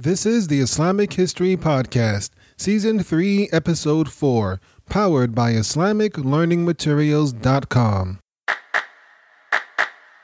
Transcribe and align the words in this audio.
This 0.00 0.24
is 0.24 0.46
the 0.46 0.60
Islamic 0.60 1.14
History 1.14 1.56
Podcast, 1.56 2.30
Season 2.56 3.02
3, 3.02 3.48
Episode 3.50 4.08
4, 4.08 4.60
powered 4.88 5.34
by 5.34 5.54
IslamicLearningMaterials.com. 5.54 8.20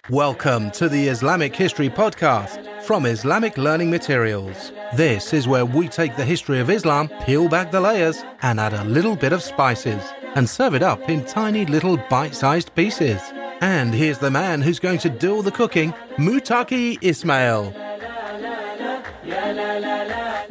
Welcome 0.08 0.70
to 0.70 0.88
the 0.88 1.08
Islamic 1.08 1.56
History 1.56 1.90
Podcast 1.90 2.84
from 2.84 3.04
Islamic 3.04 3.58
Learning 3.58 3.90
Materials. 3.90 4.70
This 4.94 5.32
is 5.32 5.48
where 5.48 5.66
we 5.66 5.88
take 5.88 6.14
the 6.14 6.24
history 6.24 6.60
of 6.60 6.70
Islam, 6.70 7.08
peel 7.24 7.48
back 7.48 7.72
the 7.72 7.80
layers, 7.80 8.22
and 8.42 8.60
add 8.60 8.74
a 8.74 8.84
little 8.84 9.16
bit 9.16 9.32
of 9.32 9.42
spices, 9.42 10.04
and 10.36 10.48
serve 10.48 10.76
it 10.76 10.84
up 10.84 11.10
in 11.10 11.24
tiny 11.24 11.66
little 11.66 11.96
bite 12.08 12.36
sized 12.36 12.72
pieces. 12.76 13.20
And 13.60 13.92
here's 13.92 14.18
the 14.18 14.30
man 14.30 14.62
who's 14.62 14.78
going 14.78 14.98
to 14.98 15.10
do 15.10 15.34
all 15.34 15.42
the 15.42 15.50
cooking, 15.50 15.92
Mutaki 16.16 16.96
Ismail. 17.02 17.74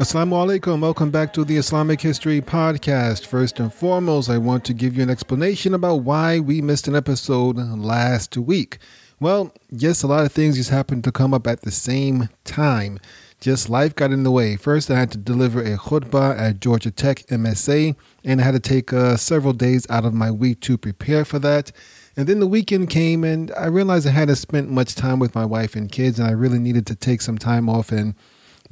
Assalamu 0.04 0.60
alaikum. 0.60 0.82
Welcome 0.82 1.12
back 1.12 1.32
to 1.32 1.46
the 1.46 1.55
Islamic 1.55 2.02
History 2.02 2.41
Podcast. 2.41 3.26
First 3.26 3.58
and 3.58 3.73
foremost, 3.73 4.30
I 4.30 4.38
want 4.38 4.66
to 4.66 4.73
give 4.73 4.98
you 4.98 5.04
an 5.04 5.10
explanation 5.10 5.73
about 5.73 6.02
why 6.02 6.41
we 6.41 6.62
missed 6.62 6.90
an 6.90 6.96
episode 6.96 7.55
last 7.58 8.36
week. 8.36 8.80
Well, 9.22 9.54
yes, 9.70 10.04
a 10.04 10.08
lot 10.08 10.26
of 10.26 10.34
things 10.34 10.58
just 10.58 10.72
happened 10.72 11.05
to 11.05 11.13
come 11.13 11.34
up 11.34 11.48
at 11.48 11.62
the 11.62 11.72
same 11.72 12.27
time. 12.44 13.00
Just 13.40 13.70
life 13.70 13.96
got 13.96 14.12
in 14.12 14.24
the 14.24 14.32
way. 14.32 14.58
First, 14.58 14.91
I 14.91 15.00
had 15.00 15.10
to 15.12 15.18
deliver 15.18 15.62
a 15.62 15.77
khutbah 15.77 16.38
at 16.38 16.60
Georgia 16.60 16.91
Tech 16.91 17.20
MSA, 17.27 17.96
and 18.26 18.41
I 18.41 18.44
had 18.44 18.55
to 18.55 18.60
take 18.60 18.91
uh, 18.91 19.16
several 19.16 19.54
days 19.54 19.90
out 19.90 20.04
of 20.04 20.13
my 20.13 20.32
week 20.32 20.60
to 20.62 20.77
prepare 20.77 21.24
for 21.24 21.40
that. 21.40 21.72
And 22.18 22.27
then 22.27 22.41
the 22.41 22.48
weekend 22.48 22.90
came, 22.90 23.24
and 23.24 23.54
I 23.58 23.68
realized 23.68 24.05
I 24.05 24.12
hadn't 24.12 24.35
spent 24.35 24.70
much 24.70 24.96
time 24.96 25.20
with 25.20 25.34
my 25.34 25.46
wife 25.46 25.77
and 25.77 25.90
kids, 25.90 26.20
and 26.20 26.27
I 26.27 26.32
really 26.32 26.60
needed 26.60 26.85
to 26.88 26.96
take 26.96 27.22
some 27.22 27.38
time 27.38 27.70
off 27.70 27.94
and 27.94 28.16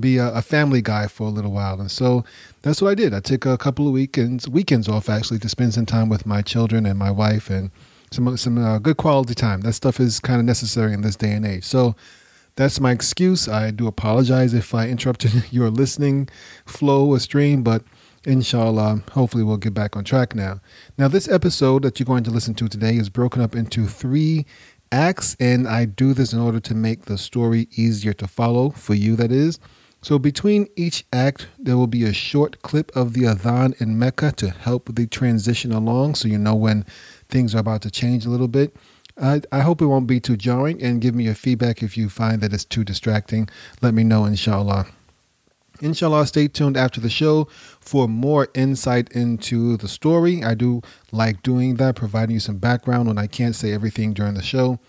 be 0.01 0.17
a, 0.17 0.33
a, 0.33 0.41
family 0.41 0.81
guy 0.81 1.07
for 1.07 1.27
a 1.27 1.29
little 1.29 1.51
while. 1.51 1.79
And 1.79 1.89
so 1.89 2.25
that's 2.63 2.81
what 2.81 2.91
I 2.91 2.95
did. 2.95 3.13
I 3.13 3.19
took 3.19 3.45
a 3.45 3.57
couple 3.57 3.87
of 3.87 3.93
weekends, 3.93 4.47
weekends 4.49 4.87
off 4.87 5.09
actually, 5.09 5.39
to 5.39 5.49
spend 5.49 5.73
some 5.73 5.85
time 5.85 6.09
with 6.09 6.25
my 6.25 6.41
children 6.41 6.85
and 6.85 6.97
my 6.99 7.11
wife 7.11 7.49
and 7.49 7.71
some 8.11 8.35
some 8.37 8.57
uh, 8.57 8.79
good 8.79 8.97
quality 8.97 9.35
time. 9.35 9.61
That 9.61 9.73
stuff 9.73 9.99
is 9.99 10.19
kind 10.19 10.39
of 10.39 10.45
necessary 10.45 10.93
in 10.93 11.01
this 11.01 11.15
day 11.15 11.31
and 11.31 11.45
age. 11.45 11.63
So 11.63 11.95
that's 12.55 12.79
my 12.79 12.91
excuse. 12.91 13.47
I 13.47 13.71
do 13.71 13.87
apologize 13.87 14.53
if 14.53 14.75
I 14.75 14.87
interrupted 14.87 15.45
your 15.51 15.69
listening 15.69 16.29
flow 16.65 17.07
or 17.07 17.19
stream, 17.19 17.63
but 17.63 17.83
inshallah, 18.25 19.03
hopefully 19.11 19.43
we'll 19.43 19.57
get 19.57 19.73
back 19.73 19.95
on 19.95 20.03
track 20.03 20.35
now. 20.35 20.59
Now, 20.97 21.07
this 21.07 21.27
episode 21.27 21.83
that 21.83 21.99
you're 21.99 22.05
going 22.05 22.23
to 22.25 22.31
listen 22.31 22.53
to 22.55 22.67
today 22.67 22.95
is 22.95 23.09
broken 23.09 23.41
up 23.41 23.55
into 23.55 23.87
three 23.87 24.45
acts, 24.91 25.35
and 25.39 25.67
I 25.67 25.85
do 25.85 26.13
this 26.13 26.33
in 26.33 26.39
order 26.39 26.59
to 26.59 26.75
make 26.75 27.05
the 27.05 27.17
story 27.17 27.67
easier 27.75 28.13
to 28.13 28.27
follow 28.27 28.69
for 28.71 28.93
you, 28.93 29.15
that 29.15 29.31
is. 29.31 29.59
So, 30.03 30.17
between 30.17 30.67
each 30.75 31.05
act, 31.13 31.47
there 31.59 31.77
will 31.77 31.85
be 31.85 32.03
a 32.03 32.13
short 32.13 32.63
clip 32.63 32.91
of 32.95 33.13
the 33.13 33.21
Adhan 33.21 33.79
in 33.79 33.99
Mecca 33.99 34.31
to 34.37 34.49
help 34.49 34.95
the 34.95 35.05
transition 35.05 35.71
along 35.71 36.15
so 36.15 36.27
you 36.27 36.39
know 36.39 36.55
when 36.55 36.85
things 37.29 37.53
are 37.53 37.59
about 37.59 37.83
to 37.83 37.91
change 37.91 38.25
a 38.25 38.29
little 38.29 38.47
bit. 38.47 38.75
I, 39.21 39.41
I 39.51 39.59
hope 39.59 39.79
it 39.79 39.85
won't 39.85 40.07
be 40.07 40.19
too 40.19 40.35
jarring 40.35 40.81
and 40.81 41.01
give 41.01 41.13
me 41.13 41.25
your 41.25 41.35
feedback 41.35 41.83
if 41.83 41.97
you 41.97 42.09
find 42.09 42.41
that 42.41 42.51
it's 42.51 42.65
too 42.65 42.83
distracting. 42.83 43.47
Let 43.81 43.93
me 43.93 44.03
know, 44.03 44.25
inshallah. 44.25 44.87
Inshallah, 45.81 46.25
stay 46.25 46.47
tuned 46.47 46.77
after 46.77 46.99
the 46.99 47.09
show 47.09 47.47
for 47.79 48.07
more 48.07 48.47
insight 48.55 49.11
into 49.11 49.77
the 49.77 49.87
story. 49.87 50.43
I 50.43 50.55
do 50.55 50.81
like 51.11 51.43
doing 51.43 51.75
that, 51.75 51.95
providing 51.95 52.35
you 52.35 52.39
some 52.39 52.57
background 52.57 53.07
when 53.07 53.19
I 53.19 53.27
can't 53.27 53.55
say 53.55 53.71
everything 53.71 54.13
during 54.13 54.33
the 54.33 54.43
show. 54.43 54.79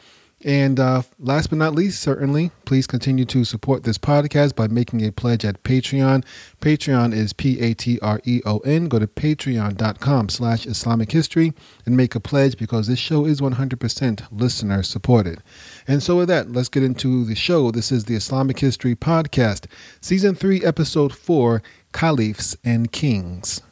And 0.45 0.81
uh, 0.81 1.03
last 1.19 1.51
but 1.51 1.59
not 1.59 1.75
least, 1.75 2.01
certainly, 2.01 2.51
please 2.65 2.87
continue 2.87 3.25
to 3.27 3.45
support 3.45 3.85
this 3.85 3.99
podcast 3.99 4.57
by 4.57 4.67
making 4.67 5.05
a 5.05 5.13
pledge 5.13 5.45
at 5.45 5.63
Patreon. 5.63 6.25
Patreon 6.61 7.15
is 7.15 7.33
P-A-T-R-E-O-N. 7.33 8.89
Go 8.89 8.99
to 8.99 9.07
patreon.com 9.07 10.29
slash 10.29 10.67
Islamic 10.67 11.13
history 11.13 11.53
and 11.87 11.97
make 11.97 12.15
a 12.15 12.21
pledge 12.21 12.57
because 12.57 12.89
this 12.89 12.99
show 12.99 13.25
is 13.25 13.41
100% 13.41 14.27
listener 14.33 14.83
supported. 14.83 15.43
And 15.87 16.03
so 16.03 16.17
with 16.17 16.29
that, 16.29 16.51
let's 16.51 16.69
get 16.69 16.83
into 16.83 17.25
the 17.25 17.37
show. 17.37 17.71
This 17.71 17.93
is 17.93 18.07
the 18.07 18.17
Islamic 18.17 18.59
History 18.59 18.97
Podcast, 18.97 19.67
Season 20.01 20.35
3, 20.35 20.65
Episode 20.65 21.15
4, 21.15 21.63
Caliphs 21.93 22.57
and 22.65 22.91
Kings. 22.91 23.63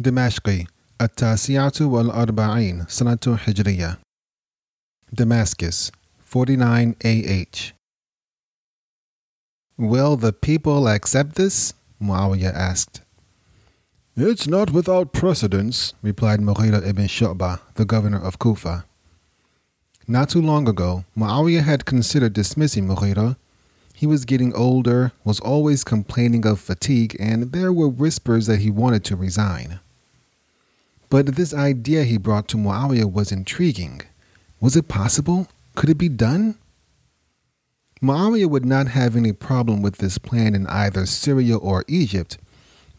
دمشقي 0.00 0.64
التاسعة 1.00 1.72
والأربعين 1.80 2.84
سنة 2.88 3.38
هجرية 3.46 3.98
Damascus 5.14 5.92
49 6.18 6.96
AH 7.04 7.72
Will 9.78 10.16
the 10.16 10.32
people 10.32 10.88
accept 10.88 11.36
this? 11.36 11.74
Muawiyah 12.02 12.52
asked. 12.52 13.02
It's 14.16 14.46
not 14.46 14.70
without 14.70 15.12
precedence, 15.12 15.94
replied 16.02 16.40
Mughira 16.40 16.84
ibn 16.86 17.06
Shu'bah, 17.06 17.60
the 17.74 17.84
governor 17.84 18.20
of 18.20 18.38
Kufa. 18.38 18.84
Not 20.06 20.28
too 20.30 20.42
long 20.42 20.68
ago, 20.68 21.04
Muawiyah 21.16 21.62
had 21.62 21.84
considered 21.84 22.32
dismissing 22.32 22.86
Mughira 22.86 23.36
he 23.96 24.08
was 24.08 24.24
getting 24.24 24.52
older, 24.54 25.12
was 25.24 25.38
always 25.40 25.84
complaining 25.84 26.44
of 26.44 26.60
fatigue, 26.60 27.16
and 27.20 27.52
there 27.52 27.72
were 27.72 27.88
whispers 27.88 28.46
that 28.46 28.58
he 28.58 28.70
wanted 28.70 29.04
to 29.04 29.16
resign. 29.16 29.78
But 31.09 31.35
this 31.35 31.53
idea 31.53 32.03
he 32.03 32.17
brought 32.17 32.47
to 32.49 32.57
Muawiyah 32.57 33.11
was 33.11 33.31
intriguing. 33.31 34.01
Was 34.59 34.75
it 34.75 34.87
possible? 34.87 35.47
Could 35.75 35.89
it 35.89 35.97
be 35.97 36.09
done? 36.09 36.55
Muawiyah 38.01 38.49
would 38.49 38.65
not 38.65 38.89
have 38.89 39.15
any 39.15 39.33
problem 39.33 39.81
with 39.81 39.97
this 39.97 40.17
plan 40.17 40.53
in 40.53 40.67
either 40.67 41.05
Syria 41.05 41.57
or 41.57 41.83
Egypt. 41.87 42.37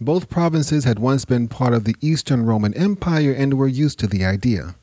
Both 0.00 0.28
provinces 0.28 0.84
had 0.84 0.98
once 0.98 1.24
been 1.24 1.46
part 1.46 1.72
of 1.72 1.84
the 1.84 1.96
Eastern 2.00 2.44
Roman 2.44 2.74
Empire 2.74 3.32
and 3.32 3.54
were 3.54 3.68
used 3.68 3.98
to 4.00 4.06
the 4.06 4.24
idea. 4.24 4.74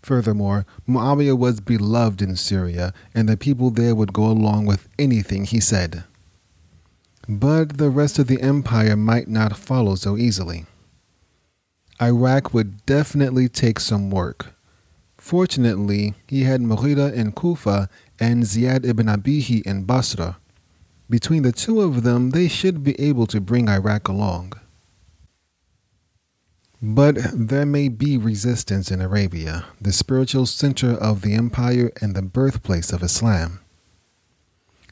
Furthermore, 0.00 0.64
Muawiyah 0.88 1.38
was 1.38 1.60
beloved 1.60 2.22
in 2.22 2.34
Syria, 2.36 2.92
and 3.14 3.28
the 3.28 3.36
people 3.36 3.70
there 3.70 3.94
would 3.94 4.12
go 4.12 4.26
along 4.26 4.66
with 4.66 4.88
anything 4.98 5.44
he 5.44 5.60
said. 5.60 6.04
But 7.28 7.78
the 7.78 7.90
rest 7.90 8.18
of 8.18 8.26
the 8.26 8.40
empire 8.40 8.96
might 8.96 9.28
not 9.28 9.56
follow 9.56 9.94
so 9.94 10.16
easily. 10.16 10.66
Iraq 12.00 12.54
would 12.54 12.84
definitely 12.86 13.48
take 13.48 13.78
some 13.80 14.10
work. 14.10 14.54
Fortunately, 15.18 16.14
he 16.26 16.42
had 16.42 16.60
Mughira 16.60 17.12
in 17.12 17.32
Kufa 17.32 17.88
and 18.18 18.44
Ziyad 18.44 18.84
ibn 18.84 19.06
Abihi 19.06 19.62
in 19.62 19.84
Basra. 19.84 20.38
Between 21.08 21.42
the 21.42 21.52
two 21.52 21.80
of 21.80 22.02
them, 22.02 22.30
they 22.30 22.48
should 22.48 22.82
be 22.82 22.98
able 23.00 23.26
to 23.26 23.40
bring 23.40 23.68
Iraq 23.68 24.08
along. 24.08 24.54
But 26.80 27.18
there 27.32 27.66
may 27.66 27.88
be 27.88 28.16
resistance 28.16 28.90
in 28.90 29.00
Arabia, 29.00 29.66
the 29.80 29.92
spiritual 29.92 30.46
center 30.46 30.94
of 30.94 31.20
the 31.20 31.34
empire 31.34 31.92
and 32.00 32.16
the 32.16 32.22
birthplace 32.22 32.92
of 32.92 33.04
Islam. 33.04 33.60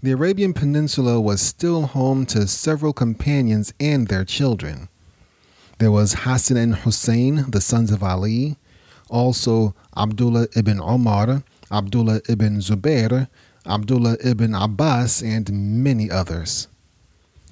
The 0.00 0.12
Arabian 0.12 0.52
Peninsula 0.52 1.20
was 1.20 1.40
still 1.40 1.86
home 1.86 2.26
to 2.26 2.46
several 2.46 2.92
companions 2.92 3.74
and 3.80 4.06
their 4.06 4.24
children. 4.24 4.89
There 5.80 5.90
was 5.90 6.12
Hassan 6.12 6.58
and 6.58 6.74
Hussein, 6.74 7.46
the 7.48 7.60
sons 7.62 7.90
of 7.90 8.02
Ali, 8.02 8.58
also 9.08 9.74
Abdullah 9.96 10.46
ibn 10.54 10.78
Omar, 10.78 11.42
Abdullah 11.72 12.20
ibn 12.28 12.60
Zubair, 12.60 13.28
Abdullah 13.64 14.18
ibn 14.22 14.54
Abbas, 14.54 15.22
and 15.22 15.50
many 15.82 16.10
others. 16.10 16.68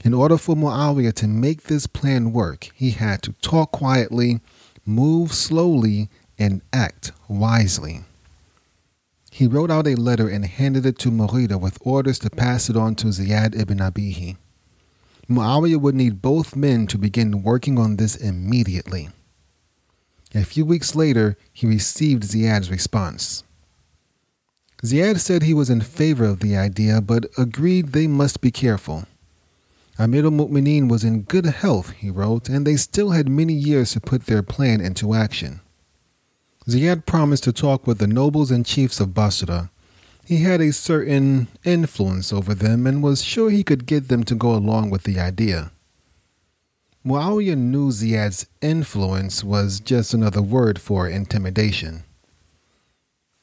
In 0.04 0.12
order 0.12 0.36
for 0.36 0.54
Muawiyah 0.54 1.14
to 1.14 1.26
make 1.26 1.62
this 1.62 1.86
plan 1.86 2.34
work, 2.34 2.68
he 2.74 2.90
had 2.90 3.22
to 3.22 3.32
talk 3.40 3.72
quietly, 3.72 4.42
move 4.84 5.32
slowly, 5.32 6.10
and 6.38 6.60
act 6.70 7.12
wisely. 7.28 8.02
He 9.30 9.46
wrote 9.46 9.70
out 9.70 9.86
a 9.86 9.94
letter 9.94 10.28
and 10.28 10.44
handed 10.44 10.84
it 10.84 10.98
to 10.98 11.10
Mughira 11.10 11.58
with 11.58 11.78
orders 11.80 12.18
to 12.18 12.28
pass 12.28 12.68
it 12.68 12.76
on 12.76 12.94
to 12.96 13.06
Ziyad 13.06 13.58
ibn 13.58 13.78
Abihi. 13.78 14.36
Muawiyah 15.30 15.80
would 15.80 15.94
need 15.94 16.22
both 16.22 16.56
men 16.56 16.86
to 16.86 16.96
begin 16.96 17.42
working 17.42 17.78
on 17.78 17.96
this 17.96 18.16
immediately. 18.16 19.10
A 20.34 20.44
few 20.44 20.64
weeks 20.64 20.94
later, 20.94 21.36
he 21.52 21.66
received 21.66 22.22
Ziyad's 22.22 22.70
response. 22.70 23.44
Ziyad 24.82 25.18
said 25.18 25.42
he 25.42 25.54
was 25.54 25.70
in 25.70 25.80
favor 25.80 26.24
of 26.24 26.40
the 26.40 26.56
idea, 26.56 27.00
but 27.00 27.26
agreed 27.36 27.88
they 27.88 28.06
must 28.06 28.40
be 28.40 28.50
careful. 28.50 29.04
Amir 29.98 30.24
al 30.24 30.30
Mu'mineen 30.30 30.88
was 30.88 31.02
in 31.02 31.22
good 31.22 31.46
health, 31.46 31.90
he 31.90 32.08
wrote, 32.08 32.48
and 32.48 32.66
they 32.66 32.76
still 32.76 33.10
had 33.10 33.28
many 33.28 33.52
years 33.52 33.92
to 33.92 34.00
put 34.00 34.26
their 34.26 34.42
plan 34.42 34.80
into 34.80 35.14
action. 35.14 35.60
Ziyad 36.68 37.04
promised 37.04 37.44
to 37.44 37.52
talk 37.52 37.86
with 37.86 37.98
the 37.98 38.06
nobles 38.06 38.50
and 38.50 38.64
chiefs 38.64 39.00
of 39.00 39.14
Basra 39.14 39.70
he 40.28 40.42
had 40.42 40.60
a 40.60 40.74
certain 40.74 41.48
influence 41.64 42.34
over 42.34 42.54
them 42.54 42.86
and 42.86 43.02
was 43.02 43.24
sure 43.24 43.48
he 43.48 43.64
could 43.64 43.86
get 43.86 44.08
them 44.08 44.22
to 44.22 44.34
go 44.34 44.54
along 44.54 44.90
with 44.90 45.04
the 45.04 45.18
idea. 45.18 45.70
Muawiyah 47.02 47.56
knew 47.56 47.88
Ziyad's 47.88 48.44
influence 48.60 49.42
was 49.42 49.80
just 49.80 50.12
another 50.12 50.42
word 50.42 50.78
for 50.78 51.08
intimidation. 51.08 52.04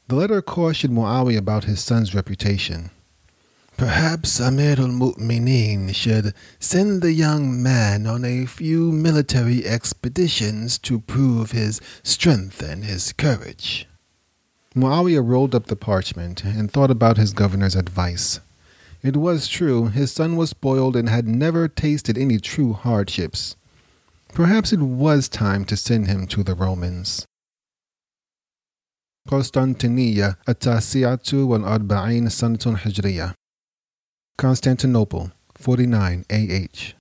The 0.10 0.16
letter 0.16 0.44
cautioned 0.44 0.96
Muawiyah 0.96 1.40
about 1.40 1.64
his 1.64 1.80
son's 1.80 2.14
reputation. 2.14 2.92
Perhaps 3.78 4.40
Amir 4.40 4.80
al 4.80 4.90
Mu'mineen 4.90 5.92
should 5.92 6.36
send 6.60 7.02
the 7.02 7.14
young 7.14 7.64
man 7.64 8.06
on 8.06 8.24
a 8.24 8.46
few 8.46 8.92
military 8.92 9.66
expeditions 9.66 10.78
to 10.80 11.00
prove 11.00 11.50
his 11.50 11.82
strength 12.04 12.62
and 12.62 12.86
his 12.86 13.12
courage. 13.12 13.88
Muawiyah 14.75 15.27
rolled 15.27 15.55
up 15.55 15.67
the 15.67 15.75
parchment 15.75 16.45
and 16.45 16.71
thought 16.71 16.91
about 16.91 17.17
his 17.17 17.33
governor's 17.33 17.75
advice. 17.75 18.39
It 19.03 19.17
was 19.17 19.49
true, 19.49 19.87
his 19.87 20.13
son 20.13 20.37
was 20.37 20.51
spoiled 20.51 20.95
and 20.95 21.09
had 21.09 21.27
never 21.27 21.67
tasted 21.67 22.17
any 22.17 22.39
true 22.39 22.75
hardships. 22.75 23.57
Perhaps 24.33 24.73
it 24.73 24.81
was 24.81 25.29
time 25.29 25.65
to 25.65 25.77
send 25.77 26.07
him 26.07 26.27
to 26.29 26.45
the 26.45 26.55
Romans. 26.55 27.27
قسطنطينية 29.29 30.37
التاسعة 30.49 31.45
والأربعين 31.45 32.29
سنة 32.29 32.77
هجرية 32.77 33.35
Constantinople, 34.39 35.33
49 35.55 36.25
AH. 36.31 36.95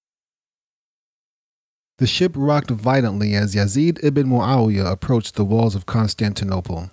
The 2.00 2.08
ship 2.08 2.34
rocked 2.36 2.72
violently 2.72 3.36
as 3.36 3.56
Yazid 3.56 4.04
ibn 4.04 4.28
Muawiyah 4.28 4.92
approached 4.92 5.36
the 5.36 5.46
walls 5.46 5.76
of 5.76 5.86
Constantinople. 5.86 6.92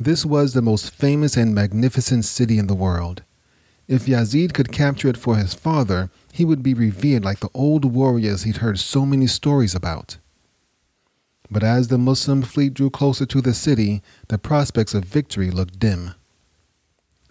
This 0.00 0.24
was 0.24 0.52
the 0.52 0.62
most 0.62 0.90
famous 0.90 1.36
and 1.36 1.54
magnificent 1.54 2.24
city 2.24 2.58
in 2.58 2.66
the 2.66 2.74
world. 2.74 3.22
If 3.88 4.06
Yazid 4.06 4.54
could 4.54 4.72
capture 4.72 5.08
it 5.08 5.16
for 5.16 5.36
his 5.36 5.54
father, 5.54 6.10
he 6.32 6.44
would 6.44 6.62
be 6.62 6.74
revered 6.74 7.24
like 7.24 7.40
the 7.40 7.50
old 7.52 7.84
warriors 7.84 8.44
he'd 8.44 8.58
heard 8.58 8.78
so 8.78 9.04
many 9.04 9.26
stories 9.26 9.74
about. 9.74 10.18
But 11.50 11.62
as 11.62 11.88
the 11.88 11.98
Muslim 11.98 12.42
fleet 12.42 12.72
drew 12.72 12.88
closer 12.88 13.26
to 13.26 13.42
the 13.42 13.52
city, 13.52 14.02
the 14.28 14.38
prospects 14.38 14.94
of 14.94 15.04
victory 15.04 15.50
looked 15.50 15.78
dim. 15.78 16.14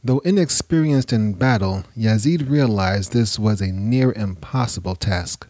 Though 0.04 0.20
inexperienced 0.20 1.12
in 1.12 1.34
battle, 1.34 1.84
Yazid 1.98 2.50
realized 2.50 3.12
this 3.12 3.40
was 3.40 3.62
a 3.62 3.72
near 3.72 4.12
impossible 4.14 4.96
task. 4.96 5.48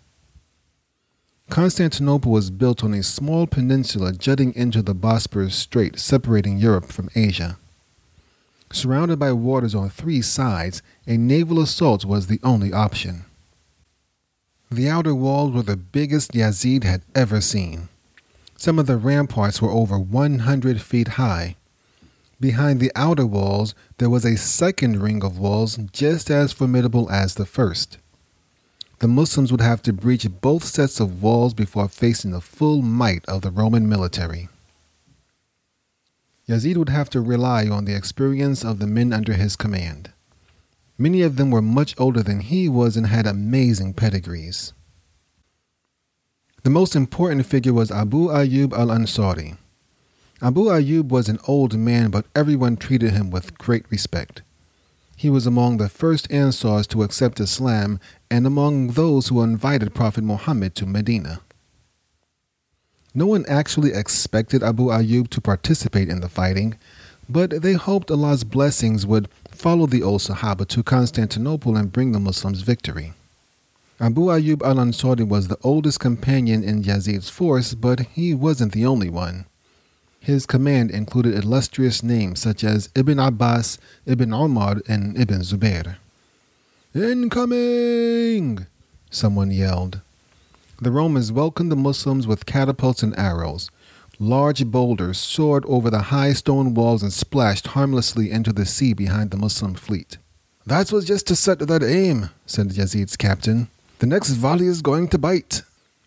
Constantinople 1.51 2.31
was 2.31 2.49
built 2.49 2.83
on 2.83 2.93
a 2.93 3.03
small 3.03 3.45
peninsula 3.45 4.13
jutting 4.13 4.55
into 4.55 4.81
the 4.81 4.95
Bosporus 4.95 5.51
Strait 5.51 5.99
separating 5.99 6.57
Europe 6.57 6.85
from 6.85 7.09
Asia. 7.13 7.57
Surrounded 8.71 9.19
by 9.19 9.33
waters 9.33 9.75
on 9.75 9.89
three 9.89 10.21
sides, 10.21 10.81
a 11.05 11.17
naval 11.17 11.59
assault 11.59 12.05
was 12.05 12.27
the 12.27 12.39
only 12.41 12.71
option. 12.71 13.25
The 14.71 14.89
outer 14.89 15.13
walls 15.13 15.51
were 15.51 15.61
the 15.61 15.77
biggest 15.77 16.31
Yazid 16.31 16.85
had 16.85 17.03
ever 17.13 17.41
seen. 17.41 17.89
Some 18.57 18.79
of 18.79 18.87
the 18.87 18.97
ramparts 18.97 19.61
were 19.61 19.71
over 19.71 19.99
100 19.99 20.81
feet 20.81 21.09
high, 21.09 21.57
Behind 22.41 22.79
the 22.79 22.91
outer 22.95 23.27
walls, 23.27 23.75
there 23.99 24.09
was 24.09 24.25
a 24.25 24.35
second 24.35 24.99
ring 24.99 25.23
of 25.23 25.37
walls 25.37 25.77
just 25.91 26.31
as 26.31 26.51
formidable 26.51 27.07
as 27.11 27.35
the 27.35 27.45
first. 27.45 27.99
The 29.01 29.07
Muslims 29.07 29.51
would 29.51 29.61
have 29.61 29.81
to 29.81 29.93
breach 29.93 30.27
both 30.41 30.63
sets 30.63 30.99
of 30.99 31.23
walls 31.23 31.55
before 31.55 31.87
facing 31.87 32.29
the 32.29 32.39
full 32.39 32.83
might 32.83 33.25
of 33.25 33.41
the 33.41 33.49
Roman 33.49 33.89
military. 33.89 34.47
Yazid 36.47 36.77
would 36.77 36.89
have 36.89 37.09
to 37.09 37.19
rely 37.19 37.67
on 37.67 37.85
the 37.85 37.95
experience 37.95 38.63
of 38.63 38.77
the 38.77 38.85
men 38.85 39.11
under 39.11 39.33
his 39.33 39.55
command. 39.55 40.11
Many 40.99 41.23
of 41.23 41.37
them 41.37 41.49
were 41.49 41.63
much 41.63 41.95
older 41.97 42.21
than 42.21 42.41
he 42.41 42.69
was 42.69 42.95
and 42.95 43.07
had 43.07 43.25
amazing 43.25 43.95
pedigrees. 43.95 44.71
The 46.61 46.69
most 46.69 46.95
important 46.95 47.47
figure 47.47 47.73
was 47.73 47.89
Abu 47.89 48.27
Ayyub 48.27 48.71
al 48.71 48.89
Ansari. 48.89 49.57
Abu 50.43 50.65
Ayyub 50.65 51.09
was 51.09 51.27
an 51.27 51.39
old 51.47 51.75
man, 51.75 52.11
but 52.11 52.27
everyone 52.35 52.77
treated 52.77 53.13
him 53.13 53.31
with 53.31 53.57
great 53.57 53.89
respect. 53.89 54.43
He 55.15 55.29
was 55.29 55.47
among 55.47 55.77
the 55.77 55.89
first 55.89 56.27
Ansars 56.29 56.85
to 56.89 57.01
accept 57.01 57.39
Islam 57.39 57.99
and 58.31 58.47
among 58.47 58.91
those 58.91 59.27
who 59.27 59.43
invited 59.43 59.93
Prophet 59.93 60.23
Muhammad 60.23 60.73
to 60.75 60.85
Medina. 60.85 61.41
No 63.13 63.25
one 63.25 63.45
actually 63.49 63.91
expected 63.91 64.63
Abu 64.63 64.85
Ayyub 64.85 65.29
to 65.31 65.41
participate 65.41 66.07
in 66.07 66.21
the 66.21 66.29
fighting, 66.29 66.77
but 67.27 67.61
they 67.61 67.73
hoped 67.73 68.09
Allah's 68.09 68.45
blessings 68.45 69.05
would 69.05 69.27
follow 69.49 69.85
the 69.85 70.01
old 70.01 70.21
Sahaba 70.21 70.65
to 70.69 70.81
Constantinople 70.81 71.75
and 71.75 71.91
bring 71.91 72.13
the 72.13 72.21
Muslims 72.21 72.61
victory. 72.61 73.11
Abu 73.99 74.27
Ayyub 74.27 74.63
al 74.63 74.77
Ansari 74.77 75.27
was 75.27 75.49
the 75.49 75.59
oldest 75.61 75.99
companion 75.99 76.63
in 76.63 76.83
Yazid's 76.83 77.29
force, 77.29 77.73
but 77.73 77.99
he 77.99 78.33
wasn't 78.33 78.71
the 78.71 78.85
only 78.85 79.09
one. 79.09 79.45
His 80.21 80.45
command 80.45 80.89
included 80.89 81.35
illustrious 81.35 82.01
names 82.01 82.39
such 82.39 82.63
as 82.63 82.89
Ibn 82.95 83.19
Abbas, 83.19 83.77
Ibn 84.05 84.33
Umar, 84.33 84.81
and 84.87 85.19
Ibn 85.19 85.41
Zubair. 85.41 85.97
Incoming! 86.93 88.67
Someone 89.09 89.49
yelled. 89.49 90.01
The 90.81 90.91
Romans 90.91 91.31
welcomed 91.31 91.71
the 91.71 91.77
Muslims 91.77 92.27
with 92.27 92.45
catapults 92.45 93.01
and 93.01 93.17
arrows. 93.17 93.71
Large 94.19 94.65
boulders 94.65 95.17
soared 95.17 95.63
over 95.67 95.89
the 95.89 96.11
high 96.13 96.33
stone 96.33 96.73
walls 96.73 97.01
and 97.01 97.13
splashed 97.13 97.67
harmlessly 97.67 98.29
into 98.29 98.51
the 98.51 98.65
sea 98.65 98.91
behind 98.91 99.31
the 99.31 99.37
Muslim 99.37 99.75
fleet. 99.75 100.17
That 100.65 100.91
was 100.91 101.05
just 101.05 101.27
to 101.27 101.35
set 101.37 101.59
that 101.59 101.81
aim, 101.81 102.29
said 102.45 102.67
Yazid's 102.67 103.15
captain. 103.15 103.69
The 103.99 104.05
next 104.05 104.31
volley 104.31 104.67
is 104.67 104.81
going 104.81 105.07
to 105.09 105.17
bite. 105.17 105.61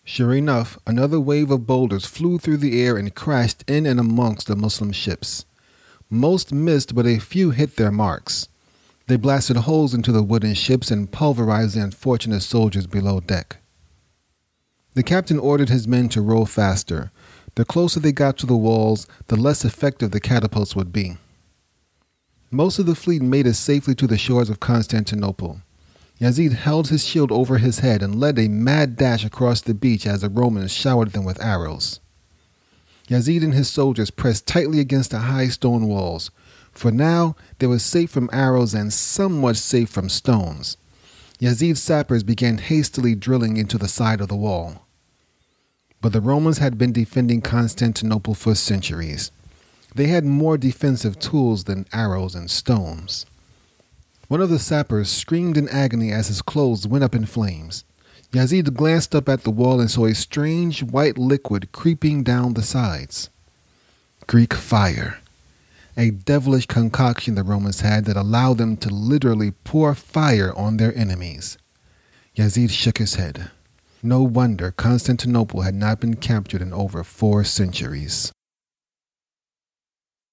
Sure 0.04 0.34
enough, 0.34 0.78
another 0.86 1.18
wave 1.18 1.50
of 1.50 1.66
boulders 1.66 2.04
flew 2.04 2.38
through 2.38 2.58
the 2.58 2.82
air 2.82 2.98
and 2.98 3.14
crashed 3.14 3.64
in 3.66 3.86
and 3.86 3.98
amongst 3.98 4.48
the 4.48 4.56
Muslim 4.56 4.92
ships. 4.92 5.46
Most 6.10 6.52
missed, 6.52 6.94
but 6.94 7.06
a 7.06 7.18
few 7.18 7.52
hit 7.52 7.76
their 7.76 7.90
marks. 7.90 8.48
They 9.06 9.16
blasted 9.16 9.56
holes 9.58 9.92
into 9.92 10.12
the 10.12 10.22
wooden 10.22 10.54
ships 10.54 10.90
and 10.90 11.10
pulverized 11.10 11.76
the 11.76 11.82
unfortunate 11.82 12.40
soldiers 12.40 12.86
below 12.86 13.20
deck. 13.20 13.58
The 14.94 15.02
captain 15.02 15.38
ordered 15.38 15.68
his 15.68 15.86
men 15.86 16.08
to 16.10 16.22
row 16.22 16.44
faster. 16.44 17.10
The 17.56 17.64
closer 17.64 18.00
they 18.00 18.12
got 18.12 18.38
to 18.38 18.46
the 18.46 18.56
walls, 18.56 19.06
the 19.26 19.36
less 19.36 19.64
effective 19.64 20.10
the 20.10 20.20
catapults 20.20 20.74
would 20.74 20.92
be. 20.92 21.18
Most 22.50 22.78
of 22.78 22.86
the 22.86 22.94
fleet 22.94 23.20
made 23.20 23.46
it 23.46 23.54
safely 23.54 23.94
to 23.96 24.06
the 24.06 24.16
shores 24.16 24.48
of 24.48 24.60
Constantinople. 24.60 25.60
Yazid 26.20 26.52
held 26.52 26.88
his 26.88 27.04
shield 27.04 27.32
over 27.32 27.58
his 27.58 27.80
head 27.80 28.02
and 28.02 28.20
led 28.20 28.38
a 28.38 28.48
mad 28.48 28.96
dash 28.96 29.24
across 29.24 29.60
the 29.60 29.74
beach 29.74 30.06
as 30.06 30.20
the 30.20 30.30
Romans 30.30 30.72
showered 30.72 31.10
them 31.10 31.24
with 31.24 31.42
arrows. 31.42 32.00
Yazid 33.08 33.42
and 33.42 33.52
his 33.52 33.68
soldiers 33.68 34.10
pressed 34.10 34.46
tightly 34.46 34.80
against 34.80 35.10
the 35.10 35.18
high 35.20 35.48
stone 35.48 35.88
walls, 35.88 36.30
for 36.74 36.90
now 36.90 37.36
they 37.58 37.66
were 37.66 37.78
safe 37.78 38.10
from 38.10 38.30
arrows 38.32 38.74
and 38.74 38.92
somewhat 38.92 39.56
safe 39.56 39.88
from 39.88 40.08
stones. 40.08 40.76
Yazid's 41.40 41.82
sappers 41.82 42.22
began 42.22 42.58
hastily 42.58 43.14
drilling 43.14 43.56
into 43.56 43.78
the 43.78 43.88
side 43.88 44.20
of 44.20 44.28
the 44.28 44.36
wall. 44.36 44.86
But 46.00 46.12
the 46.12 46.20
Romans 46.20 46.58
had 46.58 46.76
been 46.76 46.92
defending 46.92 47.40
Constantinople 47.40 48.34
for 48.34 48.54
centuries. 48.54 49.30
They 49.94 50.08
had 50.08 50.24
more 50.24 50.58
defensive 50.58 51.18
tools 51.18 51.64
than 51.64 51.86
arrows 51.92 52.34
and 52.34 52.50
stones. 52.50 53.26
One 54.28 54.40
of 54.40 54.50
the 54.50 54.58
sappers 54.58 55.08
screamed 55.08 55.56
in 55.56 55.68
agony 55.68 56.10
as 56.10 56.28
his 56.28 56.42
clothes 56.42 56.86
went 56.86 57.04
up 57.04 57.14
in 57.14 57.26
flames. 57.26 57.84
Yazid 58.32 58.74
glanced 58.74 59.14
up 59.14 59.28
at 59.28 59.44
the 59.44 59.50
wall 59.50 59.80
and 59.80 59.90
saw 59.90 60.06
a 60.06 60.14
strange 60.14 60.82
white 60.82 61.16
liquid 61.16 61.70
creeping 61.72 62.24
down 62.24 62.54
the 62.54 62.62
sides. 62.62 63.30
Greek 64.26 64.54
fire 64.54 65.18
a 65.96 66.10
devilish 66.10 66.66
concoction 66.66 67.34
the 67.34 67.42
Romans 67.42 67.80
had 67.80 68.04
that 68.06 68.16
allowed 68.16 68.58
them 68.58 68.76
to 68.78 68.88
literally 68.88 69.52
pour 69.52 69.94
fire 69.94 70.52
on 70.56 70.76
their 70.76 70.96
enemies. 70.96 71.56
Yazid 72.36 72.70
shook 72.70 72.98
his 72.98 73.14
head. 73.14 73.50
No 74.02 74.22
wonder 74.22 74.70
Constantinople 74.70 75.62
had 75.62 75.74
not 75.74 76.00
been 76.00 76.16
captured 76.16 76.60
in 76.60 76.72
over 76.72 77.04
four 77.04 77.44
centuries. 77.44 78.32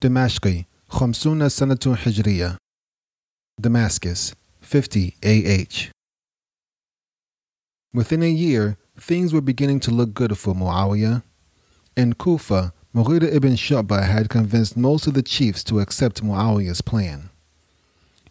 Damascus, 0.00 0.64
Khamsuna 0.90 1.46
Sanatun 1.48 1.96
Hijriya. 1.96 2.56
Damascus, 3.60 4.34
50 4.60 5.16
AH. 5.24 5.90
Within 7.94 8.22
a 8.22 8.28
year, 8.28 8.76
things 8.98 9.32
were 9.32 9.40
beginning 9.40 9.80
to 9.80 9.90
look 9.90 10.12
good 10.12 10.36
for 10.36 10.54
Muawiyah. 10.54 11.22
In 11.96 12.14
Kufa, 12.14 12.72
Mughira 12.94 13.32
ibn 13.32 13.54
Shu'bah 13.54 14.04
had 14.04 14.28
convinced 14.28 14.76
most 14.76 15.06
of 15.06 15.14
the 15.14 15.22
chiefs 15.22 15.64
to 15.64 15.80
accept 15.80 16.22
Muawiyah's 16.22 16.82
plan. 16.82 17.30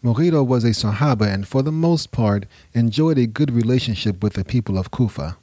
Mughira 0.04 0.46
was 0.46 0.62
a 0.62 0.70
Sahaba 0.70 1.26
and 1.26 1.48
for 1.48 1.62
the 1.62 1.72
most 1.72 2.12
part 2.12 2.46
enjoyed 2.72 3.18
a 3.18 3.26
good 3.26 3.50
relationship 3.50 4.22
with 4.22 4.34
the 4.34 4.44
people 4.44 4.78
of 4.78 4.92
Kufa. 4.92 5.36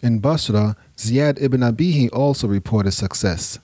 In 0.00 0.20
Basra, 0.20 0.76
Ziyad 0.96 1.42
ibn 1.42 1.60
Abihi 1.60 2.08
also 2.12 2.46
reported 2.46 2.92
success. 2.92 3.58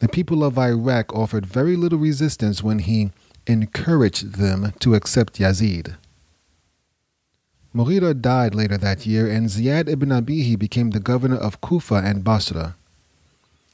The 0.00 0.08
people 0.08 0.42
of 0.42 0.58
Iraq 0.58 1.14
offered 1.14 1.46
very 1.46 1.76
little 1.76 2.00
resistance 2.00 2.64
when 2.64 2.80
he 2.80 3.12
encouraged 3.46 4.34
them 4.34 4.72
to 4.80 4.96
accept 4.96 5.38
Yazid. 5.38 5.96
Mughira 7.72 8.20
died 8.20 8.56
later 8.56 8.76
that 8.76 9.06
year, 9.06 9.30
and 9.30 9.46
Ziyad 9.46 9.88
ibn 9.88 10.08
Abihi 10.08 10.58
became 10.58 10.90
the 10.90 11.00
governor 11.00 11.36
of 11.36 11.60
Kufa 11.60 11.96
and 12.04 12.24
Basra. 12.24 12.74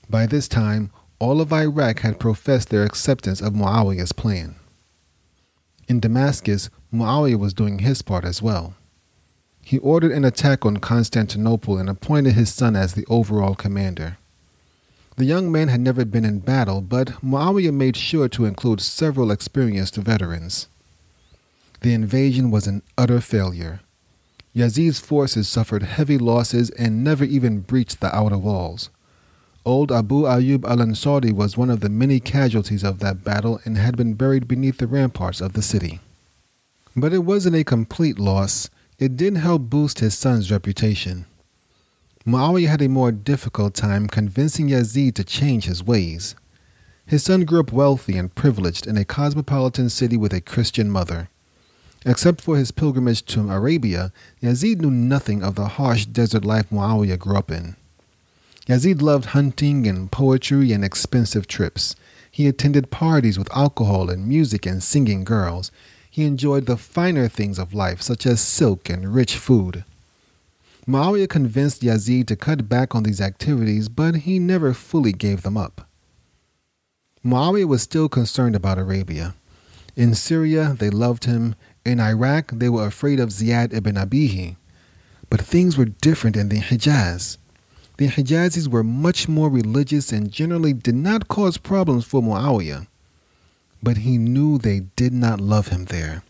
By 0.09 0.27
this 0.27 0.49
time, 0.49 0.91
all 1.19 1.41
of 1.41 1.53
Iraq 1.53 2.01
had 2.01 2.21
professed 2.21 2.69
their 2.69 2.85
acceptance 2.85 3.41
of 3.41 3.55
Muawiyah's 3.55 4.13
plan. 4.13 4.57
In 5.89 6.01
Damascus, 6.01 6.71
Muawiyah 6.93 7.39
was 7.39 7.55
doing 7.55 7.81
his 7.81 8.03
part 8.03 8.25
as 8.25 8.43
well. 8.43 8.75
He 9.63 9.79
ordered 9.79 10.13
an 10.13 10.25
attack 10.25 10.67
on 10.67 10.77
Constantinople 10.79 11.79
and 11.79 11.89
appointed 11.89 12.35
his 12.35 12.53
son 12.53 12.77
as 12.77 12.95
the 12.95 13.07
overall 13.09 13.55
commander. 13.55 14.19
The 15.17 15.25
young 15.25 15.51
man 15.51 15.69
had 15.69 15.81
never 15.81 16.05
been 16.05 16.25
in 16.25 16.41
battle, 16.41 16.81
but 16.81 17.23
Muawiyah 17.23 17.73
made 17.73 17.97
sure 17.97 18.29
to 18.29 18.45
include 18.45 18.81
several 18.81 19.31
experienced 19.31 19.97
veterans. 19.97 20.69
The 21.81 21.95
invasion 21.95 22.51
was 22.51 22.67
an 22.67 22.83
utter 22.99 23.21
failure. 23.21 23.81
Yazid's 24.55 25.01
forces 25.01 25.49
suffered 25.49 25.83
heavy 25.83 26.19
losses 26.19 26.71
and 26.71 27.05
never 27.05 27.25
even 27.25 27.61
breached 27.61 28.01
the 28.01 28.15
outer 28.15 28.39
walls. 28.39 28.91
Old 29.67 29.91
Abu 29.91 30.25
Ayyub 30.25 30.69
al 30.69 30.77
Ansari 30.77 31.33
was 31.33 31.57
one 31.57 31.71
of 31.71 31.81
the 31.81 31.89
many 31.89 32.21
casualties 32.21 32.85
of 32.85 32.99
that 32.99 33.25
battle 33.25 33.61
and 33.65 33.79
had 33.79 33.97
been 33.97 34.13
buried 34.13 34.47
beneath 34.47 34.77
the 34.77 34.87
ramparts 34.87 35.41
of 35.41 35.55
the 35.55 35.63
city. 35.63 36.01
But 36.95 37.15
it 37.15 37.25
wasn't 37.25 37.57
a 37.57 37.65
complete 37.65 38.19
loss, 38.19 38.69
it 38.99 39.17
did 39.17 39.39
help 39.39 39.63
boost 39.63 40.01
his 40.01 40.17
son's 40.17 40.53
reputation. 40.53 41.25
Muawiyah 42.27 42.69
had 42.69 42.83
a 42.83 42.89
more 42.91 43.11
difficult 43.11 43.75
time 43.75 44.07
convincing 44.07 44.69
Yazid 44.69 45.15
to 45.15 45.25
change 45.25 45.65
his 45.65 45.83
ways. 45.83 46.35
His 47.07 47.23
son 47.23 47.45
grew 47.47 47.61
up 47.61 47.73
wealthy 47.73 48.19
and 48.19 48.35
privileged 48.35 48.87
in 48.87 48.99
a 48.99 49.05
cosmopolitan 49.05 49.89
city 49.89 50.19
with 50.19 50.35
a 50.35 50.43
Christian 50.43 50.91
mother. 50.91 51.31
Except 52.05 52.43
for 52.43 52.59
his 52.59 52.71
pilgrimage 52.71 53.25
to 53.27 53.51
Arabia, 53.51 54.13
Yazid 54.43 54.81
knew 54.81 54.91
nothing 54.91 55.43
of 55.43 55.55
the 55.55 55.69
harsh 55.69 56.05
desert 56.05 56.45
life 56.45 56.69
Muawiyah 56.69 57.19
grew 57.19 57.37
up 57.37 57.51
in. 57.51 57.77
Yazid 58.67 59.03
loved 59.03 59.27
hunting 59.27 59.87
and 59.87 60.11
poetry 60.11 60.73
and 60.73 60.85
expensive 60.85 61.47
trips. 61.47 61.95
He 62.31 62.49
attended 62.49 62.91
parties 62.91 63.39
with 63.39 63.55
alcohol 63.55 64.09
and 64.09 64.27
music 64.27 64.65
and 64.65 64.83
singing 64.83 65.23
girls. 65.23 65.71
He 66.11 66.25
enjoyed 66.25 66.67
the 66.67 66.77
finer 66.77 67.29
things 67.29 67.59
of 67.59 67.75
life, 67.75 68.01
such 68.01 68.25
as 68.25 68.41
silk 68.41 68.89
and 68.89 69.15
rich 69.15 69.37
food. 69.37 69.85
Muawiyah 70.89 71.29
convinced 71.29 71.83
Yazid 71.83 72.27
to 72.27 72.37
cut 72.37 72.69
back 72.69 72.95
on 72.95 73.03
these 73.03 73.21
activities, 73.21 73.89
but 73.89 74.17
he 74.17 74.39
never 74.39 74.75
fully 74.75 75.13
gave 75.13 75.43
them 75.43 75.57
up. 75.57 75.89
Muawiyah 77.25 77.69
was 77.69 77.83
still 77.83 78.09
concerned 78.09 78.57
about 78.57 78.79
Arabia. 78.79 79.35
In 79.97 80.15
Syria, 80.15 80.77
they 80.79 80.91
loved 80.91 81.25
him, 81.25 81.55
in 81.85 82.01
Iraq, 82.01 82.51
they 82.51 82.69
were 82.69 82.87
afraid 82.87 83.21
of 83.21 83.29
Ziyad 83.29 83.75
ibn 83.75 83.97
Abihi. 83.97 84.57
But 85.29 85.43
things 85.43 85.77
were 85.77 85.85
different 85.85 86.37
in 86.37 86.49
the 86.49 86.61
Hijaz. 86.61 87.39
The 87.97 88.09
Hijazis 88.09 88.67
were 88.67 88.83
much 88.83 89.29
more 89.29 89.49
religious 89.49 90.11
and 90.11 90.33
generally 90.33 90.73
did 90.73 90.97
not 90.97 91.29
cause 91.29 91.59
problems 91.59 92.05
for 92.05 92.21
Muawiyah. 92.21 92.89
But 93.83 93.99
he 93.99 94.19
knew 94.19 94.59
they 94.59 94.81
did 94.97 95.13
not 95.13 95.41
love 95.41 95.69
him 95.69 95.85
there. 95.85 96.23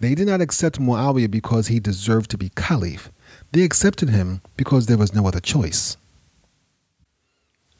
They 0.00 0.14
did 0.14 0.26
not 0.26 0.40
accept 0.40 0.80
Muawiyah 0.80 1.30
because 1.30 1.66
he 1.66 1.80
deserved 1.80 2.30
to 2.30 2.38
be 2.38 2.50
caliph. 2.50 3.10
They 3.52 3.62
accepted 3.62 4.08
him 4.08 4.40
because 4.56 4.86
there 4.86 4.98
was 4.98 5.14
no 5.14 5.26
other 5.26 5.40
choice. 5.40 5.96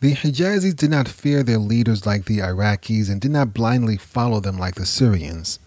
The 0.00 0.12
Hijazis 0.12 0.76
did 0.76 0.90
not 0.90 1.08
fear 1.08 1.42
their 1.42 1.58
leaders 1.58 2.04
like 2.04 2.26
the 2.26 2.38
Iraqis 2.38 3.08
and 3.08 3.18
did 3.18 3.30
not 3.30 3.54
blindly 3.54 3.96
follow 3.96 4.40
them 4.40 4.58
like 4.58 4.75
the 4.75 4.85
Syrians. 4.85 5.58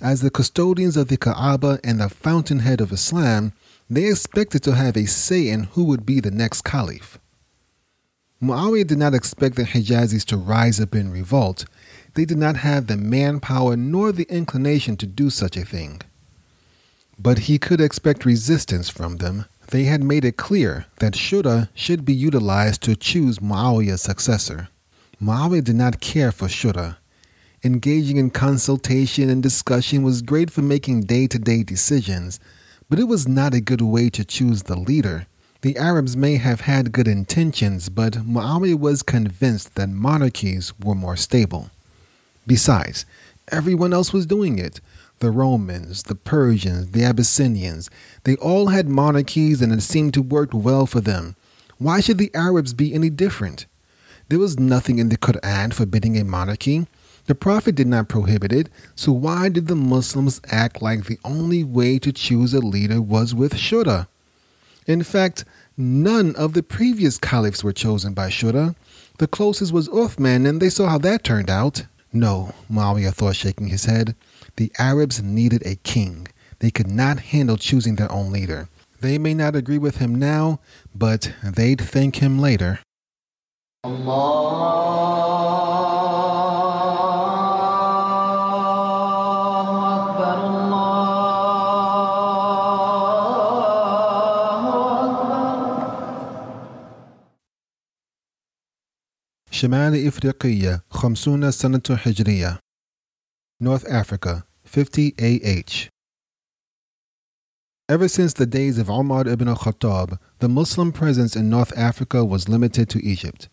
As 0.00 0.20
the 0.20 0.30
custodians 0.30 0.96
of 0.96 1.08
the 1.08 1.16
Kaaba 1.16 1.80
and 1.82 2.00
the 2.00 2.08
fountainhead 2.08 2.80
of 2.80 2.92
Islam, 2.92 3.52
they 3.88 4.06
expected 4.06 4.62
to 4.64 4.74
have 4.74 4.96
a 4.96 5.06
say 5.06 5.48
in 5.48 5.64
who 5.72 5.84
would 5.84 6.04
be 6.04 6.20
the 6.20 6.30
next 6.30 6.62
caliph. 6.62 7.18
Muawiyah 8.42 8.86
did 8.86 8.98
not 8.98 9.14
expect 9.14 9.56
the 9.56 9.62
Hijazis 9.62 10.24
to 10.26 10.36
rise 10.36 10.78
up 10.78 10.94
in 10.94 11.10
revolt. 11.10 11.64
They 12.14 12.24
did 12.24 12.36
not 12.36 12.56
have 12.56 12.86
the 12.86 12.96
manpower 12.96 13.76
nor 13.76 14.12
the 14.12 14.26
inclination 14.28 14.96
to 14.98 15.06
do 15.06 15.30
such 15.30 15.56
a 15.56 15.64
thing. 15.64 16.02
But 17.18 17.40
he 17.40 17.58
could 17.58 17.80
expect 17.80 18.26
resistance 18.26 18.90
from 18.90 19.16
them. 19.16 19.46
They 19.68 19.84
had 19.84 20.02
made 20.02 20.24
it 20.24 20.36
clear 20.36 20.86
that 20.98 21.14
Shura 21.14 21.70
should 21.74 22.04
be 22.04 22.14
utilized 22.14 22.82
to 22.82 22.94
choose 22.94 23.38
Muawiyah's 23.38 24.02
successor. 24.02 24.68
Muawiyah 25.22 25.64
did 25.64 25.76
not 25.76 26.00
care 26.00 26.30
for 26.30 26.46
Shura. 26.46 26.96
Engaging 27.64 28.18
in 28.18 28.30
consultation 28.30 29.30
and 29.30 29.42
discussion 29.42 30.02
was 30.02 30.20
great 30.20 30.50
for 30.50 30.60
making 30.60 31.02
day 31.02 31.26
to 31.26 31.38
day 31.38 31.62
decisions, 31.62 32.38
but 32.88 32.98
it 32.98 33.04
was 33.04 33.26
not 33.26 33.54
a 33.54 33.60
good 33.60 33.80
way 33.80 34.08
to 34.10 34.24
choose 34.24 34.64
the 34.64 34.78
leader. 34.78 35.26
The 35.62 35.76
Arabs 35.76 36.16
may 36.16 36.36
have 36.36 36.62
had 36.62 36.92
good 36.92 37.08
intentions, 37.08 37.88
but 37.88 38.12
Muawiyah 38.14 38.78
was 38.78 39.02
convinced 39.02 39.74
that 39.74 39.88
monarchies 39.88 40.72
were 40.78 40.94
more 40.94 41.16
stable. 41.16 41.70
Besides, 42.46 43.04
everyone 43.48 43.92
else 43.92 44.12
was 44.12 44.26
doing 44.26 44.58
it. 44.58 44.80
The 45.18 45.30
Romans, 45.30 46.04
the 46.04 46.14
Persians, 46.14 46.92
the 46.92 47.02
Abyssinians, 47.04 47.90
they 48.24 48.36
all 48.36 48.68
had 48.68 48.88
monarchies 48.88 49.62
and 49.62 49.72
it 49.72 49.82
seemed 49.82 50.14
to 50.14 50.22
work 50.22 50.50
well 50.52 50.86
for 50.86 51.00
them. 51.00 51.36
Why 51.78 52.00
should 52.00 52.18
the 52.18 52.34
Arabs 52.34 52.74
be 52.74 52.94
any 52.94 53.10
different? 53.10 53.66
There 54.28 54.38
was 54.38 54.58
nothing 54.58 54.98
in 54.98 55.08
the 55.08 55.16
Quran 55.16 55.72
forbidding 55.72 56.18
a 56.18 56.24
monarchy. 56.24 56.86
The 57.26 57.34
Prophet 57.34 57.74
did 57.74 57.88
not 57.88 58.08
prohibit 58.08 58.52
it, 58.52 58.68
so 58.94 59.10
why 59.10 59.48
did 59.48 59.66
the 59.66 59.74
Muslims 59.74 60.40
act 60.50 60.80
like 60.80 61.04
the 61.06 61.18
only 61.24 61.64
way 61.64 61.98
to 61.98 62.12
choose 62.12 62.54
a 62.54 62.60
leader 62.60 63.00
was 63.00 63.34
with 63.34 63.54
Shura? 63.54 64.06
In 64.86 65.02
fact, 65.02 65.44
none 65.76 66.36
of 66.36 66.52
the 66.52 66.62
previous 66.62 67.18
caliphs 67.18 67.64
were 67.64 67.72
chosen 67.72 68.14
by 68.14 68.28
Shura. 68.28 68.76
The 69.18 69.26
closest 69.26 69.72
was 69.72 69.88
Uthman, 69.88 70.48
and 70.48 70.62
they 70.62 70.70
saw 70.70 70.88
how 70.88 70.98
that 70.98 71.24
turned 71.24 71.50
out. 71.50 71.86
No, 72.12 72.54
Muawiyah 72.70 73.12
thought, 73.12 73.34
shaking 73.34 73.68
his 73.68 73.86
head. 73.86 74.14
The 74.54 74.70
Arabs 74.78 75.20
needed 75.20 75.66
a 75.66 75.74
king. 75.76 76.28
They 76.60 76.70
could 76.70 76.88
not 76.88 77.18
handle 77.18 77.56
choosing 77.56 77.96
their 77.96 78.10
own 78.12 78.30
leader. 78.30 78.68
They 79.00 79.18
may 79.18 79.34
not 79.34 79.56
agree 79.56 79.78
with 79.78 79.98
him 79.98 80.14
now, 80.14 80.60
but 80.94 81.32
they'd 81.42 81.80
thank 81.80 82.16
him 82.16 82.38
later. 82.38 82.78
Allah. 83.84 85.65
شمال 99.56 100.06
إفريقية 100.06 100.82
خمسون 100.90 101.50
سنة 101.50 101.82
هجرية 101.88 102.58
North 103.58 103.86
Africa 103.88 104.44
50 104.64 105.14
AH 105.18 105.88
Ever 107.88 108.06
since 108.06 108.34
the 108.34 108.44
days 108.44 108.76
of 108.76 108.90
Ahmad 108.90 109.26
ibn 109.26 109.48
al-Khattab, 109.48 110.18
the 110.40 110.48
Muslim 110.50 110.92
presence 110.92 111.34
in 111.34 111.48
North 111.48 111.72
Africa 111.74 112.22
was 112.22 112.50
limited 112.50 112.90
to 112.90 113.02
Egypt. 113.02 113.48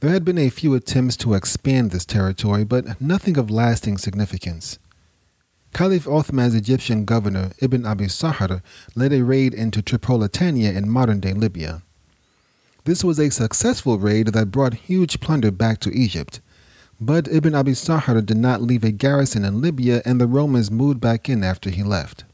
There 0.00 0.10
had 0.10 0.22
been 0.22 0.36
a 0.36 0.50
few 0.50 0.74
attempts 0.74 1.16
to 1.18 1.32
expand 1.32 1.92
this 1.92 2.04
territory, 2.04 2.64
but 2.64 3.00
nothing 3.00 3.38
of 3.38 3.50
lasting 3.50 3.96
significance. 3.96 4.78
Caliph 5.72 6.06
Othman's 6.06 6.54
Egyptian 6.54 7.06
governor, 7.06 7.52
Ibn 7.62 7.86
Abi 7.86 8.08
Sarh, 8.08 8.60
led 8.94 9.14
a 9.14 9.24
raid 9.24 9.54
into 9.54 9.80
Tripolitania 9.80 10.76
in 10.76 10.90
modern-day 10.90 11.32
Libya. 11.32 11.82
This 12.88 13.04
was 13.04 13.18
a 13.18 13.28
successful 13.28 13.98
raid 13.98 14.28
that 14.28 14.50
brought 14.50 14.72
huge 14.72 15.20
plunder 15.20 15.50
back 15.50 15.78
to 15.80 15.92
Egypt. 15.94 16.40
But 16.98 17.28
Ibn 17.28 17.54
Abi 17.54 17.72
Sarh 17.72 18.24
did 18.24 18.38
not 18.38 18.62
leave 18.62 18.82
a 18.82 18.90
garrison 18.90 19.44
in 19.44 19.60
Libya, 19.60 20.00
and 20.06 20.18
the 20.18 20.26
Romans 20.26 20.70
moved 20.70 20.98
back 20.98 21.28
in 21.28 21.44
after 21.44 21.68
he 21.68 21.82
left. 21.82 22.24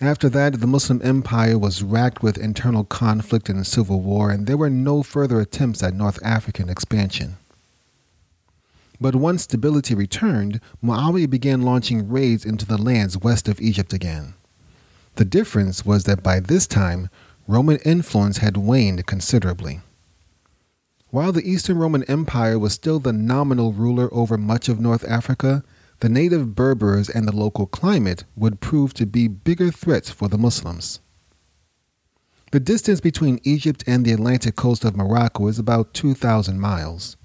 After 0.00 0.30
that, 0.30 0.60
the 0.60 0.66
Muslim 0.66 1.02
empire 1.04 1.58
was 1.58 1.82
racked 1.82 2.22
with 2.22 2.38
internal 2.38 2.84
conflict 2.84 3.50
and 3.50 3.66
civil 3.66 4.00
war, 4.00 4.30
and 4.30 4.46
there 4.46 4.56
were 4.56 4.70
no 4.70 5.02
further 5.02 5.40
attempts 5.40 5.82
at 5.82 5.92
North 5.92 6.18
African 6.24 6.70
expansion. 6.70 7.36
But 8.98 9.14
once 9.14 9.42
stability 9.42 9.94
returned, 9.94 10.58
Muawiyah 10.82 11.28
began 11.28 11.60
launching 11.60 12.08
raids 12.08 12.46
into 12.46 12.64
the 12.64 12.78
lands 12.78 13.18
west 13.18 13.46
of 13.46 13.60
Egypt 13.60 13.92
again. 13.92 14.32
The 15.16 15.26
difference 15.26 15.84
was 15.84 16.04
that 16.04 16.22
by 16.22 16.40
this 16.40 16.66
time, 16.66 17.10
Roman 17.46 17.78
influence 17.78 18.38
had 18.38 18.56
waned 18.56 19.06
considerably. 19.06 19.80
While 21.10 21.32
the 21.32 21.48
Eastern 21.48 21.76
Roman 21.78 22.04
Empire 22.04 22.58
was 22.58 22.72
still 22.72 22.98
the 22.98 23.12
nominal 23.12 23.72
ruler 23.72 24.08
over 24.12 24.38
much 24.38 24.68
of 24.68 24.80
North 24.80 25.04
Africa, 25.06 25.62
the 26.00 26.08
native 26.08 26.54
Berbers 26.54 27.08
and 27.08 27.28
the 27.28 27.36
local 27.36 27.66
climate 27.66 28.24
would 28.34 28.60
prove 28.60 28.94
to 28.94 29.06
be 29.06 29.28
bigger 29.28 29.70
threats 29.70 30.10
for 30.10 30.28
the 30.28 30.38
Muslims. 30.38 31.00
The 32.50 32.60
distance 32.60 33.00
between 33.00 33.40
Egypt 33.44 33.84
and 33.86 34.04
the 34.04 34.12
Atlantic 34.12 34.56
coast 34.56 34.84
of 34.84 34.96
Morocco 34.96 35.46
is 35.48 35.58
about 35.58 35.94
2,000 35.94 36.58
miles. 36.60 37.16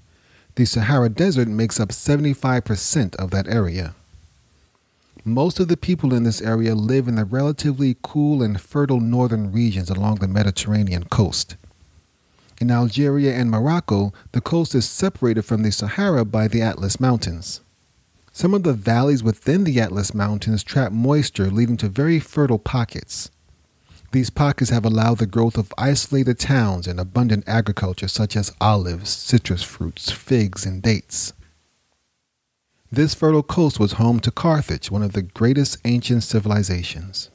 The 0.54 0.64
Sahara 0.64 1.08
Desert 1.08 1.48
makes 1.48 1.78
up 1.78 1.90
75% 1.90 3.14
of 3.16 3.30
that 3.30 3.46
area. 3.46 3.94
Most 5.28 5.60
of 5.60 5.68
the 5.68 5.76
people 5.76 6.14
in 6.14 6.22
this 6.22 6.40
area 6.40 6.74
live 6.74 7.06
in 7.06 7.16
the 7.16 7.24
relatively 7.26 7.98
cool 8.02 8.42
and 8.42 8.58
fertile 8.58 8.98
northern 8.98 9.52
regions 9.52 9.90
along 9.90 10.16
the 10.16 10.26
Mediterranean 10.26 11.04
coast. 11.04 11.56
In 12.62 12.70
Algeria 12.70 13.34
and 13.34 13.50
Morocco, 13.50 14.14
the 14.32 14.40
coast 14.40 14.74
is 14.74 14.88
separated 14.88 15.42
from 15.42 15.62
the 15.62 15.70
Sahara 15.70 16.24
by 16.24 16.48
the 16.48 16.62
Atlas 16.62 16.98
Mountains. 16.98 17.60
Some 18.32 18.54
of 18.54 18.62
the 18.62 18.72
valleys 18.72 19.22
within 19.22 19.64
the 19.64 19.78
Atlas 19.78 20.14
Mountains 20.14 20.64
trap 20.64 20.92
moisture, 20.92 21.50
leading 21.50 21.76
to 21.76 21.90
very 21.90 22.18
fertile 22.18 22.58
pockets. 22.58 23.30
These 24.12 24.30
pockets 24.30 24.70
have 24.70 24.86
allowed 24.86 25.18
the 25.18 25.26
growth 25.26 25.58
of 25.58 25.74
isolated 25.76 26.38
towns 26.38 26.86
and 26.86 26.98
abundant 26.98 27.44
agriculture 27.46 28.08
such 28.08 28.34
as 28.34 28.56
olives, 28.62 29.10
citrus 29.10 29.62
fruits, 29.62 30.10
figs, 30.10 30.64
and 30.64 30.80
dates. 30.80 31.34
This 32.90 33.14
fertile 33.14 33.42
coast 33.42 33.78
was 33.78 33.92
home 33.92 34.18
to 34.20 34.30
Carthage, 34.30 34.90
one 34.90 35.02
of 35.02 35.12
the 35.12 35.20
greatest 35.20 35.76
ancient 35.84 36.22
civilizations. 36.22 37.28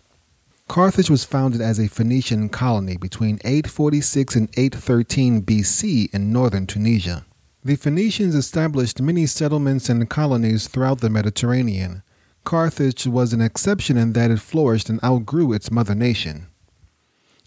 Carthage 0.68 1.12
was 1.12 1.26
founded 1.26 1.62
as 1.62 1.78
a 1.78 1.88
Phoenician 1.88 2.50
colony 2.50 2.98
between 2.98 3.40
846 3.46 4.36
and 4.36 4.50
813 4.58 5.44
BC 5.44 6.12
in 6.12 6.34
northern 6.34 6.66
Tunisia. 6.66 7.28
The 7.64 7.76
Phoenicians 7.76 8.34
established 8.34 9.00
many 9.00 9.28
settlements 9.28 9.90
and 9.90 10.10
colonies 10.10 10.68
throughout 10.68 11.02
the 11.02 11.10
Mediterranean. 11.12 12.02
Carthage 12.46 13.06
was 13.06 13.32
an 13.32 13.42
exception 13.42 13.96
in 13.96 14.14
that 14.14 14.32
it 14.32 14.40
flourished 14.40 14.90
and 14.90 15.04
outgrew 15.04 15.54
its 15.54 15.70
mother 15.70 15.94
nation. 15.94 16.48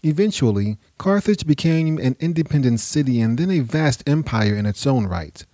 Eventually, 0.01 0.77
Carthage 0.97 1.45
became 1.45 1.97
an 1.97 2.15
independent 2.21 2.79
city 2.79 3.19
and 3.19 3.37
then 3.37 3.51
a 3.51 3.59
vast 3.59 4.07
empire 4.07 4.55
in 4.55 4.65
its 4.65 4.87
own 4.87 5.07
right. 5.07 5.45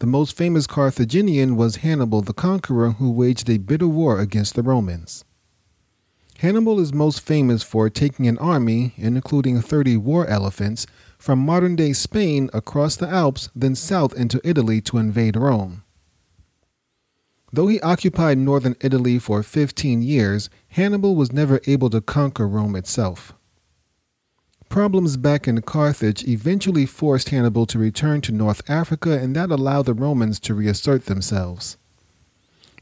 The 0.00 0.06
most 0.06 0.36
famous 0.36 0.66
Carthaginian 0.66 1.56
was 1.56 1.76
Hannibal 1.76 2.20
the 2.20 2.32
Conqueror, 2.32 2.92
who 2.92 3.10
waged 3.10 3.48
a 3.48 3.58
bitter 3.58 3.86
war 3.86 4.18
against 4.18 4.54
the 4.54 4.62
Romans. 4.62 5.24
Hannibal 6.38 6.80
is 6.80 6.92
most 6.92 7.20
famous 7.20 7.62
for 7.62 7.88
taking 7.88 8.26
an 8.26 8.36
army, 8.38 8.92
including 8.96 9.60
30 9.60 9.96
war 9.98 10.26
elephants, 10.26 10.86
from 11.16 11.38
modern 11.38 11.76
day 11.76 11.92
Spain 11.92 12.50
across 12.52 12.96
the 12.96 13.08
Alps, 13.08 13.50
then 13.54 13.76
south 13.76 14.12
into 14.14 14.40
Italy 14.42 14.80
to 14.80 14.98
invade 14.98 15.36
Rome. 15.36 15.84
Though 17.52 17.68
he 17.68 17.80
occupied 17.80 18.38
northern 18.38 18.74
Italy 18.80 19.20
for 19.20 19.44
15 19.44 20.02
years, 20.02 20.50
Hannibal 20.70 21.14
was 21.14 21.32
never 21.32 21.60
able 21.68 21.88
to 21.90 22.00
conquer 22.00 22.48
Rome 22.48 22.74
itself. 22.74 23.32
Problems 24.68 25.16
back 25.16 25.46
in 25.46 25.62
Carthage 25.62 26.24
eventually 26.26 26.86
forced 26.86 27.28
Hannibal 27.28 27.66
to 27.66 27.78
return 27.78 28.20
to 28.22 28.32
North 28.32 28.62
Africa, 28.68 29.18
and 29.18 29.36
that 29.36 29.50
allowed 29.50 29.86
the 29.86 29.94
Romans 29.94 30.40
to 30.40 30.54
reassert 30.54 31.06
themselves. 31.06 31.76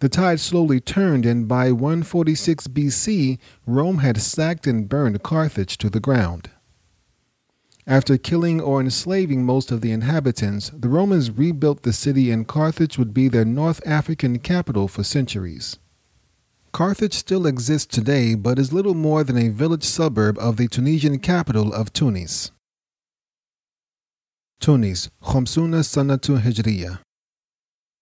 The 0.00 0.08
tide 0.08 0.40
slowly 0.40 0.80
turned, 0.80 1.24
and 1.26 1.46
by 1.46 1.70
146 1.70 2.66
BC, 2.68 3.38
Rome 3.66 3.98
had 3.98 4.20
sacked 4.20 4.66
and 4.66 4.88
burned 4.88 5.22
Carthage 5.22 5.78
to 5.78 5.88
the 5.88 6.00
ground. 6.00 6.50
After 7.86 8.16
killing 8.16 8.60
or 8.60 8.80
enslaving 8.80 9.44
most 9.44 9.70
of 9.70 9.80
the 9.80 9.92
inhabitants, 9.92 10.70
the 10.70 10.88
Romans 10.88 11.30
rebuilt 11.30 11.82
the 11.82 11.92
city, 11.92 12.30
and 12.30 12.48
Carthage 12.48 12.96
would 12.96 13.12
be 13.12 13.28
their 13.28 13.44
North 13.44 13.80
African 13.86 14.38
capital 14.38 14.88
for 14.88 15.02
centuries. 15.02 15.78
Carthage 16.72 17.12
still 17.12 17.46
exists 17.46 17.94
today, 17.94 18.34
but 18.34 18.58
is 18.58 18.72
little 18.72 18.94
more 18.94 19.22
than 19.22 19.36
a 19.36 19.50
village 19.50 19.84
suburb 19.84 20.38
of 20.38 20.56
the 20.56 20.68
Tunisian 20.68 21.18
capital 21.18 21.70
of 21.70 21.92
Tunis. 21.92 22.50
Tunis, 24.58 25.10
Khomsuna 25.22 25.82
Sanatu 25.82 26.40
Hijriya. 26.40 27.00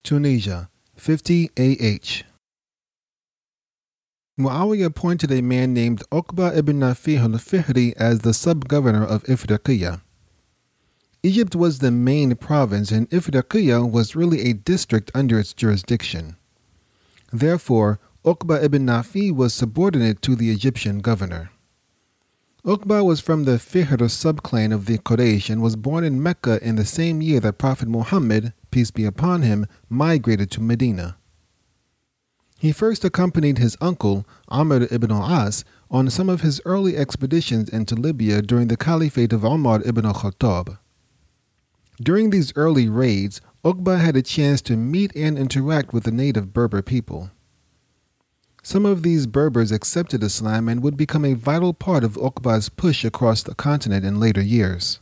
Tunisia, 0.05 0.71
50 0.95 1.51
AH. 1.59 2.23
Muawiyah 4.39 4.87
appointed 4.87 5.33
a 5.33 5.43
man 5.43 5.75
named 5.75 6.05
Uqba 6.13 6.57
ibn 6.57 6.79
Nafi 6.79 7.19
al-Fihri 7.19 7.93
as 7.97 8.21
the 8.21 8.33
sub-governor 8.33 9.05
of 9.05 9.25
Ifriqiya. 9.25 10.01
Egypt 11.25 11.57
was 11.57 11.81
the 11.81 11.91
main 11.91 12.37
province 12.37 12.93
and 12.93 13.11
Ifriqiya 13.11 13.91
was 13.91 14.15
really 14.15 14.43
a 14.49 14.53
district 14.55 15.11
under 15.13 15.41
its 15.41 15.53
jurisdiction. 15.53 16.37
Therefore, 17.33 17.99
Uqba 18.23 18.63
ibn 18.63 18.85
Nafi 18.85 19.35
was 19.35 19.55
subordinate 19.55 20.21
to 20.21 20.37
the 20.37 20.51
Egyptian 20.51 20.99
governor. 20.99 21.51
Uqba 22.67 23.03
was 23.03 23.19
from 23.19 23.45
the 23.45 23.53
Fihr 23.53 23.97
subclan 23.97 24.75
of 24.75 24.85
the 24.85 24.99
Quraysh 24.99 25.49
and 25.49 25.63
was 25.63 25.75
born 25.75 26.05
in 26.05 26.23
Mecca 26.23 26.63
in 26.63 26.77
the 26.77 26.85
same 26.85 27.23
year 27.23 27.41
that 27.41 27.57
Prophet 27.57 27.89
Muhammad, 27.89 28.53
peace 28.71 28.91
be 28.91 29.07
upon 29.07 29.41
him, 29.41 29.67
migrated 29.89 30.51
to 30.51 30.61
Medina. 30.61 31.17
He 32.59 32.73
first 32.73 33.07
accompanied 33.07 33.57
his 33.57 33.79
uncle, 33.81 34.27
Amr 34.49 34.87
ibn 34.91 35.11
al-As, 35.11 35.65
on 35.91 36.11
some 36.11 36.29
of 36.29 36.43
his 36.43 36.61
early 36.67 36.99
expeditions 36.99 37.71
into 37.71 37.95
Libya 37.95 38.43
during 38.43 38.69
the 38.69 38.77
caliphate 38.77 39.33
of 39.33 39.45
Umar 39.45 39.81
ibn 39.87 40.05
al-Khattab. 40.05 40.77
During 42.03 42.29
these 42.29 42.53
early 42.55 42.87
raids, 42.87 43.41
Uqba 43.65 43.99
had 43.99 44.15
a 44.15 44.21
chance 44.21 44.61
to 44.63 44.77
meet 44.77 45.11
and 45.17 45.39
interact 45.39 45.95
with 45.95 46.05
the 46.05 46.13
native 46.13 46.53
Berber 46.53 46.83
people. 46.83 47.31
Some 48.63 48.85
of 48.85 49.03
these 49.03 49.27
Berbers 49.27 49.73
accepted 49.73 50.23
Islam 50.23 50.69
and 50.69 50.83
would 50.83 50.97
become 50.97 51.25
a 51.25 51.35
vital 51.35 51.73
part 51.73 52.05
of 52.05 52.15
Uqba's 52.15 52.69
push 52.69 53.05
across 53.05 53.43
the 53.43 53.55
continent 53.55 54.05
in 54.05 54.21
later 54.21 54.43
years. 54.43 55.01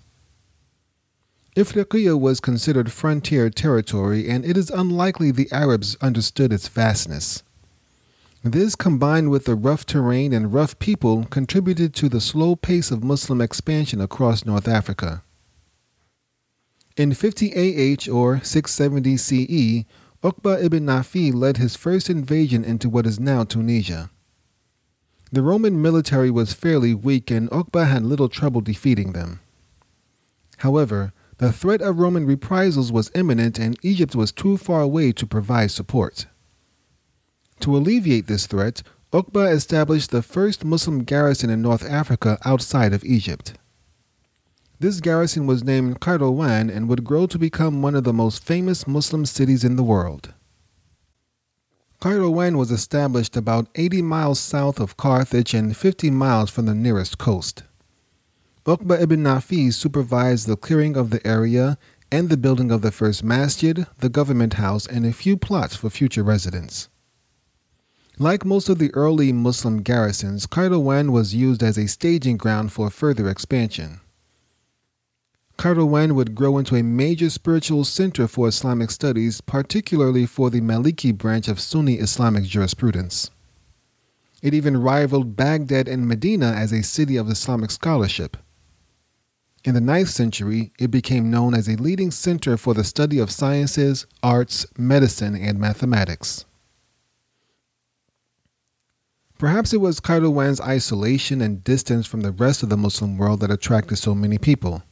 Ifriqiya 1.57 2.19
was 2.19 2.39
considered 2.39 2.93
frontier 2.93 3.51
territory, 3.51 4.29
and 4.29 4.45
it 4.45 4.57
is 4.57 4.71
unlikely 4.71 5.33
the 5.33 5.51
Arabs 5.51 5.97
understood 6.01 6.53
its 6.53 6.69
vastness. 6.69 7.43
This, 8.45 8.77
combined 8.77 9.31
with 9.31 9.47
the 9.47 9.57
rough 9.57 9.85
terrain 9.85 10.33
and 10.33 10.53
rough 10.53 10.79
people, 10.79 11.25
contributed 11.25 11.95
to 11.95 12.09
the 12.09 12.21
slow 12.21 12.55
pace 12.55 12.93
of 12.93 13.03
Muslim 13.03 13.41
expansion 13.41 14.01
across 14.01 14.47
North 14.47 14.69
Africa. 14.69 15.23
In 16.97 17.13
50 17.13 17.53
AH 17.55 18.09
or 18.13 18.41
670 18.43 19.17
CE, 19.17 19.85
Uqba 20.23 20.63
ibn 20.63 20.85
Nafi 20.85 21.33
led 21.33 21.59
his 21.59 21.77
first 21.77 22.11
invasion 22.11 22.65
into 22.65 22.89
what 22.89 23.07
is 23.07 23.21
now 23.21 23.45
Tunisia. 23.45 24.11
The 25.31 25.43
Roman 25.43 25.81
military 25.81 26.31
was 26.31 26.53
fairly 26.53 26.93
weak 26.93 27.31
and 27.31 27.49
Uqba 27.51 27.87
had 27.87 28.05
little 28.05 28.29
trouble 28.29 28.61
defeating 28.61 29.13
them. 29.13 29.41
However, 30.59 31.13
the 31.37 31.53
threat 31.53 31.81
of 31.81 32.01
Roman 32.01 32.27
reprisals 32.27 32.91
was 32.91 33.13
imminent 33.15 33.61
and 33.61 33.79
Egypt 33.83 34.17
was 34.17 34.33
too 34.33 34.57
far 34.57 34.81
away 34.81 35.13
to 35.13 35.27
provide 35.27 35.71
support. 35.71 36.27
To 37.61 37.77
alleviate 37.77 38.27
this 38.27 38.47
threat, 38.47 38.83
Uqba 39.13 39.53
established 39.53 40.11
the 40.11 40.23
first 40.23 40.65
Muslim 40.65 41.05
garrison 41.05 41.49
in 41.49 41.63
North 41.63 41.85
Africa 41.85 42.39
outside 42.45 42.93
of 42.93 43.05
Egypt. 43.05 43.55
This 44.81 45.01
garrison 45.01 45.47
was 45.47 45.65
named 45.65 46.01
Kairouan 46.01 46.71
and 46.75 46.89
would 46.89 47.03
grow 47.03 47.27
to 47.27 47.39
become 47.39 47.83
one 47.83 47.97
of 47.97 48.05
the 48.05 48.13
most 48.13 48.45
famous 48.45 48.87
Muslim 48.87 49.27
cities 49.27 49.65
in 49.65 49.75
the 49.75 49.83
world. 49.83 50.35
Kairouan 52.01 52.57
was 52.57 52.71
established 52.71 53.37
about 53.37 53.67
80 53.75 54.03
miles 54.03 54.39
south 54.39 54.79
of 54.79 54.97
Carthage 54.97 55.53
and 55.53 55.77
50 55.77 56.13
miles 56.13 56.49
from 56.49 56.67
the 56.67 56.77
nearest 56.77 57.19
coast. 57.19 57.65
Uqba 58.67 59.01
ibn 59.01 59.25
Nafi 59.25 59.73
supervised 59.75 60.47
the 60.47 60.57
clearing 60.57 60.97
of 60.97 61.11
the 61.11 61.27
area 61.27 61.77
and 62.13 62.29
the 62.29 62.37
building 62.37 62.71
of 62.71 62.83
the 62.83 62.93
first 62.93 63.25
masjid, 63.25 63.85
the 63.99 64.09
government 64.09 64.55
house, 64.55 64.87
and 64.87 65.05
a 65.05 65.13
few 65.13 65.37
plots 65.37 65.75
for 65.75 65.91
future 65.91 66.23
residents. 66.23 66.89
Like 68.17 68.45
most 68.45 68.69
of 68.69 68.79
the 68.79 68.95
early 68.95 69.33
Muslim 69.33 69.83
garrisons, 69.83 70.47
Kairouan 70.47 71.11
was 71.11 71.35
used 71.35 71.65
as 71.65 71.77
a 71.77 71.89
staging 71.89 72.37
ground 72.37 72.73
for 72.73 72.91
further 72.91 73.29
expansion. 73.29 74.01
Kairouan 75.59 76.13
would 76.13 76.37
grow 76.37 76.57
into 76.57 76.77
a 76.77 76.85
major 76.85 77.29
spiritual 77.29 77.85
center 77.85 78.29
for 78.29 78.47
Islamic 78.47 78.93
studies, 78.93 79.41
particularly 79.41 80.25
for 80.25 80.51
the 80.51 80.61
Maliki 80.61 81.13
branch 81.13 81.49
of 81.49 81.59
Sunni 81.59 81.95
Islamic 81.95 82.45
jurisprudence. 82.45 83.33
It 84.41 84.55
even 84.55 84.81
rivaled 84.81 85.35
Baghdad 85.35 85.89
and 85.89 86.07
Medina 86.07 86.53
as 86.53 86.71
a 86.71 86.85
city 86.85 87.17
of 87.17 87.29
Islamic 87.29 87.73
scholarship. 87.73 88.37
In 89.65 89.75
the 89.75 89.81
9th 89.81 90.09
century, 90.09 90.73
it 90.79 90.93
became 90.93 91.29
known 91.29 91.55
as 91.55 91.69
a 91.69 91.75
leading 91.75 92.13
center 92.13 92.57
for 92.57 92.73
the 92.73 92.85
study 92.85 93.19
of 93.19 93.33
sciences, 93.33 94.07
arts, 94.23 94.65
medicine, 94.79 95.35
and 95.35 95.59
mathematics. 95.59 96.45
Perhaps 99.39 99.73
it 99.73 99.81
was 99.81 99.99
Kairouan's 99.99 100.61
isolation 100.61 101.41
and 101.41 101.65
distance 101.65 102.07
from 102.07 102.21
the 102.21 102.31
rest 102.33 102.63
of 102.63 102.69
the 102.69 102.77
Muslim 102.77 103.19
world 103.19 103.41
that 103.41 103.51
attracted 103.51 103.97
so 103.97 104.15
many 104.15 104.39
people. 104.39 104.85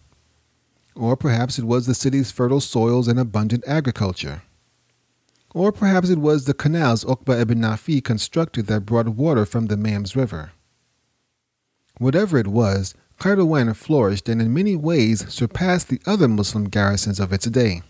Or 0.96 1.16
perhaps 1.16 1.58
it 1.58 1.64
was 1.64 1.86
the 1.86 1.94
city's 1.94 2.30
fertile 2.30 2.60
soils 2.60 3.06
and 3.06 3.20
abundant 3.20 3.64
agriculture. 3.66 4.42
Or 5.54 5.70
perhaps 5.70 6.08
it 6.08 6.18
was 6.18 6.44
the 6.44 6.54
canals 6.54 7.04
Uqba 7.04 7.40
ibn 7.40 7.60
Nafi 7.60 8.02
constructed 8.02 8.66
that 8.66 8.86
brought 8.86 9.08
water 9.08 9.44
from 9.44 9.66
the 9.66 9.76
Mams 9.76 10.16
River. 10.16 10.52
Whatever 11.98 12.38
it 12.38 12.46
was, 12.46 12.94
Kairouan 13.18 13.74
flourished 13.74 14.28
and 14.28 14.40
in 14.42 14.52
many 14.52 14.76
ways 14.76 15.24
surpassed 15.32 15.88
the 15.88 16.00
other 16.06 16.28
Muslim 16.28 16.64
garrisons 16.64 17.20
of 17.20 17.32
its 17.32 17.46
day. 17.46 17.82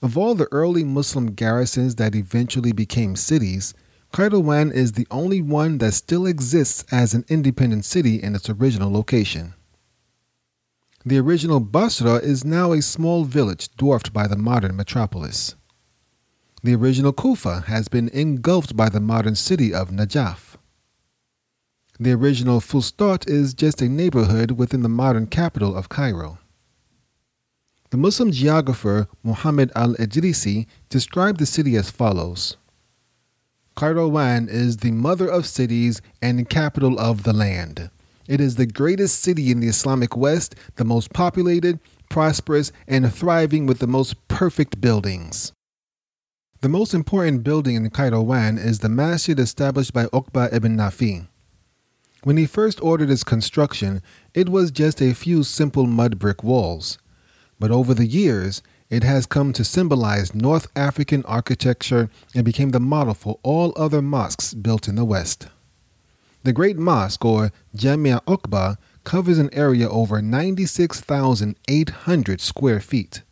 Of 0.00 0.18
all 0.18 0.34
the 0.34 0.48
early 0.52 0.84
Muslim 0.84 1.34
garrisons 1.34 1.96
that 1.96 2.14
eventually 2.14 2.72
became 2.72 3.16
cities, 3.16 3.74
Kairouan 4.12 4.72
is 4.72 4.92
the 4.92 5.06
only 5.10 5.40
one 5.40 5.78
that 5.78 5.94
still 5.94 6.26
exists 6.26 6.84
as 6.92 7.14
an 7.14 7.24
independent 7.28 7.84
city 7.84 8.22
in 8.22 8.34
its 8.34 8.50
original 8.50 8.92
location. 8.92 9.54
The 11.04 11.18
original 11.18 11.58
Basra 11.58 12.14
is 12.16 12.44
now 12.44 12.72
a 12.72 12.80
small 12.80 13.24
village 13.24 13.74
dwarfed 13.76 14.12
by 14.12 14.28
the 14.28 14.36
modern 14.36 14.76
metropolis. 14.76 15.56
The 16.62 16.76
original 16.76 17.12
Kufa 17.12 17.62
has 17.66 17.88
been 17.88 18.08
engulfed 18.10 18.76
by 18.76 18.88
the 18.88 19.00
modern 19.00 19.34
city 19.34 19.74
of 19.74 19.90
Najaf. 19.90 20.56
The 21.98 22.12
original 22.12 22.60
Fustat 22.60 23.28
is 23.28 23.52
just 23.52 23.82
a 23.82 23.88
neighborhood 23.88 24.52
within 24.52 24.82
the 24.82 24.88
modern 24.88 25.26
capital 25.26 25.76
of 25.76 25.88
Cairo. 25.88 26.38
The 27.90 27.96
Muslim 27.96 28.30
geographer 28.30 29.08
Muhammad 29.24 29.72
al 29.74 29.94
Idrisi 29.94 30.66
described 30.88 31.40
the 31.40 31.46
city 31.46 31.74
as 31.74 31.90
follows 31.90 32.56
Kairouan 33.76 34.48
is 34.48 34.78
the 34.78 34.92
mother 34.92 35.26
of 35.26 35.46
cities 35.46 36.00
and 36.20 36.48
capital 36.48 36.98
of 37.00 37.24
the 37.24 37.32
land. 37.32 37.90
It 38.28 38.40
is 38.40 38.56
the 38.56 38.66
greatest 38.66 39.20
city 39.20 39.50
in 39.50 39.60
the 39.60 39.68
Islamic 39.68 40.16
West, 40.16 40.54
the 40.76 40.84
most 40.84 41.12
populated, 41.12 41.80
prosperous, 42.08 42.72
and 42.86 43.12
thriving 43.12 43.66
with 43.66 43.78
the 43.78 43.86
most 43.86 44.28
perfect 44.28 44.80
buildings. 44.80 45.52
The 46.60 46.68
most 46.68 46.94
important 46.94 47.42
building 47.42 47.74
in 47.74 47.90
Kairouan 47.90 48.56
is 48.56 48.78
the 48.78 48.88
masjid 48.88 49.38
established 49.40 49.92
by 49.92 50.06
Uqba 50.06 50.52
ibn 50.52 50.76
Nafi. 50.76 51.26
When 52.22 52.36
he 52.36 52.46
first 52.46 52.80
ordered 52.80 53.10
its 53.10 53.24
construction, 53.24 54.00
it 54.32 54.48
was 54.48 54.70
just 54.70 55.02
a 55.02 55.12
few 55.12 55.42
simple 55.42 55.88
mud 55.88 56.20
brick 56.20 56.44
walls. 56.44 56.98
But 57.58 57.72
over 57.72 57.94
the 57.94 58.06
years, 58.06 58.62
it 58.90 59.02
has 59.02 59.26
come 59.26 59.52
to 59.54 59.64
symbolize 59.64 60.34
North 60.34 60.68
African 60.76 61.24
architecture 61.24 62.10
and 62.34 62.44
became 62.44 62.70
the 62.70 62.78
model 62.78 63.14
for 63.14 63.40
all 63.42 63.72
other 63.74 64.02
mosques 64.02 64.54
built 64.54 64.86
in 64.86 64.94
the 64.94 65.04
West. 65.04 65.48
The 66.43 66.53
Great 66.53 66.77
Mosque, 66.77 67.25
or 67.25 67.51
Jamia 67.75 68.23
Uqba, 68.23 68.77
covers 69.03 69.37
an 69.37 69.53
area 69.53 69.89
over 69.89 70.21
96,800 70.21 72.41
square 72.41 72.79
feet. 72.79 73.23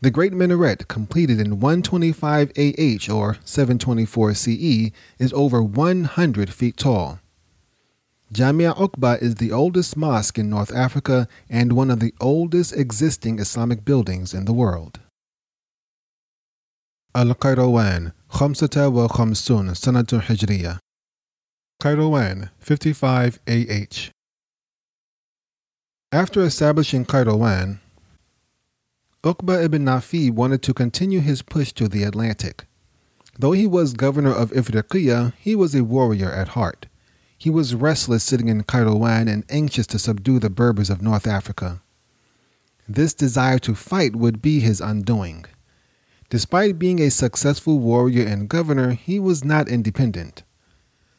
The 0.00 0.10
Great 0.10 0.32
Minaret, 0.32 0.88
completed 0.88 1.38
in 1.38 1.60
125 1.60 2.52
AH 2.56 3.10
or 3.12 3.36
724 3.44 4.32
CE, 4.34 4.90
is 5.18 5.34
over 5.34 5.62
100 5.62 6.54
feet 6.54 6.78
tall. 6.78 7.18
Jamia 8.32 8.74
Uqba 8.76 9.20
is 9.20 9.34
the 9.34 9.52
oldest 9.52 9.94
mosque 9.96 10.38
in 10.38 10.48
North 10.48 10.74
Africa 10.74 11.28
and 11.50 11.74
one 11.74 11.90
of 11.90 12.00
the 12.00 12.14
oldest 12.20 12.72
existing 12.72 13.38
Islamic 13.38 13.84
buildings 13.84 14.32
in 14.32 14.46
the 14.46 14.54
world. 14.54 15.00
Al-Qayrawan, 17.14 18.12
خمسة 18.30 18.88
وخمسون 18.88 19.74
سنة 19.74 20.06
هجرية 20.12 20.78
Qayrawan, 21.83 22.49
55 22.59 23.39
AH 23.45 24.09
After 26.13 26.41
establishing 26.41 27.03
Qayrawan, 27.03 27.79
Uqba 29.21 29.61
ibn 29.61 29.83
Nafi 29.83 30.31
wanted 30.31 30.61
to 30.61 30.73
continue 30.73 31.19
his 31.19 31.41
push 31.41 31.73
to 31.73 31.89
the 31.89 32.03
Atlantic. 32.03 32.67
Though 33.37 33.51
he 33.51 33.67
was 33.67 33.91
governor 33.91 34.33
of 34.33 34.51
Ifriqiya, 34.51 35.33
he 35.37 35.57
was 35.57 35.75
a 35.75 35.83
warrior 35.83 36.31
at 36.31 36.55
heart. 36.55 36.85
He 37.37 37.49
was 37.49 37.75
restless 37.75 38.23
sitting 38.23 38.47
in 38.47 38.63
Kairouan 38.63 39.29
and 39.29 39.43
anxious 39.49 39.87
to 39.87 39.99
subdue 39.99 40.39
the 40.39 40.49
Berbers 40.49 40.89
of 40.89 41.01
North 41.01 41.27
Africa. 41.27 41.81
This 42.87 43.13
desire 43.13 43.59
to 43.59 43.75
fight 43.75 44.15
would 44.15 44.41
be 44.41 44.61
his 44.61 44.79
undoing. 44.79 45.43
Despite 46.29 46.79
being 46.79 47.01
a 47.01 47.11
successful 47.11 47.77
warrior 47.77 48.25
and 48.25 48.47
governor, 48.47 48.91
he 48.91 49.19
was 49.19 49.43
not 49.43 49.67
independent. 49.67 50.43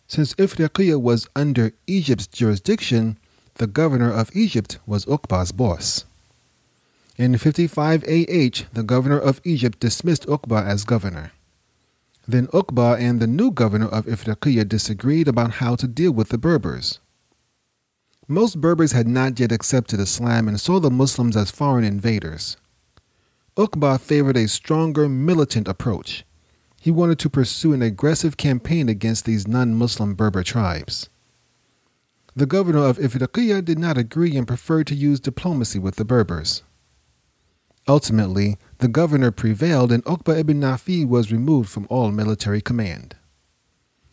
Since 0.06 0.34
Ifriqiya 0.34 1.00
was 1.00 1.28
under 1.34 1.72
Egypt's 1.86 2.26
jurisdiction, 2.26 3.18
the 3.54 3.66
governor 3.66 4.12
of 4.12 4.34
Egypt 4.34 4.78
was 4.86 5.06
Uqba's 5.06 5.52
boss. 5.52 6.04
In 7.16 7.38
55 7.38 8.02
AH, 8.04 8.66
the 8.72 8.82
governor 8.84 9.18
of 9.18 9.40
Egypt 9.44 9.78
dismissed 9.80 10.26
Uqba 10.26 10.64
as 10.66 10.84
governor. 10.84 11.32
Then 12.26 12.48
Uqba 12.48 12.98
and 12.98 13.20
the 13.20 13.26
new 13.26 13.50
governor 13.50 13.86
of 13.86 14.06
Ifriqiya 14.06 14.68
disagreed 14.68 15.28
about 15.28 15.52
how 15.52 15.76
to 15.76 15.86
deal 15.86 16.12
with 16.12 16.30
the 16.30 16.38
Berbers. 16.38 16.98
Most 18.26 18.60
Berbers 18.60 18.92
had 18.92 19.06
not 19.06 19.38
yet 19.38 19.52
accepted 19.52 20.00
Islam 20.00 20.48
and 20.48 20.58
saw 20.58 20.80
the 20.80 20.90
Muslims 20.90 21.36
as 21.36 21.50
foreign 21.50 21.84
invaders. 21.84 22.56
Uqba 23.56 24.00
favored 24.00 24.36
a 24.36 24.48
stronger 24.48 25.08
militant 25.08 25.68
approach. 25.68 26.24
He 26.84 26.90
wanted 26.90 27.18
to 27.20 27.30
pursue 27.30 27.72
an 27.72 27.80
aggressive 27.80 28.36
campaign 28.36 28.90
against 28.90 29.24
these 29.24 29.48
non 29.48 29.74
Muslim 29.74 30.14
Berber 30.14 30.42
tribes. 30.42 31.08
The 32.36 32.44
governor 32.44 32.84
of 32.84 32.98
Ifriqiya 32.98 33.64
did 33.64 33.78
not 33.78 33.96
agree 33.96 34.36
and 34.36 34.46
preferred 34.46 34.86
to 34.88 34.94
use 34.94 35.18
diplomacy 35.18 35.78
with 35.78 35.96
the 35.96 36.04
Berbers. 36.04 36.62
Ultimately, 37.88 38.58
the 38.80 38.88
governor 38.88 39.30
prevailed 39.30 39.92
and 39.92 40.04
Uqba 40.04 40.38
ibn 40.40 40.60
Nafi 40.60 41.08
was 41.08 41.32
removed 41.32 41.70
from 41.70 41.86
all 41.88 42.12
military 42.12 42.60
command. 42.60 43.16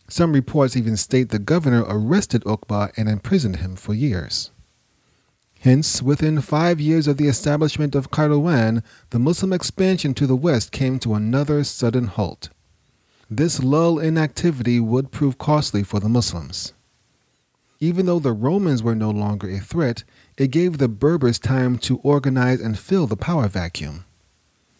Some 0.08 0.32
reports 0.32 0.74
even 0.74 0.96
state 0.96 1.28
the 1.28 1.38
governor 1.38 1.84
arrested 1.86 2.42
Uqba 2.44 2.90
and 2.96 3.06
imprisoned 3.06 3.56
him 3.56 3.76
for 3.76 3.92
years. 3.92 4.50
Hence, 5.60 6.00
within 6.00 6.40
five 6.40 6.80
years 6.80 7.06
of 7.06 7.18
the 7.18 7.28
establishment 7.28 7.94
of 7.94 8.10
Kairouan, 8.10 8.82
the 9.10 9.18
Muslim 9.18 9.52
expansion 9.52 10.14
to 10.14 10.26
the 10.26 10.34
west 10.34 10.72
came 10.72 10.98
to 11.00 11.12
another 11.12 11.64
sudden 11.64 12.06
halt. 12.06 12.48
This 13.34 13.62
lull 13.62 13.98
in 13.98 14.18
activity 14.18 14.78
would 14.78 15.10
prove 15.10 15.38
costly 15.38 15.82
for 15.82 15.98
the 15.98 16.08
Muslims. 16.10 16.74
Even 17.80 18.04
though 18.04 18.18
the 18.18 18.34
Romans 18.34 18.82
were 18.82 18.94
no 18.94 19.10
longer 19.10 19.48
a 19.48 19.58
threat, 19.58 20.04
it 20.36 20.48
gave 20.48 20.76
the 20.76 20.86
Berbers 20.86 21.38
time 21.38 21.78
to 21.78 21.96
organize 22.00 22.60
and 22.60 22.78
fill 22.78 23.06
the 23.06 23.16
power 23.16 23.48
vacuum. 23.48 24.04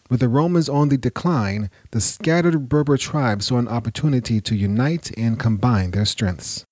With 0.07 0.19
the 0.19 0.29
Romans 0.29 0.69
on 0.69 0.89
the 0.89 0.99
decline, 0.99 1.71
the 1.89 1.99
scattered 1.99 2.69
Berber 2.69 2.95
tribes 2.95 3.47
saw 3.47 3.57
an 3.57 3.67
opportunity 3.67 4.39
to 4.41 4.55
unite 4.55 5.09
and 5.17 5.39
combine 5.39 5.89
their 5.89 6.05
strengths. 6.05 6.63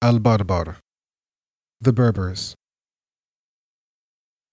Al 0.00 0.20
Barbar, 0.20 0.76
the 1.80 1.92
Berbers. 1.92 2.54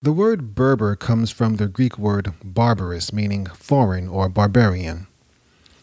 The 0.01 0.13
word 0.13 0.55
Berber 0.55 0.95
comes 0.95 1.29
from 1.29 1.57
the 1.57 1.67
Greek 1.67 1.99
word 1.99 2.33
barbaros, 2.43 3.13
meaning 3.13 3.45
foreign 3.45 4.07
or 4.07 4.29
barbarian. 4.29 5.05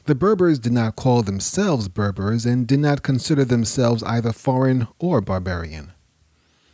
The 0.06 0.14
Berbers 0.14 0.58
did 0.58 0.72
not 0.72 0.96
call 0.96 1.22
themselves 1.22 1.88
Berbers 1.88 2.44
and 2.44 2.66
did 2.66 2.80
not 2.80 3.02
consider 3.02 3.44
themselves 3.44 4.02
either 4.02 4.32
foreign 4.32 4.86
or 4.98 5.22
barbarian. 5.22 5.92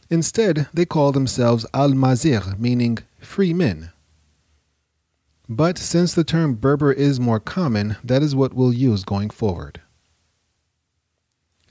Instead, 0.08 0.66
they 0.74 0.84
called 0.84 1.14
themselves 1.14 1.64
al 1.72 1.94
mazir, 1.94 2.42
meaning 2.58 2.98
free 3.20 3.54
men. 3.54 3.92
But 5.48 5.78
since 5.78 6.12
the 6.12 6.24
term 6.24 6.54
Berber 6.54 6.92
is 6.92 7.20
more 7.20 7.38
common, 7.38 7.96
that 8.02 8.22
is 8.22 8.34
what 8.34 8.52
we'll 8.54 8.72
use 8.72 9.04
going 9.04 9.30
forward. 9.30 9.80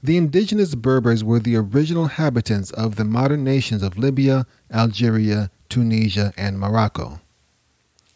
The 0.01 0.15
indigenous 0.15 0.75
Berbers 0.75 1.25
were 1.25 1.39
the 1.39 1.57
original 1.57 2.03
inhabitants 2.03 2.71
of 2.71 2.95
the 2.95 3.03
modern 3.03 3.43
nations 3.43 3.83
of 3.83 3.97
Libya, 3.97 4.47
Algeria, 4.71 5.51
Tunisia, 5.67 6.33
and 6.37 6.57
Morocco. 6.57 7.19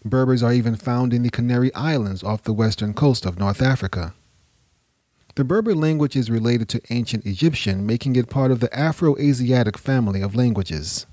Berbers 0.05 0.43
are 0.43 0.53
even 0.53 0.75
found 0.75 1.13
in 1.13 1.23
the 1.23 1.29
Canary 1.29 1.73
Islands 1.73 2.23
off 2.23 2.43
the 2.43 2.53
western 2.53 2.93
coast 2.93 3.25
of 3.25 3.39
North 3.39 3.61
Africa. 3.61 4.13
The 5.35 5.43
Berber 5.43 5.73
language 5.73 6.15
is 6.15 6.29
related 6.29 6.69
to 6.69 6.81
ancient 6.89 7.25
Egyptian, 7.25 7.85
making 7.85 8.15
it 8.15 8.29
part 8.29 8.51
of 8.51 8.59
the 8.59 8.73
Afro 8.77 9.17
Asiatic 9.17 9.77
family 9.77 10.21
of 10.21 10.35
languages. 10.35 11.05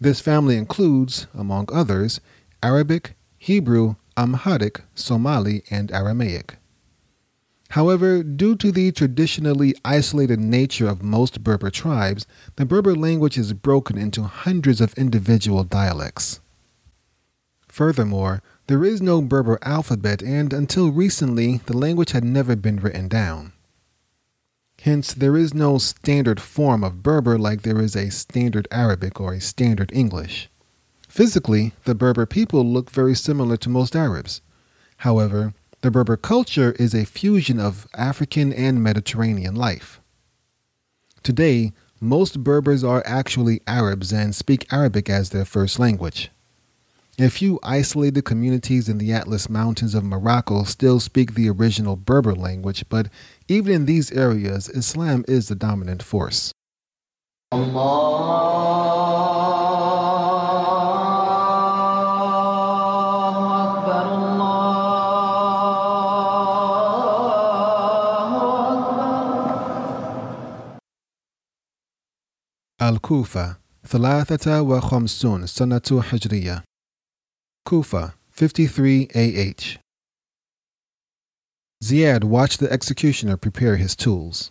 This 0.00 0.20
family 0.20 0.56
includes, 0.56 1.26
among 1.34 1.68
others, 1.72 2.20
Arabic, 2.62 3.14
Hebrew, 3.38 3.96
Amharic, 4.16 4.82
Somali, 4.94 5.64
and 5.70 5.90
Aramaic. 5.90 6.56
However, 7.70 8.22
due 8.22 8.54
to 8.56 8.70
the 8.70 8.92
traditionally 8.92 9.74
isolated 9.84 10.38
nature 10.38 10.88
of 10.88 11.02
most 11.02 11.42
Berber 11.42 11.70
tribes, 11.70 12.26
the 12.56 12.64
Berber 12.64 12.94
language 12.94 13.36
is 13.38 13.52
broken 13.52 13.98
into 13.98 14.22
hundreds 14.22 14.80
of 14.80 14.94
individual 14.94 15.64
dialects. 15.64 16.40
Furthermore, 17.74 18.40
there 18.68 18.84
is 18.84 19.02
no 19.02 19.20
Berber 19.20 19.58
alphabet, 19.62 20.22
and 20.22 20.52
until 20.52 20.92
recently, 20.92 21.56
the 21.66 21.76
language 21.76 22.12
had 22.12 22.22
never 22.22 22.54
been 22.54 22.76
written 22.76 23.08
down. 23.08 23.52
Hence, 24.82 25.12
there 25.12 25.36
is 25.36 25.52
no 25.52 25.78
standard 25.78 26.40
form 26.40 26.84
of 26.84 27.02
Berber 27.02 27.36
like 27.36 27.62
there 27.62 27.80
is 27.80 27.96
a 27.96 28.12
standard 28.12 28.68
Arabic 28.70 29.20
or 29.20 29.34
a 29.34 29.40
standard 29.40 29.90
English. 29.92 30.48
Physically, 31.08 31.72
the 31.84 31.96
Berber 31.96 32.26
people 32.26 32.64
look 32.64 32.92
very 32.92 33.16
similar 33.16 33.56
to 33.56 33.68
most 33.68 33.96
Arabs. 33.96 34.40
However, 34.98 35.52
the 35.80 35.90
Berber 35.90 36.16
culture 36.16 36.76
is 36.78 36.94
a 36.94 37.04
fusion 37.04 37.58
of 37.58 37.88
African 37.96 38.52
and 38.52 38.84
Mediterranean 38.84 39.56
life. 39.56 40.00
Today, 41.24 41.72
most 42.00 42.44
Berbers 42.44 42.84
are 42.84 43.02
actually 43.04 43.62
Arabs 43.66 44.12
and 44.12 44.32
speak 44.32 44.72
Arabic 44.72 45.10
as 45.10 45.30
their 45.30 45.44
first 45.44 45.80
language. 45.80 46.30
A 47.21 47.29
few 47.29 47.59
isolated 47.63 48.23
communities 48.23 48.87
in 48.87 48.97
the 48.97 49.11
Atlas 49.11 49.49
Mountains 49.49 49.93
of 49.93 50.05
Morocco 50.05 50.63
still 50.63 51.01
speak 51.01 51.33
the 51.33 51.49
original 51.49 51.97
Berber 51.97 52.33
language, 52.33 52.85
but 52.87 53.09
even 53.49 53.73
in 53.73 53.85
these 53.85 54.09
areas, 54.13 54.69
Islam 54.69 55.25
is 55.27 55.49
the 55.49 55.55
dominant 55.55 56.01
force. 56.01 56.53
الكوفة 72.81 73.57
ثلاثة 73.87 74.61
وخمسون 74.61 75.47
سنة 75.47 76.01
حجرية 76.01 76.63
Kufa 77.66 78.12
53 78.30 79.08
AH 79.14 79.78
Ziad 81.82 82.22
watched 82.22 82.60
the 82.60 82.70
executioner 82.70 83.38
prepare 83.38 83.76
his 83.76 83.96
tools. 83.96 84.50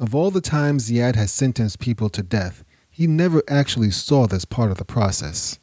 Of 0.00 0.12
all 0.12 0.32
the 0.32 0.40
times 0.40 0.90
Ziad 0.90 1.14
has 1.14 1.30
sentenced 1.30 1.78
people 1.78 2.08
to 2.08 2.24
death, 2.24 2.64
he 2.90 3.06
never 3.06 3.40
actually 3.48 3.92
saw 3.92 4.26
this 4.26 4.44
part 4.44 4.72
of 4.72 4.78
the 4.78 4.84
process. 4.84 5.60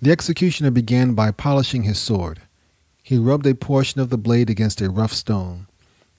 The 0.00 0.10
executioner 0.10 0.70
began 0.70 1.12
by 1.12 1.32
polishing 1.32 1.82
his 1.82 1.98
sword. 1.98 2.40
He 3.02 3.18
rubbed 3.18 3.46
a 3.46 3.54
portion 3.54 4.00
of 4.00 4.08
the 4.08 4.16
blade 4.16 4.48
against 4.48 4.80
a 4.80 4.88
rough 4.88 5.12
stone. 5.12 5.66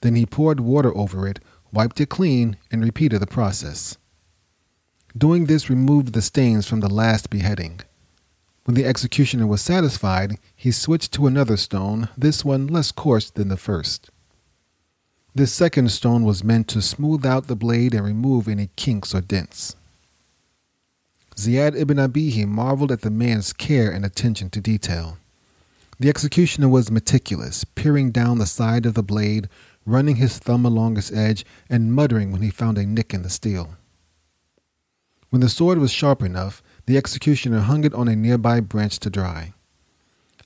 Then 0.00 0.14
he 0.14 0.26
poured 0.26 0.60
water 0.60 0.96
over 0.96 1.26
it, 1.26 1.40
wiped 1.72 2.00
it 2.00 2.08
clean, 2.08 2.56
and 2.70 2.84
repeated 2.84 3.20
the 3.20 3.26
process. 3.26 3.98
Doing 5.18 5.46
this 5.46 5.68
removed 5.68 6.12
the 6.12 6.22
stains 6.22 6.68
from 6.68 6.78
the 6.78 6.88
last 6.88 7.30
beheading. 7.30 7.80
When 8.66 8.74
the 8.74 8.84
executioner 8.84 9.46
was 9.46 9.62
satisfied, 9.62 10.38
he 10.56 10.72
switched 10.72 11.12
to 11.12 11.28
another 11.28 11.56
stone, 11.56 12.08
this 12.18 12.44
one 12.44 12.66
less 12.66 12.90
coarse 12.90 13.30
than 13.30 13.46
the 13.46 13.56
first. 13.56 14.10
This 15.36 15.52
second 15.52 15.92
stone 15.92 16.24
was 16.24 16.42
meant 16.42 16.66
to 16.68 16.82
smooth 16.82 17.24
out 17.24 17.46
the 17.46 17.54
blade 17.54 17.94
and 17.94 18.04
remove 18.04 18.48
any 18.48 18.70
kinks 18.74 19.14
or 19.14 19.20
dents. 19.20 19.76
Ziyad 21.36 21.78
ibn 21.78 21.98
Abihi 21.98 22.44
marveled 22.44 22.90
at 22.90 23.02
the 23.02 23.10
man's 23.10 23.52
care 23.52 23.92
and 23.92 24.04
attention 24.04 24.50
to 24.50 24.60
detail. 24.60 25.16
The 26.00 26.08
executioner 26.08 26.68
was 26.68 26.90
meticulous, 26.90 27.62
peering 27.62 28.10
down 28.10 28.38
the 28.38 28.46
side 28.46 28.84
of 28.84 28.94
the 28.94 29.02
blade, 29.04 29.48
running 29.84 30.16
his 30.16 30.40
thumb 30.40 30.66
along 30.66 30.98
its 30.98 31.12
edge, 31.12 31.46
and 31.70 31.94
muttering 31.94 32.32
when 32.32 32.42
he 32.42 32.50
found 32.50 32.78
a 32.78 32.84
nick 32.84 33.14
in 33.14 33.22
the 33.22 33.30
steel. 33.30 33.76
When 35.30 35.40
the 35.40 35.48
sword 35.48 35.78
was 35.78 35.92
sharp 35.92 36.20
enough, 36.20 36.64
the 36.86 36.96
executioner 36.96 37.60
hung 37.60 37.84
it 37.84 37.94
on 37.94 38.08
a 38.08 38.16
nearby 38.16 38.60
branch 38.60 38.98
to 39.00 39.10
dry. 39.10 39.52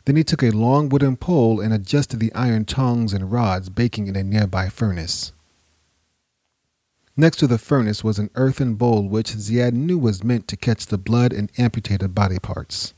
Then 0.06 0.16
he 0.16 0.24
took 0.24 0.42
a 0.42 0.50
long 0.50 0.88
wooden 0.88 1.16
pole 1.16 1.60
and 1.60 1.72
adjusted 1.72 2.18
the 2.18 2.32
iron 2.34 2.64
tongs 2.64 3.12
and 3.12 3.30
rods 3.30 3.68
baking 3.68 4.06
in 4.06 4.16
a 4.16 4.24
nearby 4.24 4.68
furnace. 4.68 5.32
Next 7.16 7.36
to 7.38 7.46
the 7.46 7.58
furnace 7.58 8.02
was 8.02 8.18
an 8.18 8.30
earthen 8.34 8.74
bowl 8.74 9.06
which 9.06 9.32
Ziad 9.32 9.74
knew 9.74 9.98
was 9.98 10.24
meant 10.24 10.48
to 10.48 10.56
catch 10.56 10.86
the 10.86 10.96
blood 10.96 11.32
and 11.32 11.52
amputated 11.58 12.14
body 12.14 12.38
parts. 12.38 12.94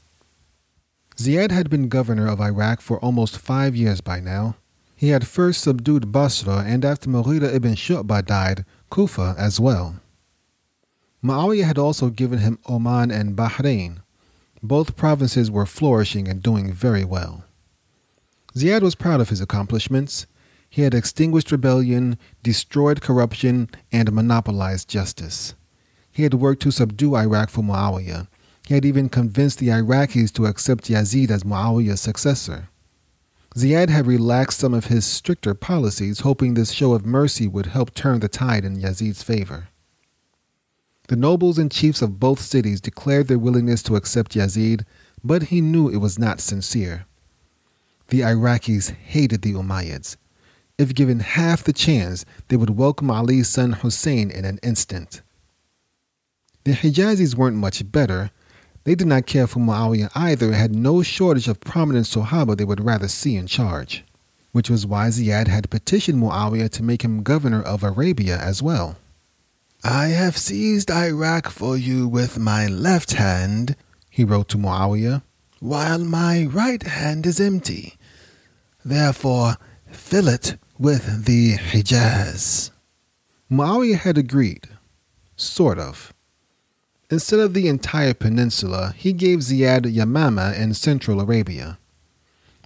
Ziad 1.16 1.50
had 1.50 1.68
been 1.68 1.88
governor 1.88 2.28
of 2.28 2.40
Iraq 2.40 2.80
for 2.80 3.00
almost 3.00 3.36
five 3.36 3.74
years 3.74 4.00
by 4.00 4.20
now. 4.20 4.56
He 4.94 5.08
had 5.08 5.26
first 5.26 5.62
subdued 5.62 6.12
Basra 6.12 6.62
and 6.64 6.84
after 6.84 7.10
Mughira 7.10 7.52
ibn 7.52 7.74
Shu'bah 7.74 8.24
died, 8.24 8.64
Kufa 8.90 9.34
as 9.36 9.58
well. 9.58 9.96
Muawiyah 11.24 11.64
had 11.64 11.78
also 11.78 12.10
given 12.10 12.40
him 12.40 12.58
Oman 12.68 13.10
and 13.12 13.36
Bahrain. 13.36 13.98
Both 14.62 14.96
provinces 14.96 15.50
were 15.50 15.66
flourishing 15.66 16.26
and 16.26 16.42
doing 16.42 16.72
very 16.72 17.04
well. 17.04 17.44
Ziyad 18.56 18.82
was 18.82 18.94
proud 18.94 19.20
of 19.20 19.28
his 19.28 19.40
accomplishments. 19.40 20.26
He 20.68 20.82
had 20.82 20.94
extinguished 20.94 21.52
rebellion, 21.52 22.18
destroyed 22.42 23.00
corruption, 23.00 23.70
and 23.92 24.12
monopolized 24.12 24.88
justice. 24.88 25.54
He 26.10 26.24
had 26.24 26.34
worked 26.34 26.62
to 26.62 26.70
subdue 26.70 27.16
Iraq 27.16 27.50
for 27.50 27.62
Muawiyah. 27.62 28.26
He 28.66 28.74
had 28.74 28.84
even 28.84 29.08
convinced 29.08 29.58
the 29.58 29.68
Iraqis 29.68 30.32
to 30.34 30.46
accept 30.46 30.90
Yazid 30.90 31.30
as 31.30 31.44
Muawiyah's 31.44 32.00
successor. 32.00 32.68
Ziyad 33.54 33.90
had 33.90 34.06
relaxed 34.06 34.58
some 34.58 34.74
of 34.74 34.86
his 34.86 35.04
stricter 35.04 35.54
policies, 35.54 36.20
hoping 36.20 36.54
this 36.54 36.72
show 36.72 36.94
of 36.94 37.04
mercy 37.04 37.46
would 37.46 37.66
help 37.66 37.94
turn 37.94 38.20
the 38.20 38.28
tide 38.28 38.64
in 38.64 38.78
Yazid's 38.78 39.22
favor. 39.22 39.68
The 41.12 41.18
nobles 41.18 41.58
and 41.58 41.70
chiefs 41.70 42.00
of 42.00 42.18
both 42.18 42.40
cities 42.40 42.80
declared 42.80 43.28
their 43.28 43.38
willingness 43.38 43.82
to 43.82 43.96
accept 43.96 44.32
Yazid, 44.34 44.86
but 45.22 45.42
he 45.42 45.60
knew 45.60 45.90
it 45.90 45.98
was 45.98 46.18
not 46.18 46.40
sincere. 46.40 47.04
The 48.08 48.20
Iraqis 48.20 48.92
hated 48.92 49.42
the 49.42 49.52
Umayyads. 49.52 50.16
If 50.78 50.94
given 50.94 51.20
half 51.20 51.64
the 51.64 51.74
chance, 51.74 52.24
they 52.48 52.56
would 52.56 52.78
welcome 52.78 53.10
Ali's 53.10 53.50
son 53.50 53.74
Hussein 53.74 54.30
in 54.30 54.46
an 54.46 54.58
instant. 54.62 55.20
The 56.64 56.72
Hijazis 56.72 57.34
weren't 57.34 57.58
much 57.58 57.92
better. 57.92 58.30
They 58.84 58.94
did 58.94 59.06
not 59.06 59.26
care 59.26 59.46
for 59.46 59.58
Muawiyah 59.58 60.12
either 60.14 60.46
and 60.46 60.54
had 60.54 60.74
no 60.74 61.02
shortage 61.02 61.46
of 61.46 61.60
prominent 61.60 62.06
Sahaba 62.06 62.56
they 62.56 62.64
would 62.64 62.82
rather 62.82 63.08
see 63.08 63.36
in 63.36 63.46
charge, 63.46 64.02
which 64.52 64.70
was 64.70 64.86
why 64.86 65.08
Ziyad 65.08 65.48
had 65.48 65.68
petitioned 65.68 66.22
Muawiyah 66.22 66.70
to 66.70 66.82
make 66.82 67.04
him 67.04 67.22
governor 67.22 67.60
of 67.60 67.82
Arabia 67.82 68.38
as 68.38 68.62
well. 68.62 68.96
I 69.84 70.08
have 70.08 70.38
seized 70.38 70.92
Iraq 70.92 71.48
for 71.48 71.76
you 71.76 72.06
with 72.06 72.38
my 72.38 72.68
left 72.68 73.14
hand, 73.14 73.74
he 74.08 74.22
wrote 74.22 74.48
to 74.50 74.56
Muawiyah, 74.56 75.22
while 75.58 75.98
my 75.98 76.44
right 76.44 76.80
hand 76.80 77.26
is 77.26 77.40
empty. 77.40 77.94
Therefore, 78.84 79.56
fill 79.90 80.28
it 80.28 80.56
with 80.78 81.24
the 81.24 81.56
Hijaz. 81.56 82.70
Muawiyah 83.50 83.98
had 83.98 84.16
agreed. 84.16 84.68
Sort 85.34 85.80
of. 85.80 86.14
Instead 87.10 87.40
of 87.40 87.52
the 87.52 87.66
entire 87.66 88.14
peninsula, 88.14 88.94
he 88.96 89.12
gave 89.12 89.40
Ziyad 89.40 89.92
Yamama 89.92 90.56
in 90.56 90.74
central 90.74 91.20
Arabia. 91.20 91.78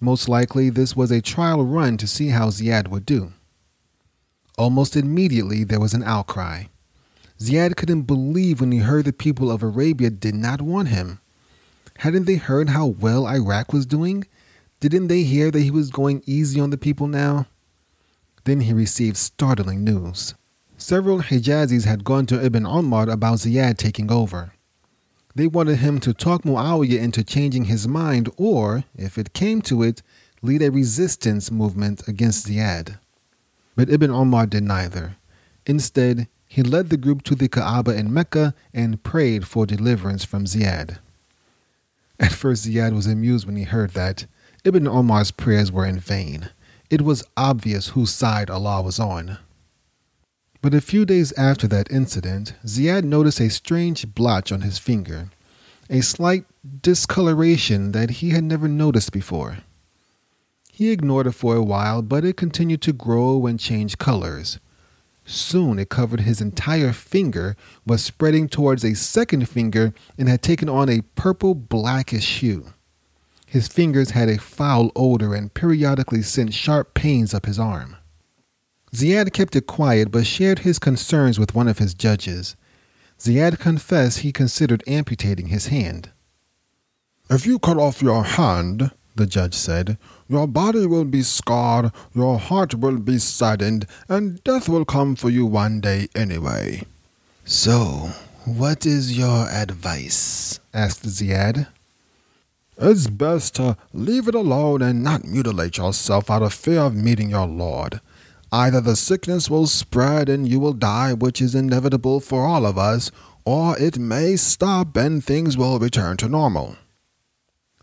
Most 0.02 0.28
likely, 0.28 0.68
this 0.68 0.94
was 0.94 1.10
a 1.10 1.22
trial 1.22 1.64
run 1.64 1.96
to 1.96 2.06
see 2.06 2.28
how 2.28 2.48
Ziyad 2.48 2.88
would 2.88 3.06
do. 3.06 3.32
Almost 4.58 4.96
immediately, 4.96 5.64
there 5.64 5.80
was 5.80 5.94
an 5.94 6.02
outcry. 6.02 6.64
Ziyad 7.38 7.76
couldn't 7.76 8.02
believe 8.02 8.60
when 8.60 8.72
he 8.72 8.78
heard 8.78 9.04
the 9.04 9.12
people 9.12 9.50
of 9.50 9.62
Arabia 9.62 10.10
did 10.10 10.34
not 10.34 10.62
want 10.62 10.88
him. 10.88 11.20
Hadn't 11.98 12.24
they 12.24 12.36
heard 12.36 12.70
how 12.70 12.86
well 12.86 13.26
Iraq 13.26 13.72
was 13.72 13.86
doing? 13.86 14.26
Didn't 14.80 15.08
they 15.08 15.22
hear 15.22 15.50
that 15.50 15.60
he 15.60 15.70
was 15.70 15.90
going 15.90 16.22
easy 16.26 16.60
on 16.60 16.70
the 16.70 16.78
people 16.78 17.08
now? 17.08 17.46
Then 18.44 18.60
he 18.60 18.72
received 18.72 19.16
startling 19.16 19.84
news. 19.84 20.34
Several 20.78 21.20
Hijazis 21.20 21.84
had 21.84 22.04
gone 22.04 22.26
to 22.26 22.42
Ibn 22.42 22.66
Umar 22.66 23.08
about 23.08 23.38
Ziyad 23.38 23.76
taking 23.76 24.10
over. 24.10 24.52
They 25.34 25.46
wanted 25.46 25.78
him 25.78 26.00
to 26.00 26.14
talk 26.14 26.42
Muawiyah 26.42 27.00
into 27.00 27.22
changing 27.22 27.64
his 27.64 27.86
mind 27.86 28.30
or, 28.36 28.84
if 28.94 29.18
it 29.18 29.34
came 29.34 29.60
to 29.62 29.82
it, 29.82 30.02
lead 30.42 30.62
a 30.62 30.70
resistance 30.70 31.50
movement 31.50 32.06
against 32.08 32.46
Ziyad. 32.46 32.98
But 33.74 33.90
Ibn 33.90 34.10
Umar 34.10 34.46
did 34.46 34.62
neither. 34.62 35.16
Instead, 35.66 36.28
he 36.56 36.62
led 36.62 36.88
the 36.88 36.96
group 36.96 37.22
to 37.22 37.34
the 37.34 37.50
Kaaba 37.50 37.94
in 37.94 38.10
Mecca 38.10 38.54
and 38.72 39.02
prayed 39.02 39.46
for 39.46 39.66
deliverance 39.66 40.24
from 40.24 40.46
Ziyad. 40.46 41.00
At 42.18 42.32
first, 42.32 42.66
Ziyad 42.66 42.94
was 42.94 43.06
amused 43.06 43.44
when 43.44 43.56
he 43.56 43.64
heard 43.64 43.90
that. 43.90 44.24
Ibn 44.64 44.88
Omar's 44.88 45.30
prayers 45.30 45.70
were 45.70 45.84
in 45.84 45.98
vain. 45.98 46.48
It 46.88 47.02
was 47.02 47.22
obvious 47.36 47.88
whose 47.88 48.10
side 48.10 48.48
Allah 48.48 48.80
was 48.80 48.98
on. 48.98 49.36
But 50.62 50.72
a 50.72 50.80
few 50.80 51.04
days 51.04 51.30
after 51.34 51.68
that 51.68 51.92
incident, 51.92 52.54
Ziyad 52.64 53.04
noticed 53.04 53.38
a 53.38 53.50
strange 53.50 54.14
blotch 54.14 54.50
on 54.50 54.62
his 54.62 54.78
finger, 54.78 55.28
a 55.90 56.00
slight 56.00 56.46
discoloration 56.80 57.92
that 57.92 58.08
he 58.08 58.30
had 58.30 58.44
never 58.44 58.66
noticed 58.66 59.12
before. 59.12 59.58
He 60.72 60.90
ignored 60.90 61.26
it 61.26 61.32
for 61.32 61.54
a 61.54 61.62
while, 61.62 62.00
but 62.00 62.24
it 62.24 62.38
continued 62.38 62.80
to 62.80 62.94
grow 62.94 63.44
and 63.44 63.60
change 63.60 63.98
colors. 63.98 64.58
Soon 65.26 65.80
it 65.80 65.88
covered 65.88 66.20
his 66.20 66.40
entire 66.40 66.92
finger, 66.92 67.56
was 67.84 68.02
spreading 68.02 68.48
towards 68.48 68.84
a 68.84 68.94
second 68.94 69.48
finger, 69.48 69.92
and 70.16 70.28
had 70.28 70.40
taken 70.40 70.68
on 70.68 70.88
a 70.88 71.02
purple 71.16 71.54
blackish 71.54 72.38
hue. 72.38 72.72
His 73.44 73.66
fingers 73.66 74.10
had 74.10 74.28
a 74.28 74.38
foul 74.38 74.92
odor 74.94 75.34
and 75.34 75.52
periodically 75.52 76.22
sent 76.22 76.54
sharp 76.54 76.94
pains 76.94 77.34
up 77.34 77.46
his 77.46 77.58
arm. 77.58 77.96
Ziad 78.94 79.32
kept 79.32 79.56
it 79.56 79.66
quiet 79.66 80.10
but 80.10 80.26
shared 80.26 80.60
his 80.60 80.78
concerns 80.78 81.38
with 81.38 81.54
one 81.54 81.68
of 81.68 81.78
his 81.78 81.92
judges. 81.92 82.56
Ziad 83.18 83.58
confessed 83.58 84.20
he 84.20 84.32
considered 84.32 84.84
amputating 84.86 85.48
his 85.48 85.66
hand. 85.66 86.10
If 87.28 87.46
you 87.46 87.58
cut 87.58 87.78
off 87.78 88.00
your 88.00 88.22
hand, 88.22 88.92
the 89.16 89.26
judge 89.26 89.54
said, 89.54 89.98
your 90.28 90.46
body 90.46 90.86
will 90.86 91.04
be 91.04 91.22
scarred, 91.22 91.92
your 92.14 92.38
heart 92.38 92.74
will 92.74 92.98
be 92.98 93.18
saddened, 93.18 93.86
and 94.08 94.42
death 94.44 94.68
will 94.68 94.84
come 94.84 95.16
for 95.16 95.30
you 95.30 95.46
one 95.46 95.80
day 95.80 96.08
anyway. 96.14 96.82
So, 97.44 98.10
what 98.44 98.84
is 98.86 99.16
your 99.16 99.48
advice? 99.48 100.60
asked 100.74 101.04
Ziad. 101.04 101.68
It's 102.78 103.06
best 103.06 103.54
to 103.54 103.76
leave 103.94 104.28
it 104.28 104.34
alone 104.34 104.82
and 104.82 105.02
not 105.02 105.24
mutilate 105.24 105.78
yourself 105.78 106.30
out 106.30 106.42
of 106.42 106.52
fear 106.52 106.80
of 106.80 106.94
meeting 106.94 107.30
your 107.30 107.46
Lord. 107.46 108.00
Either 108.52 108.80
the 108.80 108.96
sickness 108.96 109.48
will 109.48 109.66
spread 109.66 110.28
and 110.28 110.46
you 110.46 110.60
will 110.60 110.72
die, 110.72 111.12
which 111.12 111.40
is 111.40 111.54
inevitable 111.54 112.20
for 112.20 112.44
all 112.44 112.66
of 112.66 112.76
us, 112.76 113.10
or 113.44 113.78
it 113.78 113.98
may 113.98 114.36
stop 114.36 114.96
and 114.96 115.24
things 115.24 115.56
will 115.56 115.78
return 115.78 116.16
to 116.18 116.28
normal. 116.28 116.76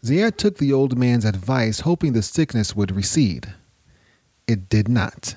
Ziad 0.04 0.36
took 0.36 0.58
the 0.58 0.74
old 0.74 0.98
man's 0.98 1.24
advice, 1.24 1.82
hoping 1.82 2.12
the 2.12 2.22
sickness 2.22 2.76
would 2.76 2.94
recede. 2.94 3.54
It 4.48 4.68
did 4.68 4.90
not. 4.90 5.36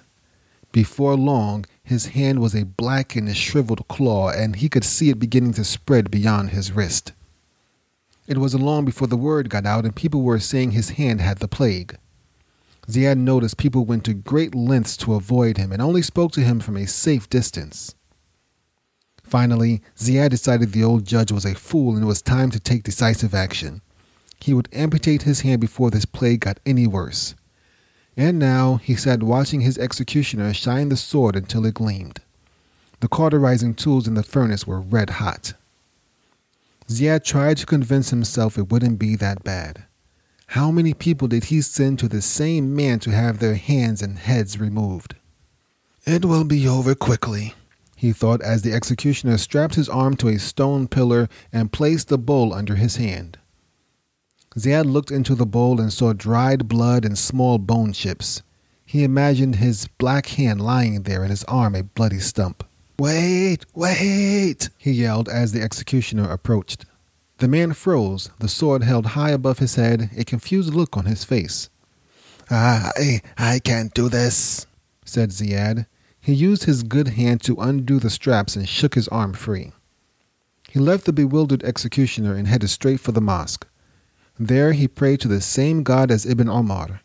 Before 0.73 1.15
long, 1.15 1.67
his 1.85 2.07
hand 2.07 2.41
was 2.41 2.53
a 2.55 2.65
black 2.65 3.15
and 3.15 3.35
shriveled 3.37 3.87
claw, 3.87 4.31
and 4.31 4.57
he 4.57 4.69
could 4.69 4.83
see 4.83 5.09
it 5.09 5.21
beginning 5.21 5.53
to 5.53 5.65
spread 5.65 6.11
beyond 6.11 6.51
his 6.51 6.73
wrist. 6.73 7.13
It 8.27 8.39
wasn't 8.39 8.65
long 8.65 8.85
before 8.85 9.07
the 9.07 9.17
word 9.17 9.51
got 9.51 9.67
out, 9.67 9.85
and 9.85 9.95
people 9.95 10.23
were 10.23 10.41
saying 10.41 10.73
his 10.73 10.91
hand 10.91 11.21
had 11.21 11.39
the 11.39 11.47
plague. 11.47 11.97
Ziad 12.89 13.19
noticed 13.19 13.59
people 13.59 13.85
went 13.85 14.05
to 14.05 14.15
great 14.15 14.53
lengths 14.53 14.97
to 14.99 15.15
avoid 15.15 15.59
him 15.59 15.71
and 15.71 15.81
only 15.81 16.03
spoke 16.03 16.33
to 16.33 16.41
him 16.41 16.59
from 16.59 16.77
a 16.77 16.87
safe 16.87 17.31
distance. 17.31 17.95
Finally, 19.23 19.81
Ziad 19.97 20.31
decided 20.31 20.73
the 20.73 20.85
old 20.85 21.05
judge 21.05 21.31
was 21.31 21.45
a 21.45 21.55
fool 21.55 21.95
and 21.95 22.03
it 22.03 22.07
was 22.07 22.23
time 22.23 22.51
to 22.51 22.61
take 22.61 22.83
decisive 22.83 23.35
action. 23.35 23.81
He 24.41 24.55
would 24.55 24.69
amputate 24.73 25.23
his 25.23 25.41
hand 25.41 25.61
before 25.61 25.91
this 25.91 26.05
plague 26.05 26.41
got 26.41 26.61
any 26.65 26.87
worse. 26.87 27.35
And 28.17 28.39
now 28.39 28.77
he 28.77 28.95
sat 28.95 29.23
watching 29.23 29.61
his 29.61 29.79
executioner 29.79 30.55
shine 30.55 30.89
the 30.89 30.97
sword 30.97 31.37
until 31.37 31.67
it 31.67 31.75
gleamed. 31.75 32.21
The 33.01 33.09
cauterizing 33.09 33.75
tools 33.75 34.09
in 34.09 34.15
the 34.15 34.23
furnace 34.23 34.67
were 34.67 34.81
red 34.81 35.11
hot. 35.11 35.53
Ziad 36.89 37.25
tried 37.25 37.57
to 37.59 37.67
convince 37.67 38.11
himself 38.11 38.57
it 38.57 38.71
wouldn't 38.71 38.99
be 38.99 39.17
that 39.17 39.45
bad. 39.45 39.85
How 40.49 40.71
many 40.71 40.95
people 40.95 41.29
did 41.29 41.45
he 41.45 41.61
send 41.61 41.99
to 41.99 42.09
the 42.09 42.23
same 42.23 42.75
man 42.75 43.01
to 43.01 43.11
have 43.11 43.39
their 43.39 43.57
hands 43.57 44.01
and 44.01 44.19
heads 44.19 44.61
removed? 44.61 45.17
It 46.07 46.25
will 46.25 46.45
be 46.45 46.69
over 46.69 46.95
quickly, 46.95 47.55
he 47.97 48.13
thought 48.13 48.41
as 48.43 48.63
the 48.63 48.73
executioner 48.73 49.39
strapped 49.39 49.75
his 49.75 49.89
arm 49.89 50.17
to 50.19 50.29
a 50.29 50.39
stone 50.39 50.87
pillar 50.87 51.29
and 51.53 51.73
placed 51.73 52.09
the 52.09 52.19
bowl 52.19 52.55
under 52.55 52.77
his 52.77 52.97
hand. 52.97 53.39
Ziad 54.57 54.87
looked 54.87 55.11
into 55.11 55.35
the 55.35 55.45
bowl 55.45 55.81
and 55.81 55.93
saw 55.93 56.15
dried 56.15 56.67
blood 56.67 57.05
and 57.05 57.19
small 57.19 57.59
bone 57.59 57.93
chips. 57.93 58.43
He 58.87 59.05
imagined 59.05 59.57
his 59.57 59.89
black 59.99 60.27
hand 60.27 60.61
lying 60.61 61.03
there 61.03 61.23
and 61.23 61.31
his 61.31 61.45
arm 61.45 61.75
a 61.75 61.83
bloody 61.83 62.21
stump. 62.21 62.65
Wait, 62.99 63.67
wait, 63.75 64.71
he 64.79 64.93
yelled 64.93 65.29
as 65.29 65.53
the 65.53 65.61
executioner 65.61 66.31
approached. 66.31 66.87
The 67.39 67.49
man 67.49 67.75
froze, 67.75 68.31
the 68.39 68.49
sword 68.49 68.83
held 68.83 69.07
high 69.09 69.31
above 69.31 69.59
his 69.59 69.75
head, 69.75 70.09
a 70.17 70.25
confused 70.25 70.73
look 70.73 70.97
on 70.97 71.05
his 71.05 71.23
face. 71.23 71.69
I, 72.51 73.21
I 73.37 73.59
can't 73.59 73.93
do 73.93 74.09
this, 74.09 74.67
said 75.05 75.31
Ziad. 75.31 75.85
He 76.19 76.33
used 76.33 76.65
his 76.65 76.83
good 76.83 77.09
hand 77.09 77.43
to 77.43 77.57
undo 77.61 77.99
the 77.99 78.09
straps 78.09 78.57
and 78.57 78.67
shook 78.67 78.95
his 78.95 79.09
arm 79.09 79.35
free. 79.35 79.73
He 80.71 80.79
left 80.79 81.05
the 81.05 81.13
bewildered 81.13 81.63
executioner 81.63 82.35
and 82.35 82.49
headed 82.49 82.71
straight 82.71 83.01
for 83.01 83.13
the 83.13 83.21
mosque. 83.21 83.66
There 84.39 84.73
he 84.73 84.87
prayed 84.87 85.21
to 85.21 85.29
the 85.29 85.41
same 85.41 85.83
God 85.83 86.11
as 86.11 86.27
Ibn 86.27 86.49
Omar. 86.49 87.01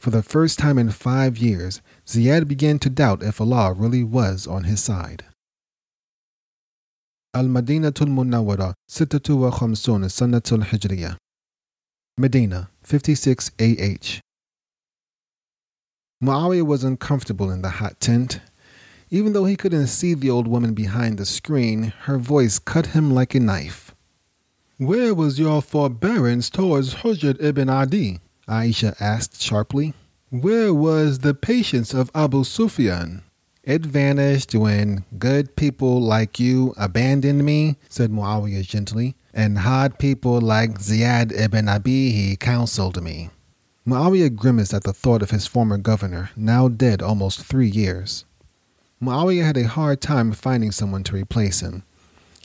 For 0.00 0.10
the 0.10 0.22
first 0.22 0.58
time 0.58 0.78
in 0.78 0.90
five 0.90 1.36
years, 1.38 1.82
Ziyad 2.06 2.48
began 2.48 2.78
to 2.80 2.90
doubt 2.90 3.22
if 3.22 3.40
Allah 3.40 3.72
really 3.72 4.02
was 4.02 4.46
on 4.46 4.64
his 4.64 4.82
side. 4.82 5.24
Al-Madinatul 7.34 8.08
Munawwara, 8.08 8.74
Sittatu 8.88 9.38
wa 9.38 9.50
Khamsun, 9.50 10.04
Sannatul 10.04 10.64
Hijriya. 10.64 11.16
Medina, 12.16 12.70
56 12.82 13.50
AH. 13.58 14.20
Muawiyah 16.22 16.64
was 16.64 16.84
uncomfortable 16.84 17.50
in 17.50 17.60
the 17.60 17.70
hot 17.70 18.00
tent. 18.00 18.40
Even 19.10 19.32
though 19.32 19.44
he 19.44 19.56
couldn't 19.56 19.88
see 19.88 20.14
the 20.14 20.30
old 20.30 20.46
woman 20.46 20.74
behind 20.74 21.18
the 21.18 21.26
screen, 21.26 21.92
her 22.02 22.18
voice 22.18 22.58
cut 22.58 22.86
him 22.86 23.12
like 23.12 23.34
a 23.34 23.40
knife. 23.40 23.93
Where 24.84 25.14
was 25.14 25.38
your 25.38 25.62
forbearance 25.62 26.50
towards 26.50 26.96
Hujr 26.96 27.42
ibn 27.42 27.70
Adi? 27.70 28.20
Aisha 28.46 28.94
asked 29.00 29.40
sharply. 29.40 29.94
Where 30.28 30.74
was 30.74 31.20
the 31.20 31.32
patience 31.32 31.94
of 31.94 32.10
Abu 32.14 32.44
Sufyan? 32.44 33.22
It 33.62 33.86
vanished 33.86 34.54
when 34.54 35.06
good 35.18 35.56
people 35.56 36.02
like 36.02 36.38
you 36.38 36.74
abandoned 36.76 37.46
me, 37.46 37.76
said 37.88 38.10
Muawiyah 38.10 38.66
gently, 38.66 39.16
and 39.32 39.60
hard 39.60 39.98
people 39.98 40.38
like 40.38 40.78
Ziyad 40.78 41.32
ibn 41.32 41.64
Abihi 41.64 42.38
counseled 42.38 43.02
me. 43.02 43.30
Muawiyah 43.88 44.36
grimaced 44.36 44.74
at 44.74 44.84
the 44.84 44.92
thought 44.92 45.22
of 45.22 45.30
his 45.30 45.46
former 45.46 45.78
governor, 45.78 46.28
now 46.36 46.68
dead 46.68 47.00
almost 47.00 47.40
three 47.40 47.70
years. 47.70 48.26
Muawiyah 49.02 49.46
had 49.46 49.56
a 49.56 49.66
hard 49.66 50.02
time 50.02 50.32
finding 50.32 50.70
someone 50.70 51.04
to 51.04 51.16
replace 51.16 51.60
him 51.60 51.84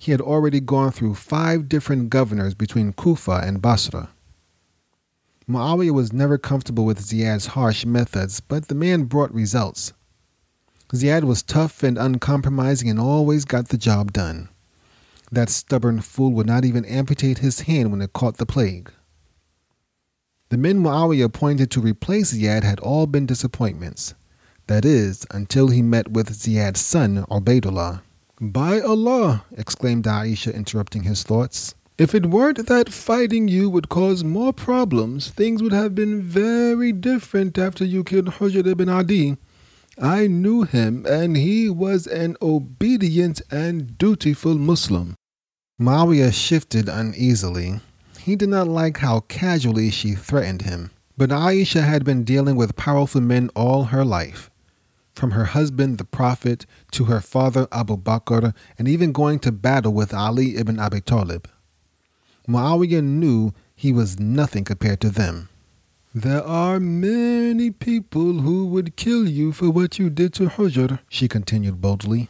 he 0.02 0.12
had 0.12 0.22
already 0.22 0.60
gone 0.60 0.92
through 0.92 1.16
five 1.16 1.70
different 1.70 2.10
governors 2.10 2.54
between 2.54 2.94
Kufa 2.94 3.42
and 3.44 3.62
Basra. 3.62 4.10
Muawiyah 5.50 5.92
was 5.92 6.14
never 6.14 6.38
comfortable 6.38 6.86
with 6.86 7.00
Ziyad's 7.00 7.48
harsh 7.48 7.86
methods, 7.86 8.40
but 8.40 8.68
the 8.68 8.76
man 8.76 9.06
brought 9.06 9.34
results. 9.34 9.94
Ziyad 10.94 11.24
was 11.24 11.44
tough 11.44 11.84
and 11.84 11.98
uncompromising 11.98 12.90
and 12.90 13.00
always 13.00 13.46
got 13.46 13.70
the 13.70 13.78
job 13.78 14.14
done. 14.14 14.50
That 15.32 15.50
stubborn 15.50 16.02
fool 16.02 16.34
would 16.34 16.48
not 16.48 16.66
even 16.66 16.86
amputate 16.86 17.40
his 17.40 17.62
hand 17.62 17.92
when 17.92 18.02
it 18.02 18.14
caught 18.14 18.38
the 18.38 18.46
plague. 18.46 18.92
The 20.50 20.58
men 20.58 20.82
Muawiyah 20.82 21.26
appointed 21.26 21.70
to 21.72 21.82
replace 21.82 22.34
Ziyad 22.34 22.64
had 22.64 22.80
all 22.80 23.06
been 23.06 23.28
disappointments. 23.28 24.16
That 24.66 24.86
is, 24.86 25.26
until 25.32 25.68
he 25.70 25.82
met 25.82 26.12
with 26.12 26.30
Ziyad's 26.30 26.82
son, 26.82 27.26
Ubaidullah. 27.30 28.02
By 28.42 28.80
Allah, 28.80 29.44
exclaimed 29.52 30.06
Aisha, 30.06 30.54
interrupting 30.54 31.04
his 31.04 31.24
thoughts. 31.24 31.76
If 31.98 32.16
it 32.16 32.28
weren't 32.28 32.68
that 32.68 32.88
fighting 32.88 33.50
you 33.50 33.70
would 33.70 33.90
cause 33.90 34.24
more 34.24 34.54
problems, 34.54 35.28
things 35.28 35.62
would 35.62 35.74
have 35.74 35.94
been 35.94 36.22
very 36.22 36.94
different 36.94 37.58
after 37.58 37.84
you 37.84 38.06
killed 38.06 38.28
Hujr 38.28 38.66
ibn 38.66 38.88
Adi. 38.88 39.36
I 40.02 40.28
knew 40.28 40.64
him, 40.64 41.06
and 41.06 41.36
he 41.36 41.70
was 41.70 42.08
an 42.08 42.38
obedient 42.42 43.42
and 43.52 43.98
dutiful 43.98 44.56
Muslim. 44.56 45.16
Muawiyah 45.82 46.32
shifted 46.32 46.88
uneasily. 46.88 47.82
He 48.20 48.38
did 48.38 48.48
not 48.48 48.70
like 48.70 49.00
how 49.00 49.20
casually 49.22 49.90
she 49.90 50.16
threatened 50.16 50.62
him. 50.62 50.92
But 51.18 51.32
Aisha 51.32 51.84
had 51.84 52.06
been 52.06 52.24
dealing 52.24 52.56
with 52.56 52.78
powerful 52.78 53.20
men 53.20 53.50
all 53.54 53.86
her 53.86 54.06
life 54.06 54.50
from 55.20 55.32
her 55.32 55.46
husband, 55.46 55.98
the 55.98 56.06
Prophet, 56.06 56.66
to 56.92 57.06
her 57.06 57.20
father, 57.20 57.68
Abu 57.72 57.98
Bakr, 57.98 58.54
and 58.78 58.88
even 58.88 59.12
going 59.12 59.40
to 59.40 59.52
battle 59.52 59.92
with 59.92 60.14
Ali 60.14 60.56
ibn 60.56 60.80
Abi 60.80 61.02
Talib. 61.02 61.50
Muawiyah 62.48 63.04
knew 63.04 63.54
he 63.76 63.92
was 63.92 64.20
nothing 64.20 64.64
compared 64.64 65.02
to 65.02 65.10
them. 65.10 65.50
There 66.16 66.44
are 66.44 66.80
many 66.80 67.70
people 67.70 68.40
who 68.40 68.66
would 68.68 68.96
kill 68.96 69.28
you 69.28 69.52
for 69.52 69.70
what 69.70 70.00
you 70.00 70.10
did 70.10 70.34
to 70.36 70.48
Hujr, 70.48 71.00
she 71.10 71.28
continued 71.28 71.82
boldly. 71.82 72.30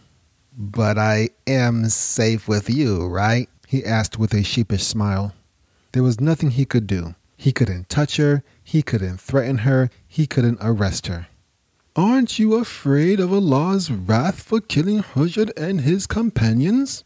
But 0.57 0.97
I 0.97 1.29
am 1.47 1.87
safe 1.87 2.47
with 2.47 2.69
you, 2.69 3.07
right? 3.07 3.47
he 3.65 3.85
asked 3.85 4.17
with 4.17 4.33
a 4.33 4.43
sheepish 4.43 4.83
smile. 4.83 5.33
There 5.91 6.01
was 6.01 6.19
nothing 6.19 6.49
he 6.51 6.65
could 6.65 6.87
do. 6.87 7.13
He 7.37 7.51
couldn't 7.51 7.87
touch 7.87 8.17
her, 8.17 8.43
he 8.63 8.81
couldn't 8.81 9.21
threaten 9.21 9.59
her, 9.59 9.91
he 10.07 10.25
couldn't 10.25 10.57
arrest 10.59 11.05
her. 11.05 11.27
Aren't 11.99 12.39
you 12.39 12.55
afraid 12.55 13.19
of 13.19 13.33
Allah's 13.33 13.91
wrath 13.91 14.41
for 14.41 14.61
killing 14.61 15.03
Hujr 15.03 15.51
and 15.57 15.81
his 15.81 16.07
companions? 16.07 17.03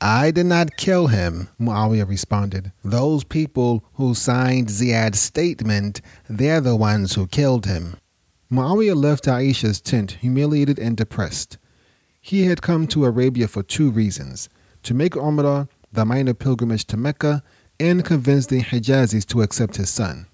I 0.00 0.30
did 0.30 0.46
not 0.46 0.76
kill 0.76 1.08
him, 1.08 1.48
Muawiyah 1.60 2.08
responded. 2.08 2.70
Those 2.84 3.24
people 3.24 3.82
who 3.94 4.14
signed 4.14 4.68
Ziyad's 4.68 5.18
statement, 5.18 6.02
they're 6.30 6.60
the 6.60 6.76
ones 6.76 7.14
who 7.14 7.26
killed 7.26 7.66
him. 7.66 7.96
Muawiyah 8.48 8.94
left 8.94 9.24
Aisha's 9.24 9.80
tent 9.80 10.12
humiliated 10.20 10.78
and 10.78 10.96
depressed. 10.96 11.58
He 12.20 12.44
had 12.44 12.62
come 12.62 12.86
to 12.86 13.04
Arabia 13.04 13.48
for 13.48 13.64
two 13.64 13.90
reasons 13.90 14.48
to 14.84 14.94
make 14.94 15.14
Umrah, 15.14 15.68
the 15.92 16.04
minor 16.04 16.34
pilgrimage 16.34 16.84
to 16.84 16.96
Mecca, 16.96 17.42
and 17.80 18.04
convince 18.04 18.46
the 18.46 18.60
Hijazis 18.60 19.26
to 19.26 19.42
accept 19.42 19.78
his 19.78 19.90
son. 19.90 20.26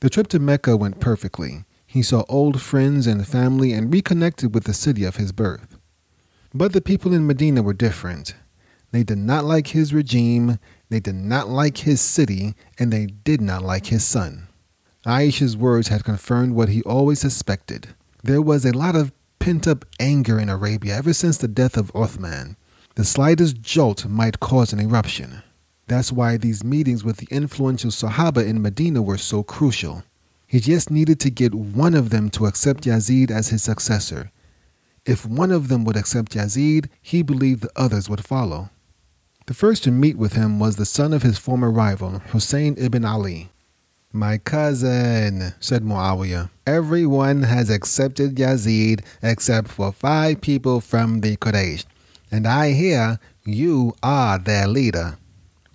The 0.00 0.10
trip 0.10 0.26
to 0.30 0.40
Mecca 0.40 0.76
went 0.76 0.98
perfectly. 0.98 1.64
He 1.92 2.02
saw 2.02 2.24
old 2.26 2.58
friends 2.58 3.06
and 3.06 3.28
family 3.28 3.74
and 3.74 3.92
reconnected 3.92 4.54
with 4.54 4.64
the 4.64 4.72
city 4.72 5.04
of 5.04 5.16
his 5.16 5.30
birth. 5.30 5.76
But 6.54 6.72
the 6.72 6.80
people 6.80 7.12
in 7.12 7.26
Medina 7.26 7.62
were 7.62 7.74
different. 7.74 8.34
They 8.92 9.02
did 9.02 9.18
not 9.18 9.44
like 9.44 9.66
his 9.66 9.92
regime, 9.92 10.58
they 10.88 11.00
did 11.00 11.16
not 11.16 11.50
like 11.50 11.76
his 11.76 12.00
city, 12.00 12.54
and 12.78 12.90
they 12.90 13.04
did 13.04 13.42
not 13.42 13.60
like 13.60 13.88
his 13.88 14.04
son. 14.04 14.48
Aisha's 15.04 15.54
words 15.54 15.88
had 15.88 16.02
confirmed 16.02 16.54
what 16.54 16.70
he 16.70 16.80
always 16.84 17.20
suspected. 17.20 17.88
There 18.22 18.40
was 18.40 18.64
a 18.64 18.72
lot 18.72 18.96
of 18.96 19.12
pent 19.38 19.68
up 19.68 19.84
anger 20.00 20.38
in 20.38 20.48
Arabia 20.48 20.96
ever 20.96 21.12
since 21.12 21.36
the 21.36 21.46
death 21.46 21.76
of 21.76 21.92
Uthman. 21.92 22.56
The 22.94 23.04
slightest 23.04 23.60
jolt 23.60 24.06
might 24.06 24.40
cause 24.40 24.72
an 24.72 24.80
eruption. 24.80 25.42
That's 25.88 26.10
why 26.10 26.38
these 26.38 26.64
meetings 26.64 27.04
with 27.04 27.18
the 27.18 27.28
influential 27.30 27.90
Sahaba 27.90 28.46
in 28.46 28.62
Medina 28.62 29.02
were 29.02 29.18
so 29.18 29.42
crucial. 29.42 30.04
He 30.52 30.60
just 30.60 30.90
needed 30.90 31.18
to 31.20 31.30
get 31.30 31.54
one 31.54 31.94
of 31.94 32.10
them 32.10 32.28
to 32.32 32.44
accept 32.44 32.84
Yazid 32.84 33.30
as 33.30 33.48
his 33.48 33.62
successor. 33.62 34.30
If 35.06 35.24
one 35.24 35.50
of 35.50 35.68
them 35.68 35.82
would 35.86 35.96
accept 35.96 36.34
Yazid, 36.34 36.90
he 37.00 37.22
believed 37.22 37.62
the 37.62 37.70
others 37.74 38.10
would 38.10 38.22
follow. 38.22 38.68
The 39.46 39.54
first 39.54 39.82
to 39.84 39.90
meet 39.90 40.18
with 40.18 40.34
him 40.34 40.58
was 40.58 40.76
the 40.76 40.84
son 40.84 41.14
of 41.14 41.22
his 41.22 41.38
former 41.38 41.70
rival, 41.70 42.18
Hussein 42.32 42.74
ibn 42.76 43.02
Ali. 43.02 43.48
My 44.12 44.36
cousin, 44.36 45.54
said 45.58 45.84
Muawiyah, 45.84 46.50
everyone 46.66 47.44
has 47.44 47.70
accepted 47.70 48.34
Yazid 48.34 49.00
except 49.22 49.68
for 49.68 49.90
five 49.90 50.42
people 50.42 50.82
from 50.82 51.22
the 51.22 51.38
Quraysh, 51.38 51.86
and 52.30 52.46
I 52.46 52.72
hear 52.72 53.18
you 53.46 53.94
are 54.02 54.36
their 54.38 54.68
leader. 54.68 55.16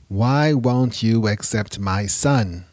Why 0.08 0.54
won't 0.54 1.02
you 1.02 1.28
accept 1.28 1.80
my 1.80 2.06
son? 2.06 2.66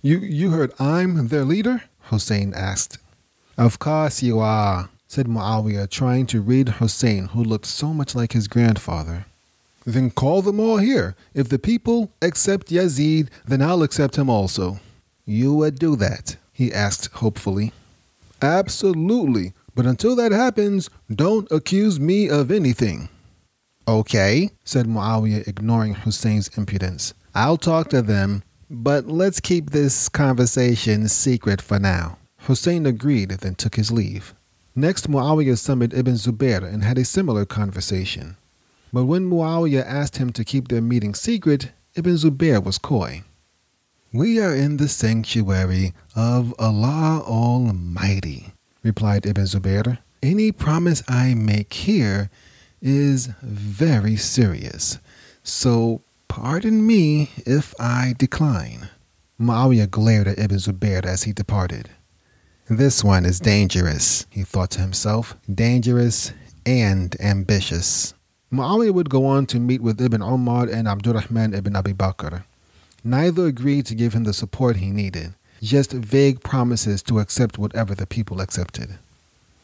You, 0.00 0.18
you 0.18 0.50
heard 0.50 0.72
I'm 0.78 1.26
their 1.26 1.44
leader? 1.44 1.82
Hussein 2.02 2.54
asked. 2.54 2.98
Of 3.56 3.80
course 3.80 4.22
you 4.22 4.38
are, 4.38 4.90
said 5.08 5.26
Muawiyah, 5.26 5.90
trying 5.90 6.26
to 6.26 6.40
read 6.40 6.68
Hussein, 6.68 7.26
who 7.26 7.42
looked 7.42 7.66
so 7.66 7.92
much 7.92 8.14
like 8.14 8.32
his 8.32 8.46
grandfather. 8.46 9.26
Then 9.84 10.10
call 10.10 10.40
them 10.42 10.60
all 10.60 10.76
here. 10.76 11.16
If 11.34 11.48
the 11.48 11.58
people 11.58 12.12
accept 12.22 12.68
Yazid, 12.68 13.28
then 13.44 13.60
I'll 13.60 13.82
accept 13.82 14.16
him 14.16 14.30
also. 14.30 14.78
You 15.24 15.52
would 15.54 15.80
do 15.80 15.96
that? 15.96 16.36
he 16.52 16.72
asked 16.72 17.12
hopefully. 17.14 17.72
Absolutely. 18.40 19.52
But 19.74 19.86
until 19.86 20.14
that 20.16 20.30
happens, 20.30 20.90
don't 21.12 21.50
accuse 21.50 21.98
me 21.98 22.28
of 22.28 22.52
anything. 22.52 23.08
Okay, 23.88 24.50
said 24.64 24.86
Muawiyah, 24.86 25.48
ignoring 25.48 25.94
Hussein's 25.94 26.48
impudence. 26.56 27.14
I'll 27.34 27.56
talk 27.56 27.88
to 27.90 28.02
them 28.02 28.42
but 28.70 29.06
let's 29.06 29.40
keep 29.40 29.70
this 29.70 30.08
conversation 30.08 31.08
secret 31.08 31.60
for 31.62 31.78
now. 31.78 32.18
Hussein 32.42 32.86
agreed, 32.86 33.30
then 33.30 33.54
took 33.54 33.76
his 33.76 33.90
leave. 33.90 34.34
Next, 34.74 35.10
Muawiyah 35.10 35.58
summoned 35.58 35.92
Ibn 35.92 36.14
Zubair 36.14 36.62
and 36.62 36.84
had 36.84 36.98
a 36.98 37.04
similar 37.04 37.44
conversation. 37.44 38.36
But 38.92 39.04
when 39.04 39.28
Muawiyah 39.28 39.84
asked 39.84 40.18
him 40.18 40.32
to 40.32 40.44
keep 40.44 40.68
their 40.68 40.80
meeting 40.80 41.14
secret, 41.14 41.72
Ibn 41.96 42.14
Zubair 42.14 42.62
was 42.62 42.78
coy. 42.78 43.24
We 44.12 44.40
are 44.40 44.54
in 44.54 44.76
the 44.78 44.88
sanctuary 44.88 45.92
of 46.14 46.54
Allah 46.58 47.22
Almighty, 47.26 48.54
replied 48.82 49.26
Ibn 49.26 49.44
Zubair. 49.44 49.98
Any 50.22 50.52
promise 50.52 51.02
I 51.08 51.34
make 51.34 51.72
here 51.72 52.30
is 52.80 53.26
very 53.42 54.16
serious. 54.16 54.98
So 55.42 56.02
Pardon 56.28 56.86
me 56.86 57.30
if 57.44 57.74
I 57.80 58.14
decline. 58.16 58.90
Muawiyah 59.40 59.90
glared 59.90 60.28
at 60.28 60.38
Ibn 60.38 60.58
Zubair 60.58 61.04
as 61.04 61.24
he 61.24 61.32
departed. 61.32 61.90
This 62.68 63.02
one 63.02 63.24
is 63.24 63.40
dangerous, 63.40 64.26
he 64.30 64.44
thought 64.44 64.70
to 64.72 64.80
himself. 64.80 65.36
Dangerous 65.52 66.32
and 66.66 67.16
ambitious. 67.20 68.14
Muawiyah 68.52 68.92
would 68.92 69.10
go 69.10 69.26
on 69.26 69.46
to 69.46 69.58
meet 69.58 69.80
with 69.80 70.00
Ibn 70.00 70.22
Umar 70.22 70.68
and 70.68 70.86
Abdurrahman 70.86 71.54
ibn 71.54 71.74
Abi 71.74 71.92
Bakr. 71.92 72.44
Neither 73.04 73.46
agreed 73.46 73.86
to 73.86 73.94
give 73.94 74.12
him 74.12 74.24
the 74.24 74.32
support 74.32 74.76
he 74.76 74.90
needed, 74.90 75.34
just 75.62 75.92
vague 75.92 76.40
promises 76.42 77.02
to 77.04 77.20
accept 77.20 77.58
whatever 77.58 77.94
the 77.94 78.06
people 78.06 78.40
accepted. 78.40 78.98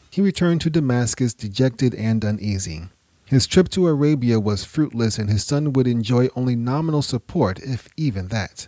He 0.09 0.21
returned 0.21 0.61
to 0.61 0.69
Damascus 0.69 1.33
dejected 1.33 1.93
and 1.93 2.23
uneasy. 2.23 2.85
His 3.25 3.47
trip 3.47 3.69
to 3.69 3.87
Arabia 3.87 4.39
was 4.39 4.63
fruitless 4.63 5.17
and 5.17 5.29
his 5.29 5.43
son 5.43 5.73
would 5.73 5.87
enjoy 5.87 6.29
only 6.35 6.55
nominal 6.55 7.01
support, 7.01 7.59
if 7.59 7.89
even 7.97 8.27
that. 8.27 8.67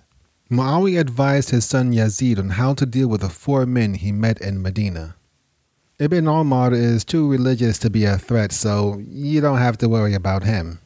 Muawiyah 0.50 1.00
advised 1.00 1.52
his 1.52 1.66
son 1.66 1.94
Yazid 1.94 2.40
on 2.40 2.52
how 2.52 2.74
to 2.74 2.86
deal 2.86 3.08
with 3.08 3.22
the 3.22 3.30
four 3.30 3.66
men 3.66 3.94
he 3.94 4.12
met 4.12 4.42
in 4.42 4.62
Medina. 4.62 5.16
Ibn 6.00 6.28
Omar 6.28 6.74
is 6.74 7.04
too 7.04 7.30
religious 7.30 7.78
to 7.80 7.90
be 7.90 8.06
a 8.06 8.18
threat, 8.18 8.52
so 8.52 9.02
you 9.08 9.42
don't 9.42 9.58
have 9.58 9.78
to 9.80 9.90
worry 9.90 10.14
about 10.14 10.44
him. 10.44 10.80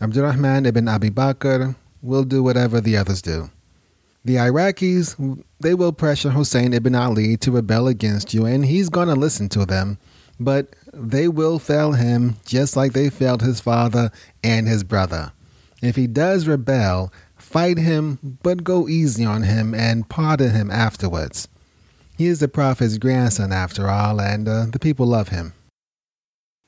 Abdurrahman 0.00 0.66
ibn 0.66 0.88
Abi 0.88 1.10
Bakr 1.10 1.74
will 2.02 2.24
do 2.24 2.42
whatever 2.42 2.80
the 2.80 2.96
others 2.96 3.22
do. 3.22 3.50
The 4.24 4.36
Iraqis, 4.36 5.42
they 5.60 5.74
will 5.74 5.92
pressure 5.92 6.30
Hussein 6.30 6.72
ibn 6.72 6.94
Ali 6.94 7.36
to 7.38 7.50
rebel 7.50 7.88
against 7.88 8.32
you, 8.32 8.46
and 8.46 8.64
he's 8.64 8.88
going 8.88 9.08
to 9.08 9.14
listen 9.14 9.48
to 9.50 9.66
them 9.66 9.98
but 10.38 10.74
they 10.92 11.28
will 11.28 11.58
fail 11.58 11.92
him 11.92 12.36
just 12.44 12.76
like 12.76 12.92
they 12.92 13.10
failed 13.10 13.42
his 13.42 13.60
father 13.60 14.10
and 14.42 14.68
his 14.68 14.84
brother. 14.84 15.32
If 15.82 15.96
he 15.96 16.06
does 16.06 16.48
rebel, 16.48 17.12
fight 17.36 17.78
him, 17.78 18.38
but 18.42 18.64
go 18.64 18.88
easy 18.88 19.24
on 19.24 19.42
him 19.42 19.74
and 19.74 20.08
pardon 20.08 20.52
him 20.52 20.70
afterwards. 20.70 21.48
He 22.16 22.26
is 22.26 22.38
the 22.38 22.48
prophet's 22.48 22.98
grandson, 22.98 23.52
after 23.52 23.90
all, 23.90 24.20
and 24.20 24.48
uh, 24.48 24.66
the 24.70 24.78
people 24.78 25.06
love 25.06 25.28
him. 25.28 25.52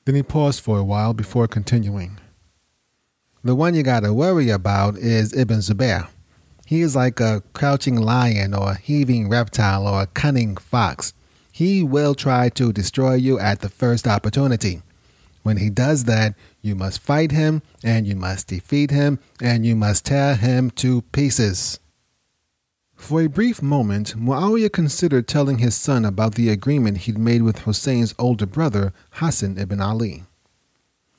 Then 0.05 0.15
he 0.15 0.23
paused 0.23 0.61
for 0.61 0.77
a 0.77 0.83
while 0.83 1.13
before 1.13 1.47
continuing. 1.47 2.19
The 3.43 3.55
one 3.55 3.75
you 3.75 3.83
got 3.83 4.01
to 4.01 4.13
worry 4.13 4.49
about 4.49 4.97
is 4.97 5.33
Ibn 5.33 5.59
Zubair. 5.59 6.09
He 6.65 6.81
is 6.81 6.95
like 6.97 7.21
a 7.21 7.43
crouching 7.53 7.95
lion 7.95 8.53
or 8.53 8.71
a 8.71 8.77
heaving 8.77 9.29
reptile 9.29 9.87
or 9.87 10.01
a 10.01 10.07
cunning 10.07 10.57
fox. 10.57 11.13
He 11.57 11.81
will 11.81 12.13
try 12.13 12.49
to 12.49 12.71
destroy 12.71 13.15
you 13.15 13.39
at 13.39 13.61
the 13.61 13.69
first 13.69 14.07
opportunity. 14.07 14.83
When 15.41 15.57
he 15.57 15.71
does 15.71 16.03
that, 16.03 16.35
you 16.61 16.75
must 16.75 16.99
fight 17.01 17.31
him 17.31 17.63
and 17.83 18.05
you 18.05 18.15
must 18.15 18.49
defeat 18.49 18.91
him 18.91 19.17
and 19.41 19.65
you 19.65 19.75
must 19.75 20.05
tear 20.05 20.35
him 20.35 20.69
to 20.81 21.01
pieces. 21.01 21.79
For 22.95 23.21
a 23.21 23.27
brief 23.27 23.63
moment, 23.63 24.15
Muawiyah 24.15 24.71
considered 24.71 25.27
telling 25.27 25.57
his 25.57 25.73
son 25.73 26.05
about 26.05 26.35
the 26.35 26.49
agreement 26.49 26.99
he'd 26.99 27.17
made 27.17 27.41
with 27.41 27.63
Hussein's 27.63 28.13
older 28.19 28.45
brother, 28.45 28.93
Hassan 29.13 29.57
ibn 29.57 29.81
Ali. 29.81 30.25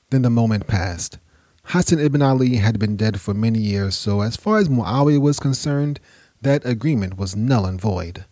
Then 0.09 0.21
the 0.21 0.29
moment 0.29 0.67
passed. 0.67 1.17
Hassan 1.65 1.99
ibn 1.99 2.21
Ali 2.21 2.55
had 2.55 2.79
been 2.79 2.95
dead 2.95 3.19
for 3.19 3.33
many 3.33 3.59
years, 3.59 3.97
so 3.97 4.21
as 4.21 4.37
far 4.37 4.59
as 4.59 4.69
Muawiyah 4.69 5.19
was 5.19 5.37
concerned, 5.37 5.99
that 6.41 6.65
agreement 6.65 7.17
was 7.17 7.35
null 7.35 7.65
and 7.65 7.81
void. 7.81 8.23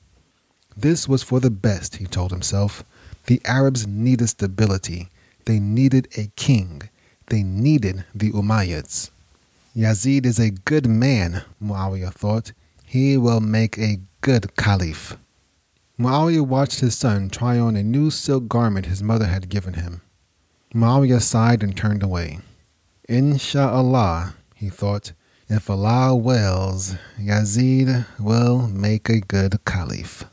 This 0.80 1.08
was 1.08 1.24
for 1.24 1.40
the 1.40 1.50
best, 1.50 1.96
he 1.96 2.06
told 2.06 2.32
himself. 2.32 2.84
The 3.26 3.42
Arabs 3.46 3.88
needed 3.88 4.30
stability. 4.30 5.10
They 5.46 5.60
needed 5.60 6.08
a 6.16 6.28
king. 6.36 6.84
They 7.28 7.42
needed 7.42 8.06
the 8.14 8.32
Umayyads. 8.32 9.10
Yazid 9.76 10.26
is 10.26 10.40
a 10.40 10.52
good 10.52 10.86
man, 10.88 11.44
Muawiyah 11.62 12.14
thought. 12.14 12.52
He 12.86 13.18
will 13.18 13.42
make 13.42 13.78
a 13.78 14.00
good 14.22 14.56
caliph. 14.56 15.18
Muawiyah 16.00 16.46
watched 16.46 16.82
his 16.82 16.96
son 16.96 17.30
try 17.30 17.58
on 17.58 17.76
a 17.76 17.82
new 17.82 18.12
silk 18.12 18.48
garment 18.48 18.86
his 18.86 19.02
mother 19.02 19.26
had 19.26 19.50
given 19.50 19.74
him. 19.74 20.02
Muawiyah 20.76 21.22
sighed 21.22 21.64
and 21.64 21.76
turned 21.76 22.04
away. 22.04 22.40
Insha'Allah, 23.10 24.36
he 24.54 24.70
thought, 24.70 25.14
if 25.50 25.70
Allah 25.70 26.16
wills, 26.16 26.96
Yazid 27.20 28.06
will 28.20 28.68
make 28.68 29.10
a 29.10 29.22
good 29.22 29.64
caliph. 29.66 30.26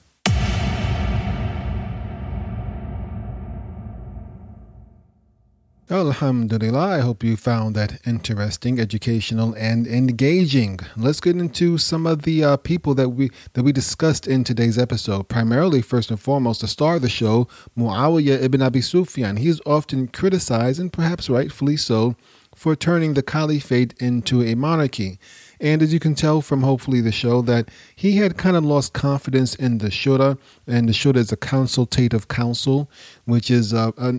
Alhamdulillah, 5.90 6.96
I 6.96 7.00
hope 7.00 7.22
you 7.22 7.36
found 7.36 7.76
that 7.76 8.00
interesting, 8.06 8.80
educational, 8.80 9.52
and 9.52 9.86
engaging. 9.86 10.80
Let's 10.96 11.20
get 11.20 11.36
into 11.36 11.76
some 11.76 12.06
of 12.06 12.22
the 12.22 12.42
uh, 12.42 12.56
people 12.56 12.94
that 12.94 13.10
we 13.10 13.30
that 13.52 13.64
we 13.64 13.72
discussed 13.72 14.26
in 14.26 14.44
today's 14.44 14.78
episode. 14.78 15.28
Primarily, 15.28 15.82
first 15.82 16.08
and 16.08 16.18
foremost, 16.18 16.62
the 16.62 16.68
star 16.68 16.96
of 16.96 17.02
the 17.02 17.10
show, 17.10 17.48
Muawiyah 17.76 18.42
ibn 18.42 18.62
Abi 18.62 18.80
Sufyan. 18.80 19.36
He 19.36 19.48
is 19.48 19.60
often 19.66 20.08
criticized, 20.08 20.80
and 20.80 20.90
perhaps 20.90 21.28
rightfully 21.28 21.76
so, 21.76 22.16
for 22.54 22.74
turning 22.74 23.12
the 23.12 23.22
caliphate 23.22 23.92
into 24.00 24.42
a 24.42 24.54
monarchy. 24.54 25.18
And 25.60 25.82
as 25.82 25.92
you 25.92 26.00
can 26.00 26.14
tell 26.14 26.40
from 26.40 26.62
hopefully 26.62 27.02
the 27.02 27.12
show, 27.12 27.42
that 27.42 27.68
he 27.94 28.16
had 28.16 28.38
kind 28.38 28.56
of 28.56 28.64
lost 28.64 28.94
confidence 28.94 29.54
in 29.54 29.78
the 29.78 29.88
shura, 29.88 30.38
and 30.66 30.88
the 30.88 30.94
shura 30.94 31.16
is 31.16 31.30
a 31.30 31.36
consultative 31.36 32.28
council, 32.28 32.90
which 33.26 33.50
is 33.50 33.74
a, 33.74 33.92
a 33.98 34.14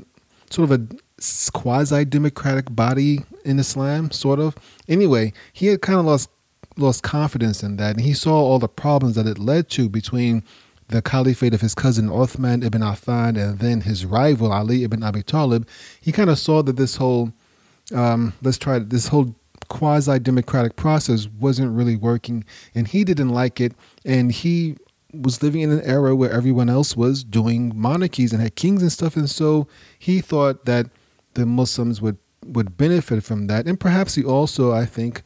sort 0.52 0.70
of 0.70 0.80
a 0.80 1.05
quasi 1.54 2.06
democratic 2.06 2.74
body 2.76 3.20
in 3.44 3.60
Islam, 3.60 4.12
sort 4.12 4.40
of. 4.40 4.56
Anyway, 4.88 5.34
he 5.54 5.68
had 5.68 5.82
kind 5.82 6.00
of 6.00 6.06
lost 6.06 6.30
lost 6.78 7.04
confidence 7.04 7.64
in 7.64 7.78
that, 7.78 7.96
and 7.96 8.02
he 8.02 8.14
saw 8.14 8.34
all 8.34 8.60
the 8.60 8.68
problems 8.68 9.16
that 9.16 9.26
it 9.26 9.40
led 9.40 9.70
to 9.70 9.88
between 9.88 10.44
the 10.90 11.02
caliphate 11.02 11.54
of 11.54 11.62
his 11.62 11.74
cousin 11.74 12.10
Uthman 12.10 12.64
ibn 12.64 12.82
Affan 12.82 13.42
and 13.42 13.60
then 13.60 13.82
his 13.82 14.06
rival 14.06 14.52
Ali 14.52 14.84
ibn 14.84 15.02
Abi 15.02 15.24
Talib. 15.24 15.68
He 16.00 16.12
kind 16.12 16.30
of 16.30 16.38
saw 16.38 16.62
that 16.62 16.76
this 16.76 16.98
whole 16.98 17.32
um, 17.94 18.34
let's 18.42 18.58
try 18.58 18.80
this 18.80 19.08
whole 19.08 19.36
quasi 19.68 20.20
democratic 20.20 20.76
process 20.76 21.28
wasn't 21.40 21.76
really 21.76 21.96
working, 21.96 22.44
and 22.74 22.88
he 22.88 23.04
didn't 23.04 23.30
like 23.30 23.60
it, 23.62 23.74
and 24.04 24.32
he 24.32 24.78
was 25.14 25.42
living 25.42 25.62
in 25.62 25.72
an 25.72 25.82
era 25.82 26.16
where 26.16 26.32
everyone 26.32 26.70
else 26.70 26.98
was 26.98 27.24
doing 27.24 27.72
monarchies 27.74 28.34
and 28.34 28.42
had 28.42 28.56
kings 28.56 28.82
and 28.82 28.92
stuff, 28.92 29.16
and 29.16 29.30
so 29.30 29.68
he 29.98 30.22
thought 30.22 30.66
that 30.66 30.88
the 31.36 31.46
Muslims 31.46 32.02
would 32.02 32.18
would 32.46 32.78
benefit 32.78 33.24
from 33.24 33.48
that, 33.48 33.66
and 33.68 33.80
perhaps 33.80 34.16
he 34.16 34.24
also, 34.24 34.72
I 34.72 34.86
think, 34.86 35.24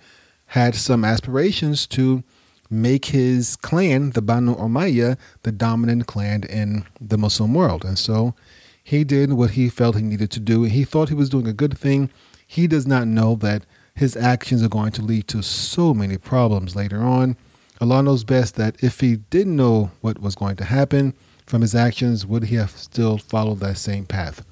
had 0.48 0.76
some 0.76 1.04
aspirations 1.04 1.86
to 1.88 2.24
make 2.70 3.06
his 3.06 3.56
clan, 3.56 4.12
the 4.12 4.22
Banu 4.22 4.56
Umayyah, 4.56 5.18
the 5.44 5.52
dominant 5.52 6.08
clan 6.08 6.44
in 6.44 6.86
the 7.02 7.18
Muslim 7.18 7.54
world. 7.54 7.84
And 7.84 7.98
so 7.98 8.36
he 8.84 9.04
did 9.04 9.34
what 9.34 9.52
he 9.52 9.70
felt 9.70 9.96
he 9.96 10.02
needed 10.02 10.32
to 10.32 10.40
do. 10.40 10.64
He 10.64 10.84
thought 10.84 11.10
he 11.10 11.16
was 11.16 11.30
doing 11.30 11.48
a 11.48 11.54
good 11.54 11.78
thing. 11.78 12.10
He 12.46 12.68
does 12.68 12.88
not 12.88 13.08
know 13.08 13.36
that 13.36 13.66
his 13.96 14.16
actions 14.16 14.64
are 14.64 14.70
going 14.70 14.92
to 14.94 15.02
lead 15.02 15.28
to 15.30 15.42
so 15.42 15.94
many 15.94 16.18
problems 16.18 16.76
later 16.76 17.02
on. 17.02 17.36
Allah 17.82 18.04
knows 18.04 18.24
best 18.24 18.56
that 18.56 18.82
if 18.84 19.00
he 19.00 19.18
didn't 19.18 19.56
know 19.56 19.92
what 20.02 20.20
was 20.20 20.36
going 20.36 20.56
to 20.58 20.66
happen 20.66 21.14
from 21.46 21.62
his 21.62 21.76
actions, 21.76 22.26
would 22.26 22.46
he 22.46 22.56
have 22.56 22.72
still 22.72 23.18
followed 23.18 23.60
that 23.60 23.78
same 23.78 24.06
path? 24.06 24.46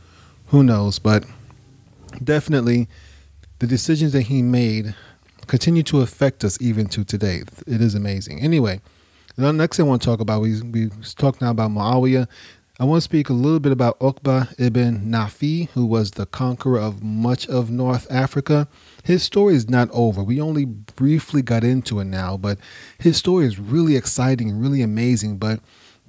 Who 0.47 0.63
knows? 0.63 0.97
But 0.99 1.25
definitely, 2.23 2.87
the 3.59 3.67
decisions 3.67 4.13
that 4.13 4.23
he 4.23 4.41
made 4.41 4.95
continue 5.47 5.83
to 5.83 6.01
affect 6.01 6.43
us 6.43 6.61
even 6.61 6.87
to 6.87 7.03
today. 7.03 7.43
It 7.65 7.81
is 7.81 7.95
amazing. 7.95 8.41
Anyway, 8.41 8.81
the 9.35 9.51
next 9.53 9.77
thing 9.77 9.85
I 9.85 9.89
want 9.89 10.01
to 10.01 10.05
talk 10.05 10.19
about, 10.19 10.41
we 10.41 10.61
we 10.61 10.89
talked 11.15 11.41
now 11.41 11.51
about 11.51 11.71
Muawiyah. 11.71 12.27
I 12.79 12.83
want 12.83 12.97
to 12.97 13.05
speak 13.05 13.29
a 13.29 13.33
little 13.33 13.59
bit 13.59 13.71
about 13.71 13.99
Uqba 13.99 14.53
ibn 14.59 15.11
Nafi, 15.11 15.69
who 15.69 15.83
was 15.83 16.11
the 16.11 16.27
conqueror 16.27 16.79
of 16.79 17.01
much 17.01 17.47
of 17.47 17.71
North 17.71 18.05
Africa. 18.11 18.67
His 19.03 19.23
story 19.23 19.55
is 19.55 19.67
not 19.67 19.89
over. 19.91 20.21
We 20.21 20.39
only 20.39 20.65
briefly 20.65 21.41
got 21.41 21.63
into 21.63 21.99
it 21.99 22.05
now, 22.05 22.37
but 22.37 22.59
his 22.99 23.17
story 23.17 23.47
is 23.47 23.57
really 23.57 23.95
exciting 23.95 24.51
and 24.51 24.61
really 24.61 24.83
amazing. 24.83 25.37
But 25.37 25.59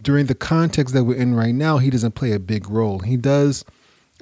during 0.02 0.26
the 0.26 0.34
context 0.34 0.92
that 0.92 1.04
we're 1.04 1.16
in 1.16 1.34
right 1.34 1.54
now, 1.54 1.78
he 1.78 1.88
doesn't 1.88 2.14
play 2.14 2.32
a 2.32 2.38
big 2.38 2.68
role. 2.68 2.98
He 2.98 3.16
does 3.16 3.64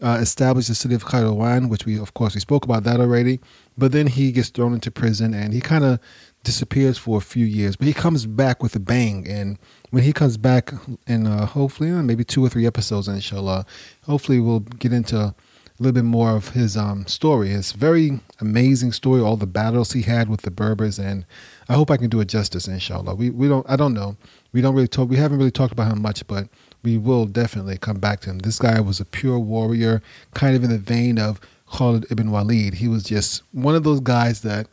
uh, 0.03 0.19
establish 0.21 0.67
the 0.67 0.75
city 0.75 0.95
of 0.95 1.05
Kairouan, 1.05 1.69
which 1.69 1.87
we, 1.87 1.99
of 1.99 2.15
course, 2.15 2.35
we 2.35 2.41
spoke 2.41 2.65
about 2.65 2.85
that 2.85 3.01
already. 3.01 3.41
But 3.79 3.93
then 3.93 4.07
he 4.07 4.33
gets 4.33 4.49
thrown 4.49 4.75
into 4.75 4.91
prison 4.91 5.35
and 5.35 5.53
he 5.53 5.61
kind 5.61 5.85
of 5.85 6.01
disappears 6.45 6.97
for 6.99 7.19
a 7.19 7.23
few 7.23 7.45
years. 7.45 7.77
But 7.77 7.87
he 7.87 7.93
comes 7.93 8.27
back 8.27 8.63
with 8.63 8.77
a 8.77 8.81
bang. 8.81 9.27
And 9.29 9.59
when 9.91 10.03
he 10.03 10.13
comes 10.13 10.37
back 10.37 10.73
in 11.07 11.27
uh, 11.27 11.47
hopefully 11.47 11.91
uh, 11.91 12.03
maybe 12.03 12.25
two 12.25 12.45
or 12.45 12.49
three 12.49 12.67
episodes, 12.67 13.09
inshallah, 13.09 13.67
hopefully 14.05 14.41
we'll 14.41 14.61
get 14.61 14.93
into 14.93 15.19
a 15.19 15.35
little 15.79 15.95
bit 15.95 16.05
more 16.05 16.31
of 16.31 16.51
his 16.51 16.77
um, 16.77 17.07
story. 17.07 17.53
A 17.53 17.61
very 17.61 18.21
amazing 18.41 18.93
story, 18.93 19.21
all 19.21 19.37
the 19.37 19.47
battles 19.47 19.93
he 19.93 20.03
had 20.03 20.29
with 20.29 20.43
the 20.43 20.51
Berbers. 20.51 20.99
And 20.99 21.27
I 21.69 21.75
hope 21.75 21.91
I 21.91 21.97
can 21.97 22.09
do 22.09 22.21
it 22.21 22.29
justice, 22.29 22.69
inshallah. 22.69 23.15
We, 23.15 23.31
we 23.31 23.49
don't, 23.49 23.69
I 23.69 23.77
don't 23.77 23.95
know. 23.95 24.17
We 24.53 24.61
don't 24.61 24.75
really 24.75 24.89
talk, 24.89 25.11
we 25.11 25.17
haven't 25.17 25.39
really 25.39 25.51
talked 25.51 25.73
about 25.73 25.93
him 25.93 26.01
much, 26.01 26.27
but 26.27 26.49
we 26.83 26.99
will 26.99 27.27
definitely 27.27 27.79
come 27.79 27.99
back 27.99 28.21
to 28.21 28.31
him. 28.31 28.39
This 28.39 28.59
guy 28.59 28.81
was 28.81 29.01
a 29.01 29.05
pure 29.05 29.39
warrior, 29.39 30.03
kind 30.35 30.55
of 30.57 30.65
in 30.65 30.71
the 30.71 30.79
vein 30.79 31.19
of 31.19 31.41
Khalid 31.73 32.07
ibn 32.11 32.31
Walid. 32.31 32.75
He 32.75 32.89
was 32.89 33.05
just 33.05 33.43
one 33.53 33.75
of 33.75 33.85
those 33.85 34.01
guys 34.01 34.43
that 34.43 34.69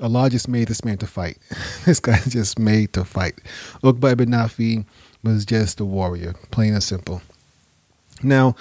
Allah 0.00 0.30
just 0.30 0.48
made 0.48 0.68
this 0.68 0.84
man 0.84 0.98
to 0.98 1.06
fight. 1.06 1.38
this 1.84 2.00
guy 2.00 2.18
just 2.28 2.58
made 2.58 2.92
to 2.94 3.04
fight. 3.04 3.38
Uqba 3.82 4.12
ibn 4.12 4.30
Nafi 4.30 4.84
was 5.22 5.44
just 5.44 5.80
a 5.80 5.84
warrior, 5.84 6.34
plain 6.50 6.74
and 6.74 6.82
simple. 6.82 7.22
Now, 8.22 8.56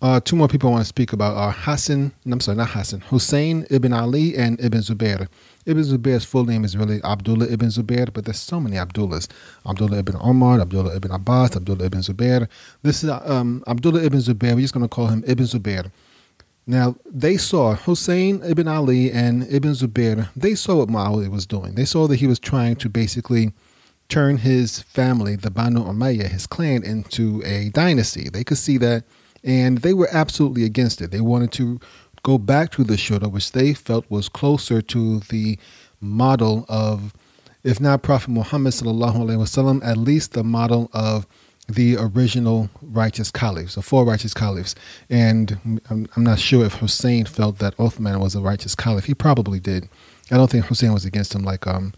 uh, 0.00 0.20
two 0.20 0.36
more 0.36 0.48
people 0.48 0.68
I 0.68 0.72
want 0.72 0.82
to 0.82 0.88
speak 0.88 1.12
about 1.12 1.36
are 1.36 1.52
Hassan, 1.52 2.12
I'm 2.26 2.40
sorry, 2.40 2.56
not 2.56 2.70
Hassan, 2.70 3.00
Hussein 3.00 3.66
ibn 3.70 3.92
Ali 3.92 4.36
and 4.36 4.60
Ibn 4.60 4.80
Zubair. 4.80 5.28
Ibn 5.66 5.82
Zubair's 5.82 6.24
full 6.24 6.44
name 6.44 6.64
is 6.64 6.76
really 6.76 7.02
Abdullah 7.02 7.46
ibn 7.46 7.68
Zubair, 7.68 8.12
but 8.12 8.24
there's 8.24 8.38
so 8.38 8.60
many 8.60 8.76
Abdullahs. 8.76 9.28
Abdullah 9.66 9.98
ibn 9.98 10.16
Omar, 10.20 10.60
Abdullah 10.60 10.96
ibn 10.96 11.10
Abbas, 11.10 11.56
Abdullah 11.56 11.86
ibn 11.86 12.00
Zubair. 12.00 12.48
This 12.82 13.02
is 13.02 13.10
um, 13.10 13.64
Abdullah 13.66 14.02
ibn 14.02 14.20
Zubair. 14.20 14.54
We're 14.54 14.60
just 14.60 14.74
going 14.74 14.84
to 14.84 14.88
call 14.88 15.06
him 15.06 15.24
Ibn 15.26 15.44
Zubair. 15.44 15.90
Now, 16.66 16.96
they 17.04 17.36
saw 17.36 17.74
Hussein 17.74 18.40
ibn 18.42 18.68
Ali 18.68 19.12
and 19.12 19.46
Ibn 19.50 19.72
Zubair, 19.72 20.28
they 20.34 20.54
saw 20.54 20.76
what 20.76 20.88
Muawiyah 20.88 21.30
was 21.30 21.46
doing. 21.46 21.74
They 21.74 21.84
saw 21.84 22.06
that 22.08 22.16
he 22.16 22.26
was 22.26 22.38
trying 22.38 22.76
to 22.76 22.88
basically 22.88 23.52
turn 24.08 24.38
his 24.38 24.80
family, 24.80 25.36
the 25.36 25.50
Banu 25.50 25.84
Umayyah, 25.84 26.28
his 26.28 26.46
clan, 26.46 26.82
into 26.82 27.42
a 27.44 27.70
dynasty. 27.70 28.28
They 28.30 28.44
could 28.44 28.58
see 28.58 28.78
that, 28.78 29.04
and 29.42 29.78
they 29.78 29.92
were 29.92 30.08
absolutely 30.10 30.64
against 30.64 31.02
it. 31.02 31.10
They 31.10 31.20
wanted 31.20 31.52
to 31.52 31.80
go 32.24 32.38
back 32.38 32.72
to 32.72 32.82
the 32.82 32.94
Shura, 32.94 33.30
which 33.30 33.52
they 33.52 33.72
felt 33.74 34.10
was 34.10 34.28
closer 34.28 34.82
to 34.82 35.20
the 35.20 35.56
model 36.00 36.64
of, 36.68 37.14
if 37.62 37.80
not 37.80 38.02
Prophet 38.02 38.30
Muhammad 38.30 38.72
wasallam, 38.72 39.84
at 39.84 39.96
least 39.98 40.32
the 40.32 40.42
model 40.42 40.90
of 40.92 41.26
the 41.68 41.96
original 41.96 42.68
righteous 42.82 43.30
caliphs, 43.30 43.76
the 43.76 43.82
four 43.82 44.04
righteous 44.04 44.34
caliphs. 44.34 44.74
And 45.08 45.80
I'm, 45.88 46.08
I'm, 46.16 46.24
not 46.24 46.38
sure 46.38 46.64
if 46.64 46.74
Hussein 46.74 47.26
felt 47.26 47.58
that 47.58 47.76
Uthman 47.76 48.20
was 48.20 48.34
a 48.34 48.40
righteous 48.40 48.74
caliph. 48.74 49.04
He 49.04 49.14
probably 49.14 49.60
did. 49.60 49.88
I 50.30 50.36
don't 50.36 50.50
think 50.50 50.66
Hussein 50.66 50.92
was 50.92 51.04
against 51.04 51.34
him 51.34 51.42
like 51.42 51.66
um, 51.66 51.92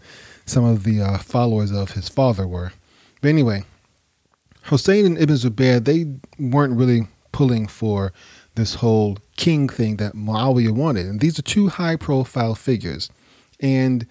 some 0.45 0.63
of 0.63 0.83
the 0.83 1.01
uh, 1.01 1.17
followers 1.17 1.71
of 1.71 1.91
his 1.91 2.07
father 2.09 2.45
were. 2.45 2.73
But 3.21 3.29
anyway, 3.29 3.63
Hussein 4.63 5.05
and 5.05 5.17
Ibn 5.17 5.35
Zubair, 5.35 5.83
they 5.83 6.05
weren't 6.37 6.77
really 6.77 7.07
pulling 7.31 7.67
for 7.67 8.11
this 8.57 8.75
whole 8.75 9.17
king 9.37 9.69
thing 9.69 9.95
that 9.97 10.13
Muawiyah 10.13 10.71
wanted. 10.71 11.05
And 11.05 11.19
these 11.19 11.39
are 11.39 11.43
two 11.43 11.69
high 11.69 11.95
profile 11.95 12.55
figures. 12.55 13.09
And 13.59 14.05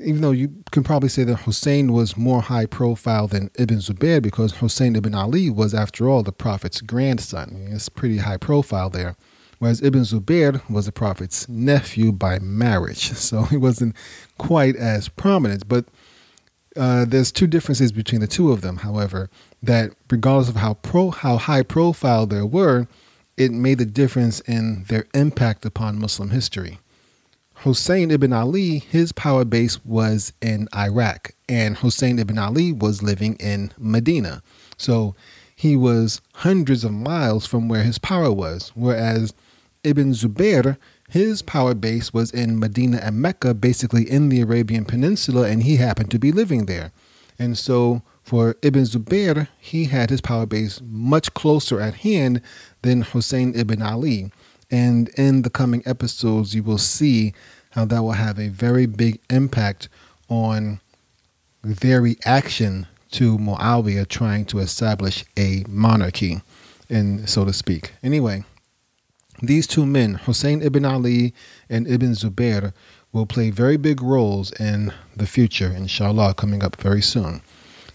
even 0.00 0.20
though 0.20 0.32
you 0.32 0.52
can 0.72 0.82
probably 0.82 1.08
say 1.08 1.22
that 1.24 1.36
Hussein 1.36 1.92
was 1.92 2.16
more 2.16 2.42
high 2.42 2.66
profile 2.66 3.28
than 3.28 3.50
Ibn 3.54 3.78
Zubair 3.78 4.20
because 4.20 4.56
Hussein 4.56 4.96
ibn 4.96 5.14
Ali 5.14 5.50
was, 5.50 5.72
after 5.72 6.08
all, 6.08 6.22
the 6.22 6.32
Prophet's 6.32 6.80
grandson. 6.80 7.68
It's 7.70 7.88
pretty 7.88 8.18
high 8.18 8.38
profile 8.38 8.90
there. 8.90 9.16
Whereas 9.60 9.80
Ibn 9.80 10.02
Zubair 10.02 10.68
was 10.68 10.86
the 10.86 10.92
Prophet's 10.92 11.48
nephew 11.48 12.10
by 12.12 12.38
marriage. 12.40 13.12
So 13.14 13.44
he 13.44 13.56
wasn't 13.56 13.94
quite 14.36 14.74
as 14.76 15.08
prominent. 15.08 15.68
But 15.68 15.86
uh, 16.76 17.04
there's 17.04 17.30
two 17.30 17.46
differences 17.46 17.92
between 17.92 18.20
the 18.20 18.26
two 18.26 18.50
of 18.50 18.60
them, 18.60 18.78
however, 18.78 19.30
that 19.62 19.92
regardless 20.10 20.48
of 20.48 20.56
how 20.56 20.74
pro 20.74 21.10
how 21.10 21.36
high 21.36 21.62
profile 21.62 22.26
they 22.26 22.42
were, 22.42 22.88
it 23.36 23.52
made 23.52 23.80
a 23.80 23.86
difference 23.86 24.40
in 24.40 24.84
their 24.84 25.06
impact 25.14 25.64
upon 25.64 25.98
Muslim 25.98 26.30
history. 26.30 26.78
Hussein 27.58 28.10
ibn 28.10 28.32
Ali, 28.32 28.78
his 28.78 29.12
power 29.12 29.44
base 29.44 29.82
was 29.84 30.32
in 30.42 30.68
Iraq, 30.74 31.32
and 31.48 31.78
Hussein 31.78 32.18
ibn 32.18 32.38
Ali 32.38 32.72
was 32.72 33.02
living 33.02 33.36
in 33.36 33.72
Medina. 33.78 34.42
So 34.76 35.14
he 35.54 35.76
was 35.76 36.20
hundreds 36.34 36.84
of 36.84 36.92
miles 36.92 37.46
from 37.46 37.68
where 37.68 37.82
his 37.82 37.98
power 37.98 38.32
was, 38.32 38.72
whereas 38.74 39.32
Ibn 39.84 40.12
Zubair, 40.12 40.76
his 41.08 41.42
power 41.42 41.74
base 41.74 42.12
was 42.12 42.30
in 42.30 42.58
Medina 42.58 42.98
and 42.98 43.20
Mecca, 43.20 43.54
basically 43.54 44.10
in 44.10 44.30
the 44.30 44.40
Arabian 44.40 44.84
Peninsula, 44.84 45.48
and 45.48 45.62
he 45.62 45.76
happened 45.76 46.10
to 46.10 46.18
be 46.18 46.32
living 46.32 46.66
there. 46.66 46.90
And 47.38 47.56
so 47.56 48.02
for 48.24 48.56
Ibn 48.62 48.84
Zubair, 48.84 49.48
he 49.58 49.84
had 49.84 50.08
his 50.08 50.22
power 50.22 50.46
base 50.46 50.80
much 50.82 51.34
closer 51.34 51.80
at 51.80 51.94
hand 51.96 52.40
than 52.82 53.02
Hussein 53.02 53.52
ibn 53.54 53.82
Ali. 53.82 54.32
And 54.70 55.10
in 55.10 55.42
the 55.42 55.50
coming 55.50 55.82
episodes, 55.84 56.54
you 56.54 56.62
will 56.62 56.78
see 56.78 57.34
how 57.72 57.84
that 57.84 58.00
will 58.00 58.12
have 58.12 58.38
a 58.38 58.48
very 58.48 58.86
big 58.86 59.20
impact 59.28 59.88
on 60.28 60.80
their 61.62 62.00
reaction 62.00 62.86
to 63.12 63.36
Muawiyah 63.36 64.08
trying 64.08 64.46
to 64.46 64.58
establish 64.58 65.24
a 65.38 65.64
monarchy, 65.68 66.40
and 66.88 67.28
so 67.28 67.44
to 67.44 67.52
speak. 67.52 67.92
Anyway, 68.02 68.44
these 69.42 69.66
two 69.66 69.84
men, 69.84 70.14
Hussein 70.14 70.62
ibn 70.62 70.84
Ali 70.84 71.34
and 71.68 71.86
Ibn 71.86 72.12
Zubair, 72.12 72.72
will 73.12 73.26
play 73.26 73.50
very 73.50 73.76
big 73.76 74.02
roles 74.02 74.50
in 74.52 74.92
the 75.14 75.26
future, 75.26 75.72
inshallah, 75.72 76.34
coming 76.34 76.64
up 76.64 76.76
very 76.76 77.02
soon. 77.02 77.42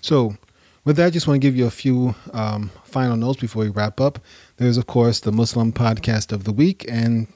So, 0.01 0.37
with 0.85 0.95
that, 0.95 1.07
I 1.07 1.09
just 1.09 1.27
want 1.27 1.41
to 1.41 1.45
give 1.45 1.55
you 1.55 1.65
a 1.65 1.71
few 1.71 2.15
um, 2.33 2.71
final 2.83 3.17
notes 3.17 3.41
before 3.41 3.63
we 3.63 3.69
wrap 3.69 3.99
up. 3.99 4.19
There's, 4.57 4.77
of 4.77 4.87
course, 4.87 5.19
the 5.19 5.31
Muslim 5.31 5.71
podcast 5.73 6.31
of 6.31 6.45
the 6.45 6.53
week, 6.53 6.85
and 6.89 7.27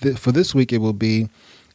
th- 0.00 0.16
for 0.16 0.32
this 0.32 0.54
week, 0.54 0.72
it 0.72 0.78
will 0.78 0.92
be 0.92 1.28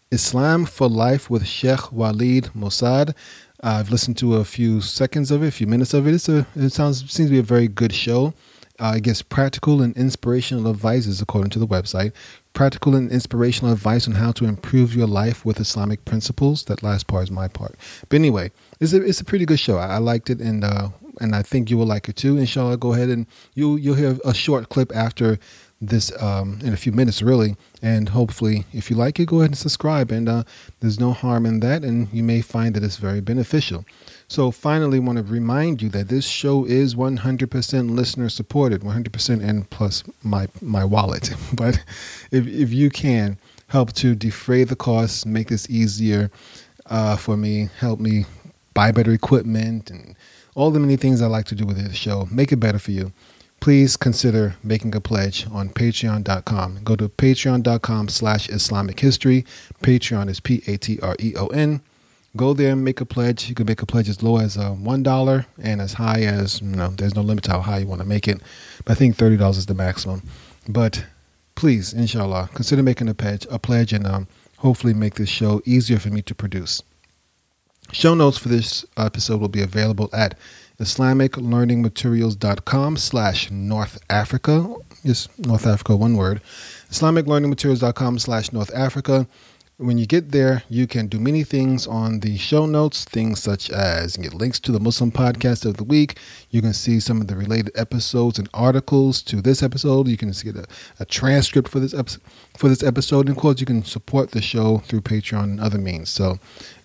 Islam 0.10 0.66
for 0.66 0.88
Life 0.88 1.30
with 1.30 1.46
Sheikh 1.46 1.92
Walid 1.92 2.46
Mossad. 2.56 3.14
I've 3.62 3.90
listened 3.90 4.18
to 4.18 4.36
a 4.36 4.46
few 4.46 4.82
seconds 4.82 5.32
of 5.32 5.44
it, 5.44 5.48
a 5.48 5.52
few 5.52 5.68
minutes 5.68 5.94
of 5.94 6.08
it. 6.08 6.28
A, 6.30 6.46
it 6.56 6.70
sounds 6.70 7.00
seems 7.12 7.30
to 7.30 7.34
be 7.34 7.40
a 7.40 7.44
very 7.44 7.68
good 7.68 7.94
show. 7.94 8.34
Uh, 8.80 8.94
it 8.98 9.04
gives 9.04 9.22
practical 9.24 9.82
and 9.82 9.98
inspirational 9.98 10.70
advices 10.70 11.22
according 11.22 11.50
to 11.50 11.60
the 11.60 11.68
website. 11.68 12.14
Practical 12.58 12.96
and 12.96 13.12
inspirational 13.12 13.72
advice 13.72 14.08
on 14.08 14.16
how 14.16 14.32
to 14.32 14.46
improve 14.46 14.96
your 14.96 15.06
life 15.06 15.46
with 15.46 15.60
Islamic 15.60 16.04
principles. 16.06 16.64
That 16.64 16.82
last 16.82 17.06
part 17.06 17.26
is 17.26 17.30
my 17.30 17.48
part. 17.48 17.76
But 18.10 18.16
anyway, 18.16 18.50
it's 18.80 18.94
a 18.94 19.04
it's 19.04 19.22
a 19.22 19.26
pretty 19.26 19.46
good 19.46 19.60
show. 19.60 19.78
I, 19.78 19.86
I 19.86 19.98
liked 20.00 20.32
it, 20.32 20.40
and 20.40 20.64
uh, 20.64 20.90
and 21.22 21.36
I 21.36 21.44
think 21.44 21.70
you 21.70 21.78
will 21.78 21.86
like 21.86 22.10
it 22.10 22.16
too. 22.16 22.36
Inshallah, 22.36 22.78
go 22.78 22.94
ahead 22.94 23.10
and 23.10 23.28
you 23.54 23.76
you'll 23.76 23.94
hear 23.94 24.18
a 24.26 24.34
short 24.34 24.70
clip 24.70 24.92
after 24.96 25.38
this 25.82 26.12
um, 26.20 26.60
in 26.64 26.74
a 26.74 26.78
few 26.78 26.92
minutes, 26.92 27.22
really. 27.22 27.56
And 27.84 28.10
hopefully, 28.10 28.66
if 28.74 28.90
you 28.90 28.96
like 28.96 29.20
it, 29.20 29.28
go 29.28 29.38
ahead 29.42 29.52
and 29.52 29.58
subscribe. 29.58 30.10
And 30.10 30.28
uh, 30.28 30.44
there's 30.80 31.00
no 31.00 31.14
harm 31.14 31.46
in 31.46 31.60
that, 31.60 31.84
and 31.84 32.08
you 32.12 32.24
may 32.24 32.42
find 32.42 32.74
that 32.74 32.84
it's 32.84 32.98
very 32.98 33.22
beneficial. 33.22 33.86
So, 34.30 34.52
finally, 34.52 35.00
want 35.00 35.18
to 35.18 35.24
remind 35.24 35.82
you 35.82 35.88
that 35.90 36.10
this 36.10 36.28
show 36.28 36.66
is 36.66 36.96
100% 36.96 37.92
listener 37.92 38.28
supported, 38.28 38.82
100% 38.82 39.44
and 39.44 39.70
plus 39.70 40.04
my 40.22 40.48
my 40.62 40.84
wallet. 40.84 41.32
but 41.54 41.82
if 42.32 42.46
if 42.46 42.74
you 42.74 42.90
can 42.90 43.38
help 43.68 43.94
to 43.94 44.16
defray 44.16 44.66
the 44.66 44.76
costs, 44.76 45.26
make 45.26 45.48
this 45.48 45.70
easier 45.70 46.30
uh, 46.88 47.16
for 47.16 47.38
me, 47.38 47.70
help 47.80 48.00
me 48.00 48.26
buy 48.74 48.92
better 48.92 49.12
equipment, 49.12 49.90
and 49.90 50.16
all 50.56 50.72
the 50.72 50.80
many 50.80 50.98
things 50.98 51.22
I 51.22 51.28
like 51.28 51.46
to 51.46 51.56
do 51.56 51.66
with 51.66 51.78
this 51.78 51.96
show, 51.96 52.28
make 52.30 52.52
it 52.52 52.58
better 52.58 52.80
for 52.80 52.92
you, 52.92 53.14
please 53.60 53.96
consider 53.96 54.56
making 54.64 54.96
a 54.96 55.02
pledge 55.02 55.48
on 55.52 55.70
patreon.com. 55.70 56.80
Go 56.84 56.96
to 56.96 57.08
patreon.com 57.10 58.10
slash 58.10 58.50
Islamic 58.50 59.00
history. 59.00 59.46
Patreon 59.82 60.30
is 60.30 60.40
P 60.40 60.64
A 60.68 60.78
T 60.78 61.00
R 61.02 61.16
E 61.20 61.34
O 61.38 61.48
N. 61.48 61.82
Go 62.38 62.54
there 62.54 62.74
and 62.74 62.86
make 62.86 63.02
a 63.02 63.06
pledge. 63.06 63.50
You 63.50 63.56
can 63.56 63.66
make 63.66 63.82
a 63.82 63.86
pledge 63.86 64.08
as 64.08 64.22
low 64.22 64.38
as 64.38 64.58
uh, 64.58 64.76
$1 64.76 65.46
and 65.62 65.82
as 65.82 65.94
high 65.94 66.22
as, 66.22 66.62
you 66.62 66.68
know, 66.68 66.90
there's 66.90 67.16
no 67.16 67.22
limit 67.22 67.44
to 67.46 67.52
how 67.52 67.62
high 67.62 67.80
you 67.80 67.88
want 67.88 68.02
to 68.02 68.08
make 68.08 68.28
it. 68.28 68.40
But 68.86 68.94
I 68.94 68.96
think 68.96 69.18
$30 69.18 69.50
is 69.52 69.66
the 69.66 69.74
maximum. 69.74 70.22
But 70.70 71.06
please, 71.56 71.94
inshallah, 71.94 72.52
consider 72.54 72.84
making 72.84 73.10
a 73.10 73.16
pledge, 73.16 73.48
a 73.50 73.58
pledge 73.58 73.92
and 73.92 74.06
um, 74.06 74.28
hopefully 74.58 74.94
make 74.94 75.16
this 75.16 75.30
show 75.30 75.62
easier 75.66 75.98
for 76.00 76.10
me 76.10 76.22
to 76.22 76.36
produce. 76.36 76.84
Show 77.92 78.14
notes 78.14 78.38
for 78.38 78.50
this 78.50 78.86
episode 78.98 79.42
will 79.42 79.48
be 79.48 79.62
available 79.62 80.10
at 80.14 80.38
islamiclearningmaterials.com 80.80 82.98
slash 82.98 83.50
North 83.50 83.98
Africa. 84.10 84.76
Yes, 85.04 85.30
North 85.38 85.66
Africa, 85.66 85.96
one 85.96 86.18
word. 86.18 86.42
islamiclearningmaterials.com 86.92 88.20
slash 88.20 88.52
North 88.52 88.72
Africa. 88.76 89.26
When 89.80 90.00
you 90.00 90.08
get 90.08 90.32
there, 90.32 90.64
you 90.70 90.88
can 90.88 91.06
do 91.06 91.20
many 91.20 91.44
things 91.44 91.86
on 91.86 92.22
the 92.22 92.36
show 92.38 92.66
notes, 92.66 93.06
things 93.06 93.44
such 93.44 93.70
as 93.70 94.18
get 94.18 94.34
links 94.34 94.60
to 94.62 94.72
the 94.72 94.80
Muslim 94.80 95.12
podcast 95.12 95.66
of 95.68 95.78
the 95.78 95.84
week. 95.84 96.18
You 96.50 96.64
can 96.64 96.74
see 96.74 97.00
some 97.00 97.22
of 97.22 97.28
the 97.28 97.36
related 97.36 97.70
episodes 97.76 98.40
and 98.40 98.50
articles 98.56 99.22
to 99.22 99.40
this 99.40 99.62
episode. 99.62 100.08
You 100.08 100.18
can 100.18 100.32
get 100.32 100.56
a, 100.56 100.66
a 101.00 101.06
transcript 101.06 101.70
for 101.70 101.80
this 101.80 101.94
episode, 101.94 102.24
for 102.58 102.70
this 102.70 102.82
episode. 102.82 103.28
And 103.28 103.38
of 103.38 103.38
course, 103.38 103.60
you 103.60 103.68
can 103.68 103.84
support 103.84 104.32
the 104.32 104.42
show 104.42 104.80
through 104.80 105.02
Patreon 105.02 105.44
and 105.44 105.62
other 105.62 105.78
means. 105.78 106.10
So, 106.10 106.40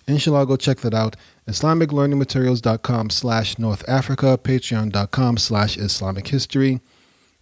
inshallah, 0.07 0.45
go 0.45 0.55
check 0.55 0.81
that 0.81 0.93
out. 0.93 1.15
IslamicLearningMaterials.com 1.47 3.09
slash 3.09 3.57
North 3.57 3.83
Africa, 3.89 4.37
Patreon.com 4.37 5.37
slash 5.37 5.77
Islamic 5.77 6.27
History. 6.27 6.79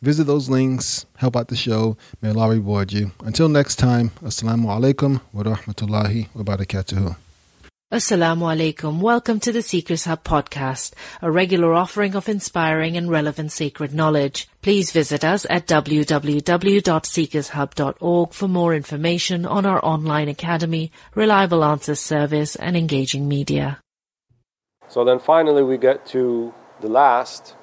Visit 0.02 0.24
those 0.24 0.50
links, 0.50 1.06
help 1.18 1.36
out 1.36 1.50
the 1.50 1.56
show. 1.56 1.96
May 2.24 2.30
Allah 2.30 2.50
reward 2.50 2.92
you. 2.92 3.12
Until 3.24 3.50
next 3.50 3.76
time, 3.76 4.10
Assalamu 4.24 4.66
alaikum 4.66 5.22
wa 5.32 5.44
rahmatullahi 5.44 6.28
wa 6.34 6.42
barakatuhu. 6.42 7.16
Assalamu 7.94 8.50
alaikum. 8.50 9.00
Welcome 9.00 9.40
to 9.42 9.52
the 9.52 9.62
Seekers 9.62 10.06
Hub 10.06 10.24
podcast, 10.24 10.94
a 11.22 11.30
regular 11.30 11.76
offering 11.76 12.16
of 12.16 12.28
inspiring 12.28 12.98
and 12.98 13.12
relevant 13.12 13.52
sacred 13.52 13.94
knowledge. 13.94 14.50
Please 14.64 14.92
visit 14.92 15.24
us 15.24 15.46
at 15.52 15.68
www.seekershub.org 15.68 18.34
for 18.34 18.48
more 18.48 18.74
information 18.74 19.46
on 19.46 19.68
our 19.68 19.86
online 19.86 20.30
academy, 20.30 20.92
reliable 21.14 21.64
answers 21.64 22.00
service, 22.00 22.56
and 22.56 22.76
engaging 22.76 23.28
media. 23.28 23.78
So 24.88 25.06
then 25.06 25.20
finally 25.20 25.62
we 25.62 25.78
get 25.78 26.08
to 26.08 26.56
the 26.80 26.90
last 26.90 27.56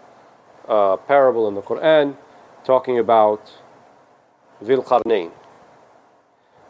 uh, 0.68 0.99
parable 0.99 1.49
in 1.49 1.57
the 1.57 1.62
Quran 1.62 2.16
talking 2.68 2.97
about 2.97 3.39
ذي 4.64 4.74
القرنين 4.74 5.30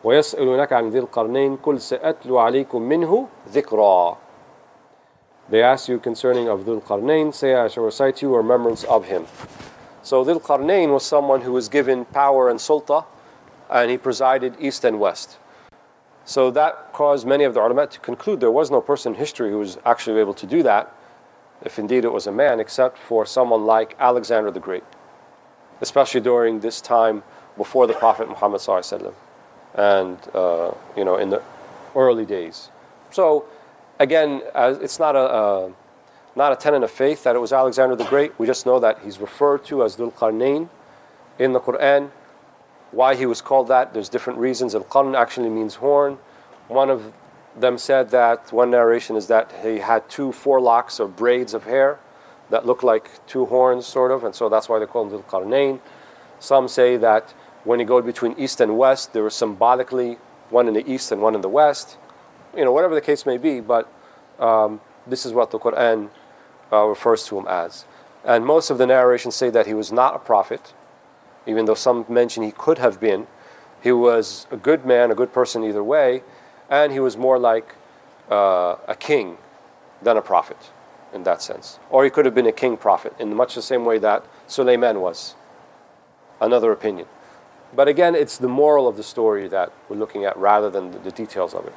ويسألونك 0.04 0.74
عن 0.74 0.90
ذي 0.90 1.00
القرنين 1.00 1.58
قل 1.58 1.82
سأتلو 1.82 2.40
عليكم 2.40 2.82
منه 2.82 3.28
ذكرى 3.50 4.18
They 5.50 5.62
ask 5.62 5.90
you 5.90 6.00
concerning 6.00 6.48
of 6.48 6.62
Dhul 6.62 6.82
Qarnayn, 6.82 7.34
say 7.34 7.54
I 7.54 7.68
shall 7.68 7.84
recite 7.84 8.16
to 8.18 8.28
you 8.28 8.34
a 8.34 8.38
remembrance 8.38 8.86
of 8.86 9.06
him. 9.06 9.26
So 10.02 10.24
Dhul 10.24 10.42
Qarnayn 10.42 10.94
was 10.94 11.06
someone 11.06 11.42
who 11.42 11.52
was 11.52 11.68
given 11.68 12.06
power 12.06 12.50
and 12.50 12.60
sulta, 12.60 13.06
and 13.70 13.92
he 13.92 13.98
presided 13.98 14.56
east 14.60 14.86
and 14.86 15.02
west. 15.02 15.38
So 16.24 16.50
that 16.52 16.94
caused 16.94 17.28
many 17.28 17.44
of 17.44 17.54
the 17.54 17.60
ulama 17.60 17.88
to 17.88 18.00
conclude 18.00 18.40
there 18.40 18.52
was 18.52 18.72
no 18.72 18.80
person 18.80 19.14
in 19.14 19.20
history 19.20 19.52
who 19.52 19.60
was 19.60 19.78
actually 19.86 20.22
able 20.22 20.34
to 20.34 20.48
do 20.48 20.64
that, 20.64 20.96
if 21.62 21.78
indeed 21.78 22.06
it 22.06 22.14
was 22.14 22.26
a 22.26 22.32
man, 22.32 22.62
except 22.62 22.98
for 22.98 23.26
someone 23.26 23.66
like 23.66 23.98
Alexander 24.00 24.50
the 24.50 24.62
Great 24.62 24.84
especially 25.81 26.21
during 26.21 26.61
this 26.61 26.81
time 26.81 27.23
before 27.57 27.87
the 27.87 27.95
Prophet 27.95 28.29
Muhammad 28.29 28.61
and 29.75 30.19
uh, 30.35 30.73
you 30.97 31.05
know 31.05 31.17
in 31.17 31.31
the 31.31 31.43
early 31.95 32.25
days. 32.25 32.71
So 33.11 33.47
again, 33.99 34.43
it's 34.55 34.99
not 34.99 35.17
a, 35.17 35.35
a 35.35 35.73
not 36.37 36.53
a 36.53 36.57
tenet 36.57 36.83
of 36.83 36.91
faith 36.91 37.25
that 37.25 37.35
it 37.35 37.39
was 37.39 37.53
Alexander 37.53 37.97
the 37.97 38.05
Great. 38.05 38.39
We 38.39 38.47
just 38.47 38.65
know 38.67 38.79
that 38.81 39.01
he's 39.05 39.19
referred 39.19 39.65
to 39.67 39.83
as 39.83 39.97
Dhul 39.97 40.13
Qarnayn 40.13 40.69
in 41.39 41.53
the 41.53 41.61
Quran. 41.61 42.11
Why 42.91 43.17
he 43.17 43.27
was 43.27 43.43
called 43.43 43.69
that, 43.69 43.93
there's 43.93 44.09
different 44.09 44.39
reasons. 44.39 44.75
Al 44.75 44.85
Qarn 44.85 45.15
actually 45.15 45.51
means 45.51 45.75
horn. 45.75 46.19
One 46.69 46.91
of 46.91 47.13
them 47.57 47.77
said 47.77 48.11
that 48.11 48.53
one 48.53 48.71
narration 48.71 49.17
is 49.17 49.27
that 49.27 49.53
he 49.63 49.79
had 49.79 50.09
two 50.09 50.29
forelocks 50.29 51.01
or 51.01 51.09
braids 51.09 51.55
of 51.55 51.65
hair 51.65 51.99
that 52.51 52.67
look 52.67 52.83
like 52.83 53.27
two 53.27 53.47
horns, 53.47 53.87
sort 53.87 54.11
of, 54.11 54.25
and 54.25 54.35
so 54.35 54.49
that's 54.49 54.69
why 54.69 54.79
they 54.79 54.87
call 54.87 55.05
them 55.05 55.21
Dhul 55.21 55.25
Qarnayn. 55.25 55.81
Some 56.39 56.69
say 56.69 56.97
that 56.97 57.35
when 57.65 57.81
you 57.81 57.87
go 57.87 58.01
between 58.01 58.35
east 58.39 58.61
and 58.61 58.79
west, 58.79 59.13
there 59.13 59.23
was 59.23 59.35
symbolically 59.35 60.19
one 60.51 60.69
in 60.69 60.75
the 60.75 60.91
east 60.91 61.13
and 61.13 61.21
one 61.21 61.35
in 61.35 61.41
the 61.41 61.49
west. 61.49 61.99
You 62.57 62.65
know, 62.65 62.73
whatever 62.73 62.95
the 62.95 63.01
case 63.01 63.27
may 63.27 63.37
be, 63.37 63.61
but 63.61 63.93
um, 64.39 64.81
this 65.07 65.27
is 65.27 65.33
what 65.33 65.51
the 65.51 65.59
Quran 65.59 66.11
uh, 66.73 66.85
refers 66.85 67.25
to 67.27 67.39
him 67.39 67.47
as. 67.47 67.85
And 68.25 68.47
most 68.47 68.71
of 68.71 68.79
the 68.79 68.87
narrations 68.87 69.35
say 69.35 69.51
that 69.51 69.67
he 69.67 69.75
was 69.75 69.93
not 69.93 70.17
a 70.17 70.19
prophet, 70.19 70.73
even 71.47 71.67
though 71.67 71.75
some 71.75 72.07
mention 72.09 72.43
he 72.43 72.53
could 72.53 72.79
have 72.79 73.01
been. 73.01 73.27
He 73.83 73.93
was 73.93 74.47
a 74.51 74.57
good 74.57 74.85
man, 74.85 75.11
a 75.11 75.15
good 75.15 75.33
person 75.33 75.63
either 75.65 75.85
way, 75.85 76.23
and 76.69 76.93
he 76.93 77.01
was 77.01 77.17
more 77.17 77.39
like 77.39 77.75
uh, 78.31 78.77
a 78.89 78.97
king 78.99 79.37
than 80.03 80.17
a 80.17 80.23
prophet 80.23 80.71
in 81.13 81.23
that 81.25 81.43
sense. 81.43 81.79
Or 81.91 82.05
he 82.05 82.11
could 82.11 82.25
have 82.25 82.35
been 82.35 82.47
a 82.47 82.53
king 82.53 82.77
prophet 82.77 83.15
in 83.19 83.35
much 83.35 83.55
the 83.55 83.63
same 83.63 83.85
way 83.85 83.99
that 83.99 84.25
Suleiman 84.47 85.01
was. 85.01 85.35
Another 86.41 86.73
opinion. 86.73 87.07
But 87.75 87.89
again, 87.89 88.15
it's 88.15 88.39
the 88.39 88.49
moral 88.49 88.89
of 88.89 88.97
the 88.97 89.03
story 89.03 89.49
that 89.49 89.73
we're 89.89 89.97
looking 89.97 90.25
at 90.25 90.37
rather 90.37 90.71
than 90.71 91.03
the, 91.03 91.11
details 91.11 91.55
of 91.55 91.67
it. 91.67 91.75